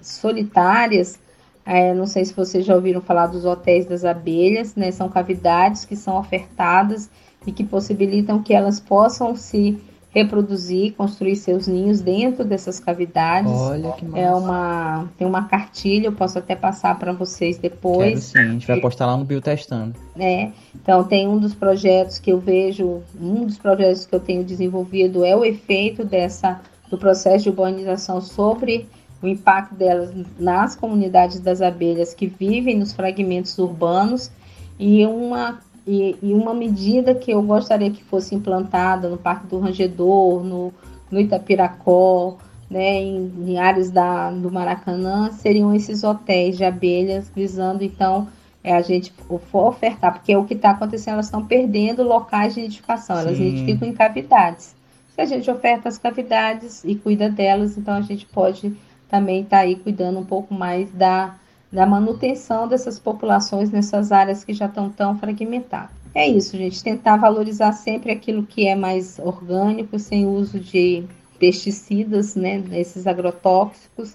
solitárias, 0.00 1.18
é, 1.64 1.94
não 1.94 2.06
sei 2.06 2.24
se 2.24 2.34
vocês 2.34 2.64
já 2.64 2.74
ouviram 2.74 3.00
falar 3.00 3.26
dos 3.26 3.44
hotéis 3.44 3.86
das 3.86 4.04
abelhas, 4.04 4.74
né? 4.74 4.90
São 4.90 5.08
cavidades 5.08 5.84
que 5.84 5.94
são 5.94 6.18
ofertadas 6.18 7.10
e 7.46 7.52
que 7.52 7.64
possibilitam 7.64 8.42
que 8.42 8.54
elas 8.54 8.78
possam 8.80 9.34
se 9.36 9.78
reproduzir, 10.14 10.92
construir 10.92 11.36
seus 11.36 11.66
ninhos 11.66 12.00
dentro 12.00 12.44
dessas 12.44 12.78
cavidades. 12.78 13.50
Olha 13.50 13.92
que 13.92 14.04
massa. 14.04 14.22
É 14.22 14.30
uma 14.30 15.08
tem 15.16 15.26
uma 15.26 15.44
cartilha, 15.44 16.06
eu 16.06 16.12
posso 16.12 16.38
até 16.38 16.54
passar 16.54 16.98
para 16.98 17.12
vocês 17.12 17.56
depois. 17.56 18.30
Quero 18.30 18.44
sim, 18.44 18.50
a 18.50 18.52
gente 18.52 18.66
vai 18.66 18.80
postar 18.80 19.06
lá 19.06 19.16
no 19.16 19.24
Biotestando. 19.24 19.94
É. 20.18 20.50
Então 20.74 21.02
tem 21.04 21.26
um 21.26 21.38
dos 21.38 21.54
projetos 21.54 22.18
que 22.18 22.30
eu 22.30 22.38
vejo, 22.38 23.00
um 23.18 23.46
dos 23.46 23.56
projetos 23.56 24.04
que 24.04 24.14
eu 24.14 24.20
tenho 24.20 24.44
desenvolvido 24.44 25.24
é 25.24 25.34
o 25.34 25.44
efeito 25.44 26.04
dessa 26.04 26.60
do 26.90 26.98
processo 26.98 27.44
de 27.44 27.48
urbanização 27.48 28.20
sobre 28.20 28.86
o 29.22 29.26
impacto 29.26 29.74
delas 29.74 30.10
nas 30.38 30.76
comunidades 30.76 31.40
das 31.40 31.62
abelhas 31.62 32.12
que 32.12 32.26
vivem 32.26 32.76
nos 32.76 32.92
fragmentos 32.92 33.56
urbanos 33.56 34.30
e 34.78 35.06
uma 35.06 35.60
e, 35.86 36.16
e, 36.22 36.32
uma 36.32 36.54
medida 36.54 37.14
que 37.14 37.32
eu 37.32 37.42
gostaria 37.42 37.90
que 37.90 38.04
fosse 38.04 38.34
implantada 38.34 39.08
no 39.08 39.16
Parque 39.16 39.46
do 39.46 39.58
Rangedor, 39.58 40.42
no, 40.44 40.72
no 41.10 41.20
Itapiracó, 41.20 42.36
né, 42.70 43.02
em, 43.02 43.32
em 43.46 43.58
áreas 43.58 43.90
da, 43.90 44.30
do 44.30 44.50
Maracanã, 44.50 45.30
seriam 45.32 45.74
esses 45.74 46.04
hotéis 46.04 46.56
de 46.56 46.64
abelhas, 46.64 47.30
visando 47.34 47.84
então 47.84 48.28
é, 48.64 48.74
a 48.74 48.80
gente 48.80 49.12
for 49.50 49.68
ofertar, 49.68 50.12
porque 50.14 50.34
o 50.36 50.44
que 50.44 50.54
está 50.54 50.70
acontecendo, 50.70 51.14
elas 51.14 51.26
estão 51.26 51.44
perdendo 51.44 52.02
locais 52.02 52.54
de 52.54 52.62
nidificação, 52.62 53.18
elas 53.18 53.36
Sim. 53.36 53.50
nidificam 53.50 53.88
em 53.88 53.92
cavidades. 53.92 54.74
Se 55.14 55.20
a 55.20 55.24
gente 55.24 55.50
oferta 55.50 55.88
as 55.88 55.98
cavidades 55.98 56.82
e 56.84 56.94
cuida 56.94 57.28
delas, 57.28 57.76
então 57.76 57.94
a 57.94 58.00
gente 58.00 58.24
pode 58.24 58.74
também 59.08 59.42
estar 59.42 59.58
tá 59.58 59.62
aí 59.64 59.76
cuidando 59.76 60.18
um 60.18 60.24
pouco 60.24 60.54
mais 60.54 60.90
da 60.92 61.34
da 61.72 61.86
manutenção 61.86 62.68
dessas 62.68 62.98
populações 62.98 63.70
nessas 63.70 64.12
áreas 64.12 64.44
que 64.44 64.52
já 64.52 64.66
estão 64.66 64.90
tão 64.90 65.18
fragmentadas. 65.18 65.90
É 66.14 66.28
isso, 66.28 66.56
gente, 66.58 66.82
tentar 66.82 67.16
valorizar 67.16 67.72
sempre 67.72 68.12
aquilo 68.12 68.42
que 68.42 68.68
é 68.68 68.76
mais 68.76 69.18
orgânico, 69.18 69.98
sem 69.98 70.26
uso 70.26 70.60
de 70.60 71.04
pesticidas, 71.38 72.34
né, 72.34 72.62
esses 72.72 73.06
agrotóxicos, 73.06 74.14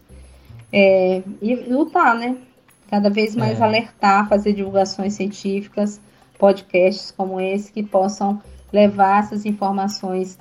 é, 0.71 1.23
e 1.41 1.55
lutar, 1.55 2.15
né, 2.15 2.37
cada 2.87 3.09
vez 3.09 3.35
mais 3.35 3.59
é. 3.59 3.63
alertar, 3.63 4.29
fazer 4.29 4.53
divulgações 4.53 5.13
científicas, 5.13 5.99
podcasts 6.37 7.09
como 7.09 7.41
esse 7.41 7.71
que 7.71 7.81
possam 7.81 8.39
levar 8.71 9.23
essas 9.23 9.45
informações 9.45 10.37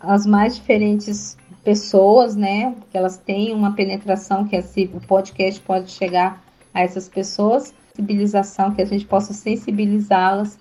às 0.00 0.26
mais 0.26 0.56
diferentes 0.56 1.36
pessoas, 1.64 2.36
né? 2.36 2.74
Que 2.90 2.96
elas 2.96 3.16
têm 3.16 3.54
uma 3.54 3.72
penetração 3.74 4.46
que 4.46 4.56
assim, 4.56 4.90
o 4.94 5.00
podcast 5.00 5.60
pode 5.60 5.90
chegar 5.90 6.42
a 6.72 6.82
essas 6.82 7.08
pessoas, 7.08 7.74
sensibilização, 7.94 8.72
que 8.72 8.82
a 8.82 8.86
gente 8.86 9.04
possa 9.04 9.32
sensibilizá-las 9.32 10.58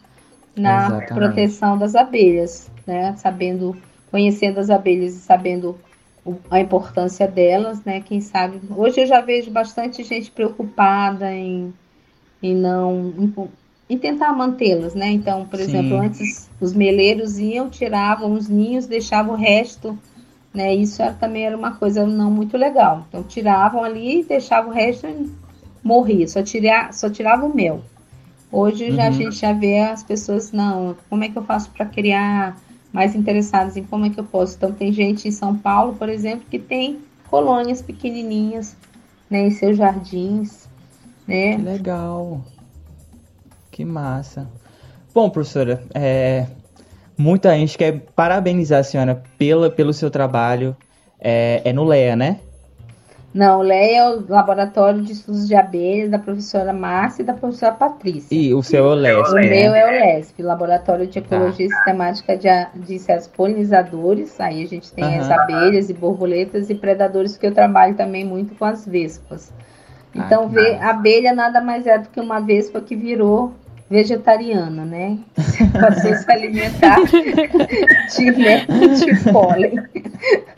na 0.55 0.85
Exatamente. 0.85 1.13
proteção 1.13 1.77
das 1.77 1.95
abelhas, 1.95 2.69
né? 2.85 3.15
Sabendo, 3.17 3.75
conhecendo 4.11 4.59
as 4.59 4.69
abelhas 4.69 5.15
e 5.15 5.19
sabendo 5.19 5.77
a 6.49 6.59
importância 6.59 7.27
delas, 7.27 7.83
né? 7.83 8.01
Quem 8.01 8.19
sabe. 8.19 8.59
Hoje 8.75 9.01
eu 9.01 9.07
já 9.07 9.21
vejo 9.21 9.51
bastante 9.51 10.03
gente 10.03 10.29
preocupada 10.31 11.33
em, 11.33 11.73
em 12.41 12.55
não. 12.55 13.13
Em, 13.17 13.33
em 13.89 13.97
tentar 13.97 14.31
mantê-las, 14.33 14.93
né? 14.93 15.09
Então, 15.09 15.45
por 15.47 15.57
Sim. 15.57 15.65
exemplo, 15.65 15.97
antes 15.97 16.49
os 16.61 16.73
meleiros 16.73 17.39
iam, 17.39 17.69
tiravam 17.69 18.33
os 18.33 18.47
ninhos, 18.47 18.85
deixavam 18.85 19.33
o 19.33 19.37
resto 19.37 19.97
né? 20.53 20.73
Isso 20.73 21.01
era, 21.01 21.13
também 21.13 21.45
era 21.45 21.55
uma 21.55 21.75
coisa 21.75 22.05
não 22.05 22.31
muito 22.31 22.57
legal. 22.57 23.05
Então 23.07 23.23
tiravam 23.23 23.83
ali 23.83 24.21
e 24.21 24.23
deixavam 24.23 24.71
o 24.71 24.73
resto 24.73 25.07
morrer, 25.83 26.27
só, 26.27 26.43
tirar, 26.43 26.93
só 26.93 27.09
tirava 27.09 27.45
o 27.45 27.55
mel. 27.55 27.81
Hoje 28.51 28.91
já, 28.91 29.05
a 29.05 29.07
uhum. 29.07 29.13
gente 29.13 29.35
já 29.35 29.53
vê 29.53 29.79
as 29.79 30.03
pessoas, 30.03 30.51
não, 30.51 30.95
como 31.09 31.23
é 31.23 31.29
que 31.29 31.37
eu 31.37 31.43
faço 31.43 31.69
para 31.69 31.85
criar 31.85 32.57
mais 32.91 33.15
interessados 33.15 33.77
em 33.77 33.83
como 33.83 34.05
é 34.05 34.09
que 34.09 34.19
eu 34.19 34.23
posso. 34.23 34.55
Então 34.55 34.71
tem 34.71 34.91
gente 34.91 35.27
em 35.27 35.31
São 35.31 35.55
Paulo, 35.55 35.95
por 35.95 36.09
exemplo, 36.09 36.45
que 36.49 36.57
tem 36.57 36.99
colônias 37.29 37.81
pequenininhas, 37.81 38.75
né, 39.29 39.47
em 39.47 39.51
seus 39.51 39.77
jardins, 39.77 40.67
né? 41.27 41.55
Que 41.55 41.61
legal. 41.61 42.43
Que 43.69 43.85
massa. 43.85 44.49
Bom, 45.13 45.29
professora, 45.29 45.83
é, 45.93 46.47
Muita 47.19 47.53
gente 47.53 47.77
quer 47.77 47.99
parabenizar 48.15 48.79
a 48.79 48.83
senhora 48.83 49.21
pela, 49.37 49.69
pelo 49.69 49.91
seu 49.91 50.09
trabalho. 50.09 50.73
É, 51.19 51.61
é 51.65 51.73
no 51.73 51.83
LEA, 51.83 52.15
né? 52.15 52.39
Não, 53.33 53.59
o 53.59 53.61
LEA 53.61 53.97
é 53.97 54.09
o 54.09 54.25
Laboratório 54.25 55.01
de 55.01 55.11
Estudos 55.11 55.45
de 55.45 55.53
Abelhas 55.53 56.09
da 56.09 56.17
professora 56.17 56.71
Márcia 56.71 57.21
e 57.21 57.25
da 57.25 57.33
professora 57.33 57.73
Patrícia. 57.73 58.33
E 58.33 58.53
o 58.53 58.63
seu 58.63 58.85
é 58.85 58.87
o 58.87 58.93
LESP, 58.93 59.31
O 59.31 59.35
né? 59.35 59.49
meu 59.49 59.75
é 59.75 59.85
o 59.85 59.91
LESP, 59.91 60.41
Laboratório 60.41 61.05
de 61.07 61.19
Ecologia 61.19 61.67
tá. 61.67 61.75
Sistemática 61.75 62.37
de, 62.37 62.47
de 62.85 62.95
insetos 62.95 63.27
polinizadores. 63.27 64.39
Aí 64.39 64.63
a 64.63 64.67
gente 64.67 64.89
tem 64.93 65.03
uhum. 65.03 65.19
as 65.19 65.29
abelhas 65.29 65.89
e 65.89 65.93
borboletas 65.93 66.69
e 66.69 66.75
predadores, 66.75 67.35
que 67.35 67.45
eu 67.45 67.53
trabalho 67.53 67.95
também 67.95 68.23
muito 68.23 68.55
com 68.55 68.63
as 68.63 68.87
vespas. 68.87 69.51
Ah, 70.15 70.23
então, 70.25 70.45
ah, 70.45 70.47
ver, 70.47 70.75
a 70.81 70.89
abelha 70.91 71.33
nada 71.33 71.59
mais 71.59 71.85
é 71.85 71.97
do 71.97 72.07
que 72.07 72.21
uma 72.21 72.39
vespa 72.39 72.79
que 72.79 72.95
virou 72.95 73.53
vegetariana, 73.89 74.85
né? 74.85 75.17
Passou 75.79 76.11
a 76.11 76.15
se 76.15 76.31
alimentar 76.31 76.97
de 78.15 78.31
néctar 78.31 78.89
de 78.89 79.31
pólen. 79.31 79.73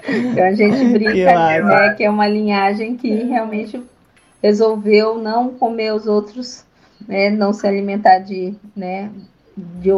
Então 0.08 0.44
a 0.44 0.54
gente 0.54 0.86
brinca 0.92 1.14
que, 1.14 1.62
né, 1.64 1.94
que 1.96 2.04
é 2.04 2.10
uma 2.10 2.28
linhagem 2.28 2.98
que 2.98 3.10
realmente 3.24 3.82
resolveu 4.44 5.18
não 5.18 5.54
comer 5.54 5.94
os 5.94 6.08
outros, 6.08 6.66
né, 7.08 7.30
não 7.30 7.54
se 7.54 7.66
alimentar 7.66 8.20
de, 8.20 8.54
né, 8.76 9.10
de, 9.56 9.92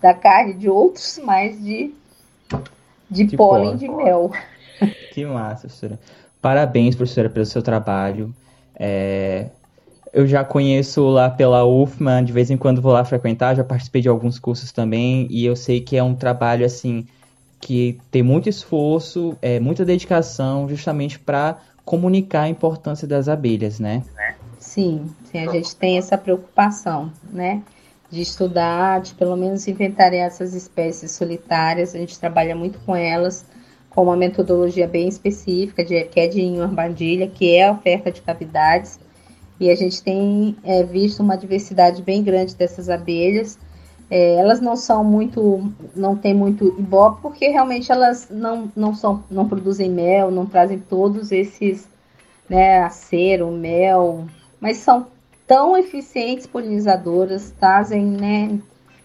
da 0.00 0.14
carne 0.14 0.54
de 0.54 0.68
outros, 0.68 1.20
mas 1.22 1.62
de, 1.62 1.94
de, 3.08 3.24
de 3.24 3.36
pólen, 3.36 3.64
pólen 3.64 3.76
de 3.76 3.88
mel. 3.88 4.32
Que 5.12 5.24
massa, 5.26 5.68
professora. 5.68 6.00
Parabéns, 6.40 6.96
professora, 6.96 7.28
pelo 7.28 7.44
seu 7.44 7.62
trabalho. 7.62 8.34
É, 8.74 9.50
eu 10.12 10.26
já 10.26 10.44
conheço 10.44 11.08
lá 11.08 11.30
pela 11.30 11.64
UFMA, 11.64 12.22
de 12.22 12.32
vez 12.32 12.50
em 12.50 12.56
quando 12.56 12.82
vou 12.82 12.92
lá 12.92 13.04
frequentar, 13.04 13.54
já 13.54 13.64
participei 13.64 14.02
de 14.02 14.08
alguns 14.08 14.38
cursos 14.38 14.72
também, 14.72 15.26
e 15.30 15.44
eu 15.44 15.54
sei 15.54 15.80
que 15.80 15.96
é 15.96 16.02
um 16.02 16.14
trabalho 16.14 16.66
assim 16.66 17.06
que 17.60 17.98
tem 18.10 18.22
muito 18.22 18.48
esforço, 18.48 19.36
é, 19.42 19.60
muita 19.60 19.84
dedicação, 19.84 20.68
justamente 20.68 21.18
para 21.18 21.58
comunicar 21.84 22.42
a 22.42 22.48
importância 22.48 23.06
das 23.06 23.28
abelhas, 23.28 23.78
né? 23.78 24.02
Sim, 24.58 25.06
sim, 25.24 25.38
a 25.38 25.50
gente 25.50 25.74
tem 25.76 25.98
essa 25.98 26.16
preocupação, 26.16 27.12
né? 27.32 27.62
De 28.10 28.22
estudar, 28.22 29.00
de 29.00 29.14
pelo 29.14 29.36
menos 29.36 29.66
inventariar 29.66 30.26
essas 30.26 30.54
espécies 30.54 31.12
solitárias. 31.12 31.94
A 31.94 31.98
gente 31.98 32.18
trabalha 32.18 32.54
muito 32.54 32.78
com 32.80 32.94
elas, 32.94 33.44
com 33.88 34.04
uma 34.04 34.16
metodologia 34.16 34.86
bem 34.86 35.08
específica, 35.08 35.84
de, 35.84 36.04
que 36.04 36.20
é 36.20 36.28
de 36.28 36.60
armadilha, 36.60 37.26
que 37.26 37.54
é 37.54 37.66
a 37.68 37.72
oferta 37.72 38.12
de 38.12 38.20
cavidades 38.20 38.99
e 39.60 39.70
a 39.70 39.76
gente 39.76 40.02
tem 40.02 40.56
é, 40.64 40.82
visto 40.82 41.20
uma 41.20 41.36
diversidade 41.36 42.02
bem 42.02 42.24
grande 42.24 42.56
dessas 42.56 42.88
abelhas. 42.88 43.58
É, 44.10 44.36
elas 44.36 44.60
não 44.60 44.74
são 44.74 45.04
muito, 45.04 45.70
não 45.94 46.16
tem 46.16 46.34
muito 46.34 46.74
ibope, 46.78 47.20
porque 47.20 47.48
realmente 47.48 47.92
elas 47.92 48.28
não, 48.30 48.72
não, 48.74 48.94
são, 48.94 49.22
não 49.30 49.46
produzem 49.46 49.90
mel, 49.90 50.30
não 50.30 50.46
trazem 50.46 50.78
todos 50.78 51.30
esses, 51.30 51.86
né, 52.48 52.82
acero, 52.82 53.50
mel, 53.52 54.24
mas 54.58 54.78
são 54.78 55.06
tão 55.46 55.76
eficientes 55.76 56.46
polinizadoras, 56.46 57.52
trazem, 57.60 58.04
né, 58.04 58.58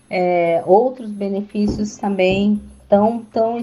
é, 0.10 0.64
outros 0.66 1.12
benefícios 1.12 1.97
também 1.97 2.62
tão, 2.88 3.20
tão, 3.32 3.62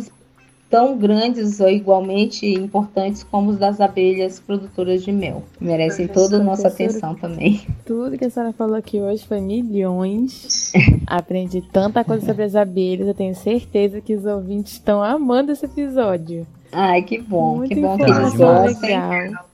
tão 0.72 0.96
grandes 0.96 1.60
ou 1.60 1.68
igualmente 1.68 2.46
importantes 2.46 3.22
como 3.22 3.50
os 3.50 3.58
das 3.58 3.78
abelhas 3.78 4.40
produtoras 4.40 5.04
de 5.04 5.12
mel. 5.12 5.42
Merecem 5.60 6.08
toda 6.08 6.38
a 6.38 6.42
nossa 6.42 6.68
atenção 6.68 7.14
também. 7.14 7.60
Tudo 7.84 8.16
que 8.16 8.24
a 8.24 8.30
senhora 8.30 8.54
falou 8.54 8.74
aqui 8.76 8.98
hoje 8.98 9.22
foi 9.26 9.38
milhões. 9.42 10.72
Aprendi 11.06 11.60
tanta 11.60 12.02
coisa 12.02 12.24
sobre 12.24 12.44
as 12.44 12.56
abelhas. 12.56 13.06
Eu 13.06 13.12
tenho 13.12 13.34
certeza 13.34 14.00
que 14.00 14.14
os 14.14 14.24
ouvintes 14.24 14.72
estão 14.72 15.02
amando 15.02 15.52
esse 15.52 15.66
episódio. 15.66 16.46
Ai, 16.72 17.02
que 17.02 17.20
bom, 17.20 17.56
Muito 17.58 17.74
que 17.74 17.80
bom 17.82 17.98
que 17.98 18.04
eles 18.04 18.34
gostem. 18.34 18.88
legal. 18.98 19.44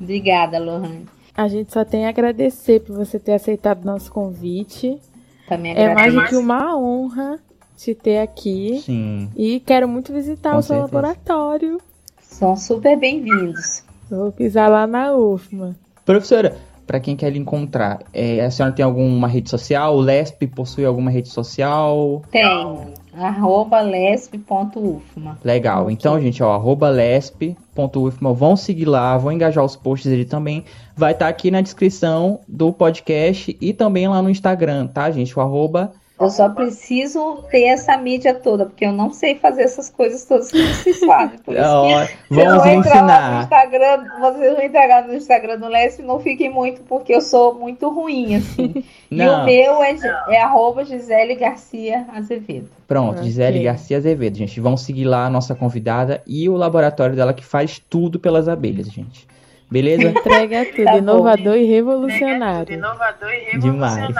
Obrigada, 0.00 0.58
Lohane. 0.60 1.04
A 1.36 1.48
gente 1.48 1.72
só 1.72 1.84
tem 1.84 2.06
a 2.06 2.10
agradecer 2.10 2.78
por 2.80 2.94
você 2.96 3.18
ter 3.18 3.32
aceitado 3.32 3.84
nosso 3.84 4.12
convite. 4.12 4.96
Também 5.48 5.74
É 5.74 5.92
mais 5.92 6.14
do 6.14 6.24
que 6.26 6.36
uma 6.36 6.76
honra 6.78 7.40
te 7.80 7.94
ter 7.94 8.18
aqui. 8.18 8.82
Sim. 8.84 9.30
E 9.34 9.58
quero 9.60 9.88
muito 9.88 10.12
visitar 10.12 10.52
Com 10.52 10.58
o 10.58 10.62
seu 10.62 10.76
certeza. 10.76 10.96
laboratório. 10.96 11.80
São 12.20 12.54
super 12.54 12.98
bem-vindos. 12.98 13.82
Vou 14.10 14.30
pisar 14.30 14.68
lá 14.68 14.86
na 14.86 15.14
UFMA. 15.14 15.74
Professora, 16.04 16.56
para 16.86 17.00
quem 17.00 17.16
quer 17.16 17.30
lhe 17.30 17.38
encontrar, 17.38 18.00
é, 18.12 18.44
a 18.44 18.50
senhora 18.50 18.74
tem 18.74 18.84
alguma 18.84 19.26
rede 19.26 19.48
social? 19.48 19.96
O 19.96 20.00
LESP 20.00 20.46
possui 20.46 20.84
alguma 20.84 21.10
rede 21.10 21.30
social? 21.30 22.22
Tem 22.30 22.44
arroba 23.14 23.80
lesp.ufma. 23.80 25.38
Legal. 25.42 25.90
Então, 25.90 26.20
gente, 26.20 26.42
ó, 26.42 26.52
arroba 26.52 26.90
lesp.ufma, 26.90 28.34
vão 28.34 28.56
seguir 28.56 28.84
lá, 28.84 29.16
vão 29.16 29.32
engajar 29.32 29.64
os 29.64 29.74
posts 29.74 30.10
ele 30.12 30.26
também. 30.26 30.64
Vai 30.94 31.12
estar 31.12 31.28
aqui 31.28 31.50
na 31.50 31.62
descrição 31.62 32.40
do 32.46 32.72
podcast 32.72 33.56
e 33.58 33.72
também 33.72 34.06
lá 34.06 34.20
no 34.20 34.28
Instagram, 34.28 34.86
tá, 34.86 35.10
gente? 35.10 35.36
O 35.38 35.40
arroba. 35.40 35.92
Eu 36.20 36.28
só 36.28 36.50
preciso 36.50 37.44
ter 37.50 37.64
essa 37.64 37.96
mídia 37.96 38.34
toda, 38.34 38.66
porque 38.66 38.84
eu 38.84 38.92
não 38.92 39.10
sei 39.10 39.36
fazer 39.36 39.62
essas 39.62 39.88
coisas 39.88 40.24
todas 40.26 40.50
que 40.50 40.62
vocês 40.62 40.98
fazem. 41.06 41.38
Por 41.38 41.54
isso 41.54 41.64
que 42.28 42.34
vamos 42.34 42.62
vocês 42.62 42.62
vão 42.62 42.72
entrar 42.74 43.06
lá 43.06 43.20
no 43.20 43.38
ensinar. 43.38 43.42
Instagram, 43.44 44.04
vocês 44.20 44.52
vão 44.52 44.62
entrar 44.62 45.08
no 45.08 45.14
Instagram 45.14 45.58
do 45.58 45.68
Lesp, 45.68 46.02
não 46.02 46.20
fiquem 46.20 46.50
muito, 46.50 46.82
porque 46.82 47.14
eu 47.14 47.22
sou 47.22 47.54
muito 47.54 47.88
ruim, 47.88 48.36
assim. 48.36 48.84
E 49.10 49.20
o 49.20 49.44
meu 49.44 49.82
é, 49.82 49.96
é 50.28 50.40
arroba 50.40 50.84
Gisele 50.84 51.34
Garcia 51.34 52.06
Azevedo. 52.14 52.68
Pronto, 52.86 53.16
Ok. 53.16 53.24
Gisele 53.24 53.64
Garcia 53.64 53.96
Azevedo, 53.96 54.36
gente. 54.36 54.60
Vão 54.60 54.76
seguir 54.76 55.04
lá 55.04 55.26
a 55.26 55.30
nossa 55.30 55.52
convidada 55.52 56.22
e 56.24 56.48
o 56.48 56.56
laboratório 56.56 57.16
dela 57.16 57.34
que 57.34 57.44
faz 57.44 57.82
tudo 57.90 58.20
pelas 58.20 58.46
abelhas, 58.46 58.86
gente. 58.86 59.26
Beleza? 59.70 60.02
Entrega 60.10 60.64
tudo, 60.74 60.84
Tá 60.84 60.92
bom. 60.92 60.98
inovador 60.98 61.56
e 61.56 61.64
revolucionário. 61.64 62.80
Demais. 63.60 64.14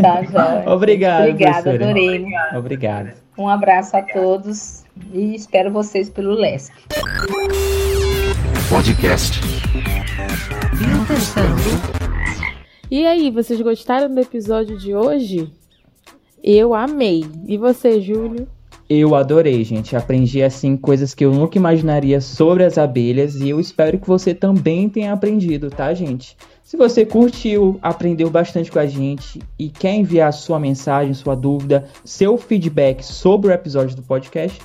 Tá, 0.00 0.22
joia. 0.24 0.64
Obrigado, 0.74 1.28
Obrigada, 1.30 1.62
professora. 1.62 1.84
adorei. 1.84 2.26
Obrigado. 2.56 3.10
Um 3.36 3.48
abraço 3.48 3.96
a 3.96 4.02
todos 4.02 4.84
e 5.12 5.34
espero 5.34 5.70
vocês 5.70 6.10
pelo 6.10 6.32
Lesp. 6.32 6.74
Podcast. 8.68 9.40
E 12.90 13.06
aí, 13.06 13.30
vocês 13.30 13.60
gostaram 13.60 14.12
do 14.12 14.20
episódio 14.20 14.76
de 14.78 14.94
hoje? 14.94 15.52
Eu 16.42 16.74
amei. 16.74 17.24
E 17.46 17.56
você, 17.56 18.00
Júlio? 18.00 18.48
Eu 18.88 19.14
adorei, 19.14 19.62
gente. 19.64 19.94
Aprendi 19.94 20.42
assim 20.42 20.74
coisas 20.74 21.14
que 21.14 21.22
eu 21.22 21.30
nunca 21.30 21.58
imaginaria 21.58 22.22
sobre 22.22 22.64
as 22.64 22.78
abelhas 22.78 23.34
e 23.36 23.50
eu 23.50 23.60
espero 23.60 23.98
que 23.98 24.06
você 24.06 24.32
também 24.32 24.88
tenha 24.88 25.12
aprendido, 25.12 25.68
tá, 25.68 25.92
gente? 25.92 26.34
Se 26.62 26.74
você 26.74 27.04
curtiu, 27.04 27.78
aprendeu 27.82 28.30
bastante 28.30 28.72
com 28.72 28.78
a 28.78 28.86
gente 28.86 29.42
e 29.58 29.68
quer 29.68 29.94
enviar 29.94 30.32
sua 30.32 30.58
mensagem, 30.58 31.12
sua 31.12 31.34
dúvida, 31.34 31.86
seu 32.02 32.38
feedback 32.38 33.02
sobre 33.02 33.50
o 33.50 33.52
episódio 33.52 33.94
do 33.94 34.02
podcast, 34.02 34.58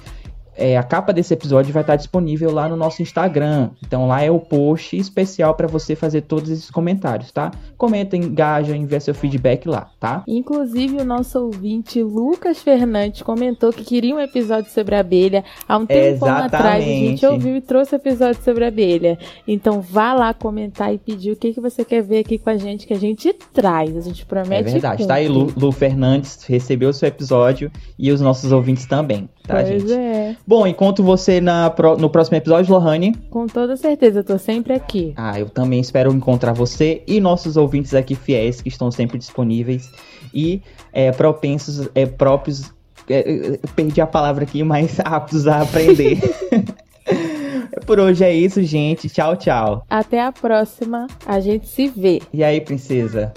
é, 0.56 0.78
a 0.78 0.84
capa 0.84 1.12
desse 1.12 1.34
episódio 1.34 1.74
vai 1.74 1.84
estar 1.84 1.95
disponível 1.95 2.51
lá 2.51 2.68
no 2.68 2.76
nosso 2.76 3.01
Instagram. 3.01 3.70
Então 3.86 4.08
lá 4.08 4.22
é 4.22 4.30
o 4.30 4.39
post 4.39 4.95
especial 4.95 5.56
para 5.56 5.68
você 5.68 5.95
fazer 5.95 6.22
todos 6.22 6.49
esses 6.49 6.70
comentários, 6.70 7.32
tá? 7.32 7.51
Comenta, 7.78 8.16
engaja, 8.16 8.76
envia 8.76 8.99
seu 8.99 9.14
feedback 9.14 9.68
lá, 9.68 9.89
tá? 9.99 10.24
Inclusive, 10.28 10.97
o 10.97 11.06
nosso 11.06 11.39
ouvinte 11.39 12.01
Lucas 12.01 12.60
Fernandes 12.60 13.22
comentou 13.22 13.72
que 13.72 13.84
queria 13.84 14.16
um 14.16 14.20
episódio 14.20 14.72
sobre 14.72 14.95
abelha. 14.95 15.43
Há 15.68 15.78
um 15.78 15.86
tempo 15.86 16.26
atrás 16.26 16.84
a 16.84 16.88
gente 16.88 17.26
ouviu 17.26 17.56
e 17.56 17.62
trouxe 17.62 17.95
episódio 17.95 18.41
sobre 18.43 18.66
abelha. 18.66 19.18
Então 19.47 19.82
vá 19.82 20.14
lá 20.14 20.34
comentar 20.34 20.93
e 20.93 20.97
pedir 20.97 21.32
o 21.32 21.36
que, 21.36 21.54
que 21.54 21.62
você 21.62 21.84
quer 21.84 22.01
ver 22.01 22.20
aqui 22.20 22.38
com 22.38 22.49
a 22.49 22.58
gente, 22.58 22.88
que 22.88 22.93
a 22.93 22.99
gente 22.99 23.34
traz. 23.54 23.95
A 23.95 24.01
gente 24.01 24.26
promete. 24.26 24.70
É 24.70 24.72
verdade, 24.74 25.08
tá 25.08 25.16
aí, 25.16 25.28
Lu. 25.28 25.51
Lu 25.56 25.72
Fernandes 25.72 26.43
recebeu 26.43 26.89
o 26.89 26.93
seu 26.93 27.08
episódio 27.08 27.72
e 27.97 28.12
os 28.12 28.22
nossos 28.22 28.51
ouvintes 28.51 28.86
também, 28.86 29.30
tá, 29.45 29.56
Pois 29.56 29.68
gente? 29.68 29.93
é, 29.93 30.36
Bom, 30.46 30.68
enquanto 30.68 31.02
você 31.02 31.39
na, 31.39 31.70
pro- 31.70 31.98
no 31.98 32.10
próximo 32.10 32.36
episódio, 32.38 32.74
Lohane. 32.74 33.14
com 33.30 33.48
toda 33.48 33.78
certeza, 33.78 34.20
eu 34.20 34.24
tô 34.24 34.38
sempre 34.38 34.74
aqui. 34.74 35.14
Ah, 35.16 35.39
eu 35.39 35.50
também 35.50 35.80
espero 35.80 36.12
encontrar 36.12 36.52
você 36.54 37.02
e 37.08 37.22
nossos 37.22 37.56
ouvintes 37.56 37.94
aqui 37.94 38.14
fiéis 38.14 38.62
que 38.62 38.68
estão 38.70 38.91
sempre 38.91 39.18
disponíveis 39.18 39.89
e 40.34 40.62
é, 40.91 41.12
propensos, 41.14 41.88
é, 41.96 42.06
próprios. 42.06 42.74
é, 43.10 43.54
eu 43.54 43.60
perdi 43.76 44.02
a 44.02 44.08
palavra 44.08 44.44
aqui, 44.44 44.64
mas 44.64 45.00
aptos 45.06 45.48
a 45.48 45.62
aprender. 45.62 46.20
Por 47.86 48.00
hoje 48.00 48.24
é 48.24 48.34
isso, 48.34 48.62
gente. 48.64 49.10
Tchau, 49.10 49.36
tchau. 49.36 49.86
Até 49.89 50.22
a 50.22 50.32
próxima, 50.32 51.08
a 51.26 51.39
gente 51.39 51.68
se 51.68 51.88
vê. 51.88 52.22
E 52.34 52.44
aí, 52.44 52.62
princesa? 52.62 53.34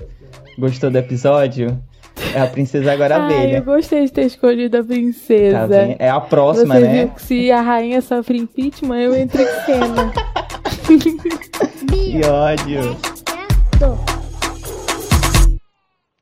Gostou 0.59 0.91
do 0.91 0.99
episódio? 0.99 1.79
É 2.35 2.41
a 2.41 2.47
princesa 2.47 2.93
agora 2.93 3.17
Ai, 3.17 3.23
abelha. 3.25 3.57
eu 3.59 3.63
gostei 3.65 4.05
de 4.05 4.13
ter 4.13 4.27
escolhido 4.27 4.79
a 4.79 4.85
princesa. 4.85 5.69
Tá? 5.69 5.95
É 5.99 6.09
a 6.11 6.21
próxima, 6.21 6.75
Você 6.75 6.81
né? 6.81 6.93
viu 7.05 7.09
que 7.11 7.23
se 7.23 7.51
a 7.53 7.61
rainha 7.61 8.01
sofre 8.01 8.39
impeachment, 8.39 9.01
eu 9.01 9.15
entro 9.15 9.41
em 9.43 9.47
cena. 9.67 10.13
Que 11.89 12.25
ódio. 12.27 12.97